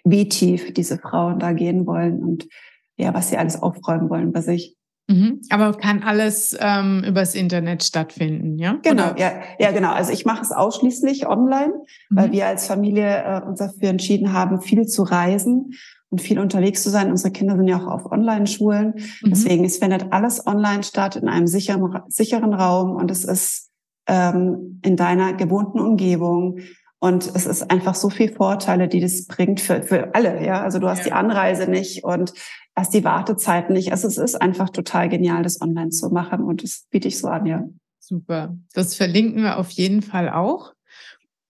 wie 0.04 0.28
tief 0.28 0.72
diese 0.74 0.98
Frauen 0.98 1.38
da 1.38 1.52
gehen 1.52 1.86
wollen 1.86 2.22
und 2.22 2.48
ja, 2.96 3.14
was 3.14 3.30
sie 3.30 3.38
alles 3.38 3.60
aufräumen 3.62 4.10
wollen 4.10 4.32
bei 4.32 4.40
sich. 4.42 4.76
Mhm. 5.10 5.40
Aber 5.50 5.72
kann 5.72 6.02
alles 6.02 6.56
ähm, 6.60 7.02
übers 7.04 7.34
Internet 7.34 7.82
stattfinden, 7.82 8.58
ja? 8.58 8.78
Genau, 8.82 9.12
ja, 9.16 9.32
ja, 9.58 9.72
genau. 9.72 9.90
Also 9.90 10.12
ich 10.12 10.24
mache 10.24 10.42
es 10.42 10.52
ausschließlich 10.52 11.26
online, 11.26 11.72
mhm. 12.10 12.16
weil 12.16 12.32
wir 12.32 12.46
als 12.46 12.66
Familie 12.68 13.24
äh, 13.24 13.42
uns 13.44 13.58
dafür 13.58 13.88
entschieden 13.88 14.32
haben, 14.32 14.60
viel 14.60 14.86
zu 14.86 15.02
reisen 15.02 15.72
und 16.10 16.20
viel 16.20 16.38
unterwegs 16.38 16.84
zu 16.84 16.90
sein. 16.90 17.10
Unsere 17.10 17.32
Kinder 17.32 17.56
sind 17.56 17.66
ja 17.66 17.78
auch 17.78 17.88
auf 17.88 18.12
Online-Schulen. 18.12 18.94
Mhm. 19.22 19.30
Deswegen, 19.30 19.64
es 19.64 19.78
findet 19.78 20.12
alles 20.12 20.46
online 20.46 20.84
statt 20.84 21.16
in 21.16 21.28
einem 21.28 21.48
sicheren, 21.48 22.02
sicheren 22.08 22.54
Raum 22.54 22.94
und 22.94 23.10
es 23.10 23.24
ist 23.24 23.70
ähm, 24.06 24.80
in 24.84 24.96
deiner 24.96 25.32
gewohnten 25.32 25.80
Umgebung. 25.80 26.58
Und 27.00 27.34
es 27.34 27.46
ist 27.46 27.70
einfach 27.70 27.94
so 27.94 28.10
viel 28.10 28.30
Vorteile, 28.30 28.86
die 28.86 29.00
das 29.00 29.26
bringt 29.26 29.60
für, 29.60 29.82
für 29.82 30.14
alle. 30.14 30.44
Ja, 30.44 30.62
also 30.62 30.78
du 30.78 30.88
hast 30.88 30.98
ja. 30.98 31.04
die 31.04 31.12
Anreise 31.12 31.68
nicht 31.68 32.04
und 32.04 32.34
hast 32.76 32.92
die 32.92 33.04
Wartezeit 33.04 33.70
nicht. 33.70 33.90
Also 33.90 34.06
es 34.06 34.18
ist 34.18 34.40
einfach 34.40 34.68
total 34.68 35.08
genial, 35.08 35.42
das 35.42 35.60
online 35.62 35.88
zu 35.88 36.10
machen 36.10 36.42
und 36.42 36.62
das 36.62 36.86
biete 36.90 37.08
ich 37.08 37.18
so 37.18 37.28
an, 37.28 37.46
ja. 37.46 37.64
Super. 37.98 38.54
Das 38.74 38.94
verlinken 38.94 39.42
wir 39.42 39.58
auf 39.58 39.70
jeden 39.70 40.02
Fall 40.02 40.28
auch. 40.28 40.74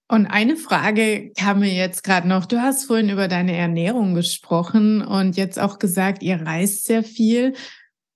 Und 0.09 0.27
eine 0.27 0.57
Frage 0.57 1.31
kam 1.39 1.61
mir 1.61 1.73
jetzt 1.73 2.03
gerade 2.03 2.27
noch. 2.27 2.45
Du 2.47 2.61
hast 2.61 2.85
vorhin 2.85 3.11
über 3.11 3.29
deine 3.29 3.57
Ernährung 3.57 4.15
gesprochen 4.15 5.03
und 5.03 5.37
jetzt 5.37 5.59
auch 5.59 5.79
gesagt, 5.79 6.23
ihr 6.23 6.43
reist 6.43 6.85
sehr 6.85 7.05
viel. 7.05 7.55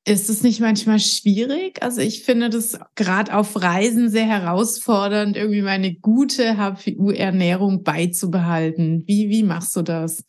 Ist 0.07 0.29
es 0.29 0.43
nicht 0.43 0.61
manchmal 0.61 0.99
schwierig? 1.01 1.83
Also 1.83 2.01
ich 2.01 2.25
finde 2.25 2.51
das 2.51 2.79
gerade 2.95 3.35
auf 3.35 3.61
Reisen 3.61 4.11
sehr 4.11 4.27
herausfordernd, 4.27 5.37
irgendwie 5.37 5.63
meine 5.63 5.95
gute 5.95 6.59
HPU-Ernährung 6.59 7.83
beizubehalten. 7.83 9.05
Wie, 9.07 9.31
wie 9.31 9.43
machst 9.43 9.75
du 9.77 9.83
das? 9.83 10.25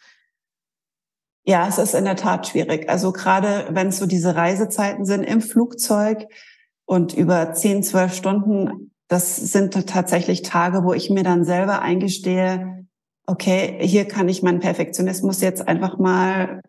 Ja, 1.43 1.67
es 1.67 1.77
ist 1.77 1.93
in 1.93 2.05
der 2.05 2.15
Tat 2.15 2.47
schwierig. 2.47 2.89
Also 2.89 3.11
gerade 3.11 3.67
wenn 3.71 3.87
es 3.87 3.99
so 3.99 4.05
diese 4.05 4.35
Reisezeiten 4.35 5.05
sind 5.05 5.23
im 5.23 5.41
Flugzeug 5.41 6.25
und 6.85 7.13
über 7.13 7.53
10, 7.53 7.83
12 7.83 8.15
Stunden 8.15 8.91
das 9.07 9.35
sind 9.35 9.73
tatsächlich 9.87 10.41
Tage, 10.41 10.83
wo 10.83 10.93
ich 10.93 11.09
mir 11.09 11.23
dann 11.23 11.43
selber 11.43 11.81
eingestehe, 11.81 12.87
okay, 13.27 13.77
hier 13.81 14.05
kann 14.05 14.29
ich 14.29 14.41
meinen 14.41 14.59
Perfektionismus 14.59 15.41
jetzt 15.41 15.67
einfach 15.67 15.97
mal 15.97 16.61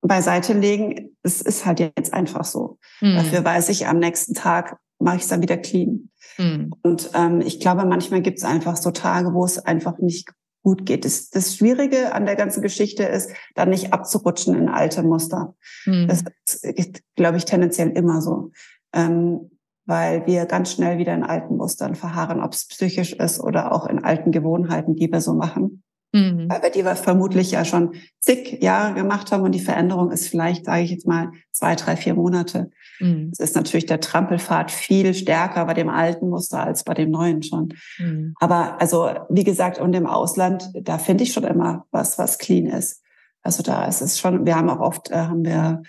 beiseite 0.00 0.52
legen. 0.52 1.16
Es 1.22 1.40
ist 1.40 1.66
halt 1.66 1.80
jetzt 1.80 2.14
einfach 2.14 2.44
so. 2.44 2.78
Mhm. 3.00 3.16
Dafür 3.16 3.44
weiß 3.44 3.68
ich, 3.70 3.86
am 3.86 3.98
nächsten 3.98 4.34
Tag 4.34 4.78
mache 4.98 5.16
ich 5.16 5.22
es 5.22 5.28
dann 5.28 5.42
wieder 5.42 5.56
clean. 5.56 6.10
Mhm. 6.38 6.72
Und 6.82 7.10
ähm, 7.14 7.40
ich 7.40 7.60
glaube, 7.60 7.84
manchmal 7.84 8.22
gibt 8.22 8.38
es 8.38 8.44
einfach 8.44 8.76
so 8.76 8.90
Tage, 8.90 9.32
wo 9.34 9.44
es 9.44 9.58
einfach 9.58 9.98
nicht 9.98 10.28
gut 10.62 10.86
geht. 10.86 11.04
Das, 11.04 11.30
das 11.30 11.56
Schwierige 11.56 12.12
an 12.14 12.26
der 12.26 12.36
ganzen 12.36 12.62
Geschichte 12.62 13.04
ist, 13.04 13.30
dann 13.54 13.70
nicht 13.70 13.92
abzurutschen 13.92 14.54
in 14.54 14.68
alte 14.68 15.02
Muster. 15.02 15.54
Mhm. 15.86 16.08
Das 16.08 16.24
ist, 16.62 17.02
glaube 17.16 17.38
ich, 17.38 17.44
tendenziell 17.44 17.90
immer 17.90 18.20
so. 18.20 18.50
Ähm, 18.92 19.50
weil 19.86 20.26
wir 20.26 20.44
ganz 20.44 20.72
schnell 20.72 20.98
wieder 20.98 21.14
in 21.14 21.22
alten 21.22 21.56
Mustern 21.56 21.94
verharren, 21.94 22.42
ob 22.42 22.52
es 22.52 22.68
psychisch 22.68 23.14
ist 23.14 23.40
oder 23.40 23.72
auch 23.72 23.86
in 23.86 24.04
alten 24.04 24.32
Gewohnheiten, 24.32 24.94
die 24.96 25.10
wir 25.10 25.22
so 25.22 25.32
machen. 25.32 25.82
Mhm. 26.12 26.48
Weil 26.48 26.62
wir 26.62 26.70
die 26.70 26.84
wir 26.84 26.96
vermutlich 26.96 27.50
ja 27.50 27.64
schon 27.64 27.94
zig 28.20 28.62
Jahre 28.62 28.94
gemacht 28.94 29.30
haben 29.30 29.42
und 29.42 29.52
die 29.52 29.60
Veränderung 29.60 30.10
ist 30.10 30.28
vielleicht, 30.28 30.64
sage 30.64 30.82
ich 30.82 30.90
jetzt 30.90 31.06
mal, 31.06 31.32
zwei, 31.52 31.74
drei, 31.74 31.96
vier 31.96 32.14
Monate. 32.14 32.70
Mhm. 32.98 33.30
Es 33.32 33.40
ist 33.40 33.56
natürlich 33.56 33.86
der 33.86 34.00
Trampelfahrt 34.00 34.70
viel 34.70 35.12
stärker 35.12 35.66
bei 35.66 35.74
dem 35.74 35.90
alten 35.90 36.30
Muster 36.30 36.62
als 36.62 36.84
bei 36.84 36.94
dem 36.94 37.10
neuen 37.10 37.42
schon. 37.42 37.74
Mhm. 37.98 38.34
Aber 38.40 38.80
also, 38.80 39.10
wie 39.28 39.44
gesagt, 39.44 39.78
und 39.78 39.94
im 39.94 40.06
Ausland, 40.06 40.70
da 40.74 40.98
finde 40.98 41.24
ich 41.24 41.32
schon 41.32 41.44
immer 41.44 41.86
was, 41.90 42.18
was 42.18 42.38
clean 42.38 42.66
ist. 42.66 43.02
Also 43.42 43.62
da 43.62 43.84
ist 43.84 44.00
es 44.00 44.18
schon, 44.18 44.46
wir 44.46 44.56
haben 44.56 44.70
auch 44.70 44.80
oft, 44.80 45.10
äh, 45.10 45.16
haben 45.16 45.44
wir 45.44 45.82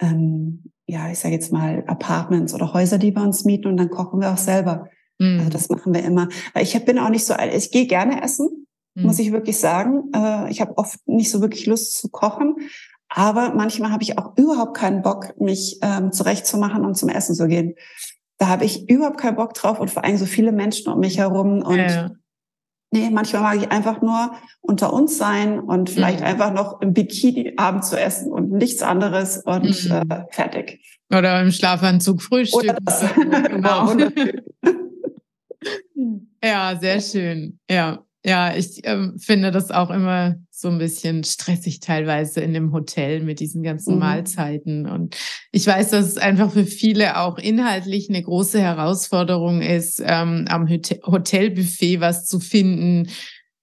ähm, 0.00 0.64
ja, 0.90 1.08
ich 1.10 1.20
sage 1.20 1.34
jetzt 1.34 1.52
mal, 1.52 1.84
Apartments 1.86 2.52
oder 2.52 2.72
Häuser, 2.72 2.98
die 2.98 3.14
wir 3.14 3.22
uns 3.22 3.44
mieten 3.44 3.68
und 3.68 3.76
dann 3.76 3.90
kochen 3.90 4.20
wir 4.20 4.32
auch 4.32 4.38
selber. 4.38 4.88
Mhm. 5.18 5.38
Also 5.38 5.50
das 5.50 5.68
machen 5.68 5.94
wir 5.94 6.04
immer. 6.04 6.28
Ich 6.58 6.84
bin 6.84 6.98
auch 6.98 7.10
nicht 7.10 7.24
so, 7.24 7.34
ich 7.34 7.70
gehe 7.70 7.86
gerne 7.86 8.22
essen, 8.22 8.59
mhm. 8.94 9.04
muss 9.04 9.18
ich 9.18 9.32
wirklich 9.32 9.58
sagen. 9.58 10.10
Äh, 10.14 10.50
ich 10.50 10.60
habe 10.60 10.76
oft 10.78 10.98
nicht 11.06 11.30
so 11.30 11.40
wirklich 11.40 11.66
Lust 11.66 11.98
zu 11.98 12.08
kochen. 12.08 12.56
Aber 13.08 13.54
manchmal 13.54 13.90
habe 13.90 14.04
ich 14.04 14.18
auch 14.18 14.36
überhaupt 14.36 14.76
keinen 14.76 15.02
Bock, 15.02 15.38
mich 15.40 15.78
ähm, 15.82 16.12
zurechtzumachen 16.12 16.84
und 16.84 16.96
zum 16.96 17.08
Essen 17.08 17.34
zu 17.34 17.48
gehen. 17.48 17.74
Da 18.38 18.46
habe 18.46 18.64
ich 18.64 18.88
überhaupt 18.88 19.18
keinen 19.18 19.36
Bock 19.36 19.54
drauf 19.54 19.80
und 19.80 19.90
vor 19.90 20.04
allem 20.04 20.16
so 20.16 20.26
viele 20.26 20.52
Menschen 20.52 20.92
um 20.92 21.00
mich 21.00 21.18
herum. 21.18 21.62
Und 21.62 21.78
ja. 21.78 22.10
Nee, 22.92 23.08
manchmal 23.10 23.42
mag 23.42 23.56
ich 23.56 23.70
einfach 23.70 24.02
nur 24.02 24.32
unter 24.60 24.92
uns 24.92 25.16
sein 25.16 25.60
und 25.60 25.90
vielleicht 25.90 26.20
mhm. 26.20 26.26
einfach 26.26 26.52
noch 26.52 26.80
im 26.80 26.92
Bikini 26.92 27.54
Abend 27.56 27.84
zu 27.84 27.98
essen 27.98 28.32
und 28.32 28.50
nichts 28.50 28.82
anderes 28.82 29.42
und 29.44 29.84
mhm. 29.84 30.10
äh, 30.10 30.24
fertig. 30.30 30.98
Oder 31.12 31.40
im 31.40 31.52
Schlafanzug 31.52 32.22
frühstücken. 32.22 32.84
Genau. 33.48 33.92
ja, 36.42 36.76
sehr 36.80 37.00
schön. 37.00 37.60
Ja. 37.70 38.04
Ja, 38.22 38.54
ich 38.54 38.80
ähm, 38.84 39.18
finde 39.18 39.50
das 39.50 39.70
auch 39.70 39.88
immer 39.88 40.36
so 40.50 40.68
ein 40.68 40.76
bisschen 40.76 41.24
stressig 41.24 41.80
teilweise 41.80 42.42
in 42.42 42.52
dem 42.52 42.70
Hotel 42.72 43.22
mit 43.22 43.40
diesen 43.40 43.62
ganzen 43.62 43.94
mhm. 43.94 44.00
Mahlzeiten. 44.00 44.86
Und 44.86 45.16
ich 45.52 45.66
weiß, 45.66 45.90
dass 45.90 46.06
es 46.06 46.18
einfach 46.18 46.52
für 46.52 46.66
viele 46.66 47.18
auch 47.18 47.38
inhaltlich 47.38 48.10
eine 48.10 48.22
große 48.22 48.60
Herausforderung 48.60 49.62
ist, 49.62 50.02
ähm, 50.04 50.44
am 50.48 50.68
Hotelbuffet 50.68 52.00
was 52.00 52.26
zu 52.26 52.40
finden, 52.40 53.08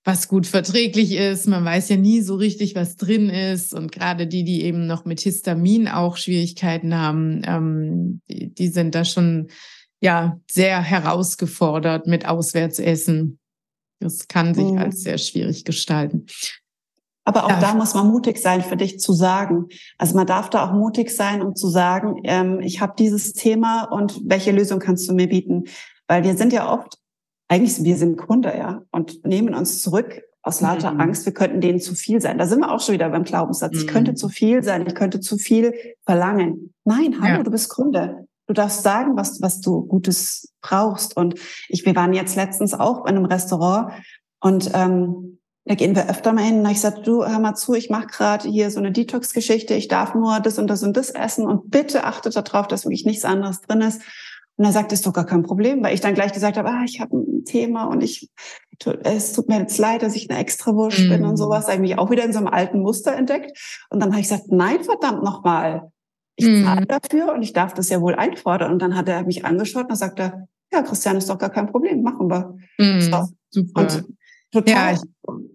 was 0.04 0.28
gut 0.28 0.48
verträglich 0.48 1.12
ist. 1.12 1.48
Man 1.48 1.64
weiß 1.64 1.90
ja 1.90 1.98
nie 1.98 2.22
so 2.22 2.36
richtig, 2.36 2.74
was 2.74 2.96
drin 2.96 3.30
ist. 3.30 3.76
Und 3.76 3.92
gerade 3.92 4.26
die, 4.26 4.44
die 4.44 4.64
eben 4.64 4.88
noch 4.88 5.06
mit 5.06 5.20
Histamin 5.20 5.88
auch 5.88 6.18
Schwierigkeiten 6.18 6.96
haben, 6.96 7.44
ähm, 7.46 8.22
die, 8.28 8.52
die 8.52 8.70
sind 8.70 8.96
da 8.96 9.06
schon 9.06 9.50
ja 10.02 10.40
sehr 10.50 10.82
herausgefordert 10.82 12.08
mit 12.08 12.26
Auswärtsessen. 12.28 13.38
Das 14.00 14.28
kann 14.28 14.54
sich 14.54 14.72
mhm. 14.72 14.78
als 14.78 15.02
sehr 15.02 15.18
schwierig 15.18 15.66
gestalten. 15.66 16.26
Aber 17.28 17.44
auch 17.46 17.50
ja. 17.50 17.60
da 17.60 17.74
muss 17.74 17.94
man 17.94 18.08
mutig 18.08 18.38
sein, 18.38 18.62
für 18.62 18.78
dich 18.78 19.02
zu 19.02 19.12
sagen. 19.12 19.68
Also 19.98 20.16
man 20.16 20.26
darf 20.26 20.50
da 20.50 20.66
auch 20.66 20.74
mutig 20.74 21.10
sein, 21.10 21.42
um 21.42 21.56
zu 21.56 21.68
sagen, 21.68 22.22
ähm, 22.24 22.62
ich 22.62 22.80
habe 22.80 22.94
dieses 22.98 23.34
Thema 23.34 23.84
und 23.84 24.22
welche 24.24 24.54
Lösung 24.54 24.80
kannst 24.80 25.10
du 25.10 25.14
mir 25.14 25.28
bieten? 25.28 25.66
Weil 26.08 26.24
wir 26.24 26.38
sind 26.38 26.54
ja 26.54 26.72
oft, 26.72 26.98
eigentlich 27.50 27.84
wir 27.84 27.98
sind 27.98 28.18
Kunde, 28.18 28.56
ja, 28.58 28.82
und 28.92 29.26
nehmen 29.26 29.54
uns 29.56 29.82
zurück 29.82 30.22
aus 30.42 30.62
lauter 30.62 30.94
mhm. 30.94 31.02
Angst, 31.02 31.26
wir 31.26 31.34
könnten 31.34 31.60
denen 31.60 31.82
zu 31.82 31.96
viel 31.96 32.22
sein. 32.22 32.38
Da 32.38 32.46
sind 32.46 32.62
wir 32.62 32.72
auch 32.72 32.80
schon 32.80 32.94
wieder 32.94 33.10
beim 33.10 33.26
Glaubenssatz. 33.26 33.74
Mhm. 33.74 33.80
Ich 33.80 33.88
könnte 33.88 34.16
zu 34.16 34.30
viel 34.30 34.64
sein, 34.64 34.88
ich 34.88 34.96
könnte 34.96 35.20
zu 35.20 35.38
viel 35.38 35.74
verlangen. 36.06 36.74
Nein, 36.86 37.18
hallo, 37.22 37.40
ja. 37.40 37.44
du 37.44 37.52
bist 37.52 37.70
Kunde. 37.70 38.26
Du 38.48 38.54
darfst 38.54 38.82
sagen, 38.82 39.18
was, 39.18 39.42
was 39.42 39.62
du 39.62 39.86
Gutes 39.86 40.54
brauchst. 40.62 41.16
Und 41.16 41.36
ich, 41.68 41.86
wir 41.86 41.96
waren 41.96 42.14
jetzt 42.14 42.36
letztens 42.36 42.74
auch 42.74 43.06
in 43.06 43.18
einem 43.18 43.26
Restaurant 43.26 43.92
und 44.40 44.72
ähm, 44.74 45.40
da 45.66 45.76
gehen 45.76 45.96
wir 45.96 46.10
öfter 46.10 46.32
mal 46.32 46.46
hin. 46.46 46.60
Und 46.60 46.72
ich 46.72 46.80
sagte, 46.80 47.02
du, 47.02 47.26
hör 47.26 47.40
mal 47.40 47.56
zu, 47.56 47.74
ich 47.74 47.90
mache 47.90 48.08
gerade 48.08 48.48
hier 48.48 48.72
so 48.72 48.80
eine 48.80 48.94
Detox-Geschichte. 48.94 49.74
Ich 49.74 49.90
darf 49.90 50.16
nur 50.16 50.40
das 50.40 50.58
und 50.60 50.68
das 50.68 50.82
und 50.82 50.96
das 50.96 51.10
essen 51.10 51.46
und 51.46 51.70
bitte 51.70 52.06
achtet 52.06 52.36
darauf, 52.38 52.68
dass 52.68 52.86
wirklich 52.86 53.06
nichts 53.06 53.26
anderes 53.26 53.62
drin 53.62 53.82
ist. 53.82 54.02
Und 54.56 54.66
er 54.66 54.72
sagt, 54.72 54.94
ist 54.94 55.06
doch 55.06 55.14
gar 55.14 55.26
kein 55.26 55.44
Problem, 55.44 55.84
weil 55.84 55.94
ich 55.94 56.02
dann 56.02 56.16
gleich 56.16 56.32
gesagt 56.32 56.58
habe, 56.58 56.70
ah, 56.70 56.84
ich 56.86 57.02
habe 57.02 57.18
ein 57.18 57.44
Thema 57.44 57.84
und 57.86 58.02
ich, 58.02 58.30
es 59.04 59.34
tut 59.34 59.50
mir 59.50 59.60
jetzt 59.60 59.78
leid, 59.78 60.02
dass 60.02 60.16
ich 60.16 60.32
eine 60.32 60.40
Extrawurst 60.40 61.06
mm. 61.06 61.10
bin 61.10 61.26
und 61.26 61.32
mhm. 61.32 61.38
sowas. 61.38 61.68
Mich 61.78 61.98
auch 62.00 62.10
wieder 62.10 62.24
in 62.24 62.34
so 62.34 62.40
einem 62.40 62.48
alten 62.48 62.80
Muster 62.80 63.14
entdeckt. 63.14 63.86
Und 63.90 64.00
dann 64.00 64.12
habe 64.12 64.22
ich 64.22 64.30
gesagt, 64.30 64.46
nein, 64.50 64.84
verdammt 64.84 65.22
nochmal 65.22 65.92
ich 66.38 66.64
zahle 66.64 66.82
mhm. 66.82 66.88
dafür 66.88 67.34
und 67.34 67.42
ich 67.42 67.52
darf 67.52 67.74
das 67.74 67.90
ja 67.90 68.00
wohl 68.00 68.16
einfordern. 68.16 68.72
Und 68.72 68.80
dann 68.80 68.96
hat 68.96 69.10
er 69.10 69.24
mich 69.24 69.44
angeschaut 69.44 69.84
und 69.84 69.90
dann 69.90 69.98
sagt 69.98 70.20
er, 70.20 70.48
ja, 70.72 70.84
Christian, 70.84 71.18
ist 71.18 71.30
doch 71.30 71.38
gar 71.38 71.50
kein 71.50 71.68
Problem, 71.68 72.04
machen 72.04 72.30
wir. 72.30 72.56
Mhm, 72.78 73.02
so. 73.02 73.28
Super. 73.50 73.82
Und 73.82 74.06
total 74.52 74.96
ja, 74.96 75.02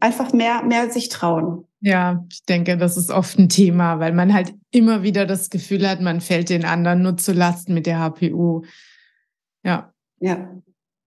einfach 0.00 0.32
mehr, 0.32 0.62
mehr 0.64 0.90
sich 0.90 1.08
trauen. 1.08 1.64
Ja, 1.80 2.24
ich 2.30 2.44
denke, 2.44 2.76
das 2.76 2.96
ist 2.96 3.10
oft 3.10 3.38
ein 3.38 3.48
Thema, 3.48 4.00
weil 4.00 4.12
man 4.12 4.32
halt 4.32 4.54
immer 4.70 5.02
wieder 5.02 5.26
das 5.26 5.50
Gefühl 5.50 5.88
hat, 5.88 6.00
man 6.00 6.20
fällt 6.20 6.48
den 6.48 6.64
anderen 6.64 7.02
nur 7.02 7.16
zu 7.16 7.32
Lasten 7.32 7.74
mit 7.74 7.86
der 7.86 7.98
HPU. 7.98 8.62
Ja. 9.64 9.92
Ja. 10.20 10.48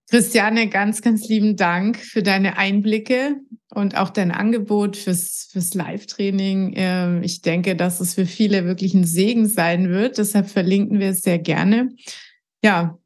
Christiane, 0.08 0.68
ganz, 0.68 1.02
ganz 1.02 1.28
lieben 1.28 1.56
Dank 1.56 1.98
für 1.98 2.22
deine 2.22 2.58
Einblicke 2.58 3.40
und 3.74 3.96
auch 3.96 4.10
dein 4.10 4.30
Angebot 4.30 4.96
fürs, 4.96 5.48
fürs 5.50 5.74
Live-Training. 5.74 6.74
Ähm, 6.76 7.22
ich 7.24 7.42
denke, 7.42 7.74
dass 7.74 8.00
es 8.00 8.14
für 8.14 8.26
viele 8.26 8.64
wirklich 8.66 8.94
ein 8.94 9.04
Segen 9.04 9.46
sein 9.46 9.88
wird. 9.90 10.18
Deshalb 10.18 10.48
verlinken 10.48 11.00
wir 11.00 11.10
es 11.10 11.22
sehr 11.22 11.40
gerne. 11.40 11.88
Ja, 12.62 12.98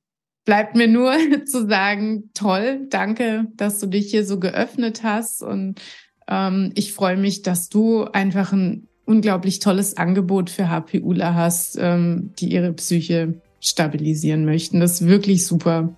bleibt 0.44 0.76
mir 0.76 0.88
nur 0.88 1.14
zu 1.46 1.66
sagen, 1.66 2.30
toll, 2.34 2.86
danke, 2.90 3.46
dass 3.55 3.78
du 3.78 3.86
dich 3.86 4.11
hier 4.11 4.26
so 4.26 4.38
geöffnet 4.38 5.03
hast. 5.03 5.42
Und 5.42 5.80
ähm, 6.28 6.70
ich 6.74 6.92
freue 6.92 7.16
mich, 7.16 7.40
dass 7.40 7.70
du 7.70 8.05
einfach 8.05 8.53
ein 8.53 8.88
unglaublich 9.07 9.59
tolles 9.59 9.96
Angebot 9.96 10.51
für 10.51 10.68
HPUler 10.68 11.34
hast, 11.34 11.78
ähm, 11.80 12.34
die 12.38 12.53
ihre 12.53 12.74
Psyche 12.74 13.40
stabilisieren 13.61 14.44
möchten. 14.44 14.80
Das 14.80 15.01
ist 15.01 15.07
wirklich 15.07 15.46
super. 15.46 15.96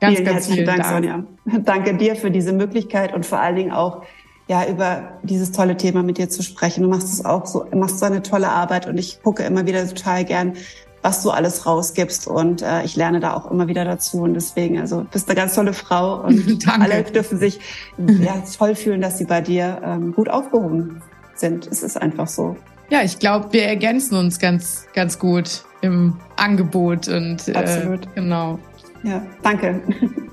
Ganz, 0.00 0.16
vielen 0.16 0.24
ganz 0.24 0.36
herzlichen 0.36 0.66
Dank, 0.66 0.82
Dank, 0.82 0.94
Sonja. 0.94 1.24
Danke 1.64 1.94
dir 1.94 2.16
für 2.16 2.30
diese 2.30 2.52
Möglichkeit 2.52 3.14
und 3.14 3.26
vor 3.26 3.38
allen 3.38 3.56
Dingen 3.56 3.72
auch 3.72 4.02
ja 4.48 4.66
über 4.66 5.18
dieses 5.22 5.52
tolle 5.52 5.76
Thema 5.76 6.02
mit 6.02 6.18
dir 6.18 6.28
zu 6.28 6.42
sprechen. 6.42 6.82
Du 6.82 6.88
machst 6.88 7.12
es 7.12 7.24
auch 7.24 7.46
so, 7.46 7.66
machst 7.72 7.98
so 7.98 8.06
eine 8.06 8.22
tolle 8.22 8.48
Arbeit 8.48 8.86
und 8.86 8.98
ich 8.98 9.22
gucke 9.22 9.44
immer 9.44 9.66
wieder 9.66 9.86
total 9.86 10.24
gern 10.24 10.54
was 11.02 11.22
du 11.22 11.30
alles 11.30 11.66
rausgibst. 11.66 12.26
Und 12.26 12.62
äh, 12.62 12.82
ich 12.84 12.96
lerne 12.96 13.20
da 13.20 13.34
auch 13.34 13.50
immer 13.50 13.68
wieder 13.68 13.84
dazu. 13.84 14.22
Und 14.22 14.34
deswegen, 14.34 14.78
also 14.78 15.06
bist 15.10 15.28
eine 15.28 15.36
ganz 15.36 15.54
tolle 15.54 15.72
Frau 15.72 16.20
und 16.26 16.68
alle 16.68 17.02
dürfen 17.04 17.38
sich 17.38 17.60
ja, 17.98 18.42
toll 18.56 18.74
fühlen, 18.74 19.00
dass 19.00 19.18
sie 19.18 19.24
bei 19.24 19.40
dir 19.40 19.80
ähm, 19.84 20.12
gut 20.12 20.28
aufgehoben 20.28 21.02
sind. 21.34 21.66
Es 21.66 21.82
ist 21.82 22.00
einfach 22.00 22.28
so. 22.28 22.56
Ja, 22.90 23.02
ich 23.02 23.18
glaube, 23.18 23.52
wir 23.52 23.64
ergänzen 23.64 24.16
uns 24.16 24.38
ganz, 24.38 24.86
ganz 24.94 25.18
gut 25.18 25.64
im 25.80 26.16
Angebot 26.36 27.08
und 27.08 27.48
äh, 27.48 27.54
absolut 27.54 28.14
genau. 28.14 28.58
Ja, 29.02 29.24
danke. 29.42 29.82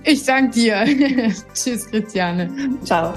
Ich 0.04 0.24
danke 0.24 0.52
dir. 0.52 0.86
Tschüss, 1.54 1.90
Christiane. 1.90 2.50
Ciao. 2.84 3.14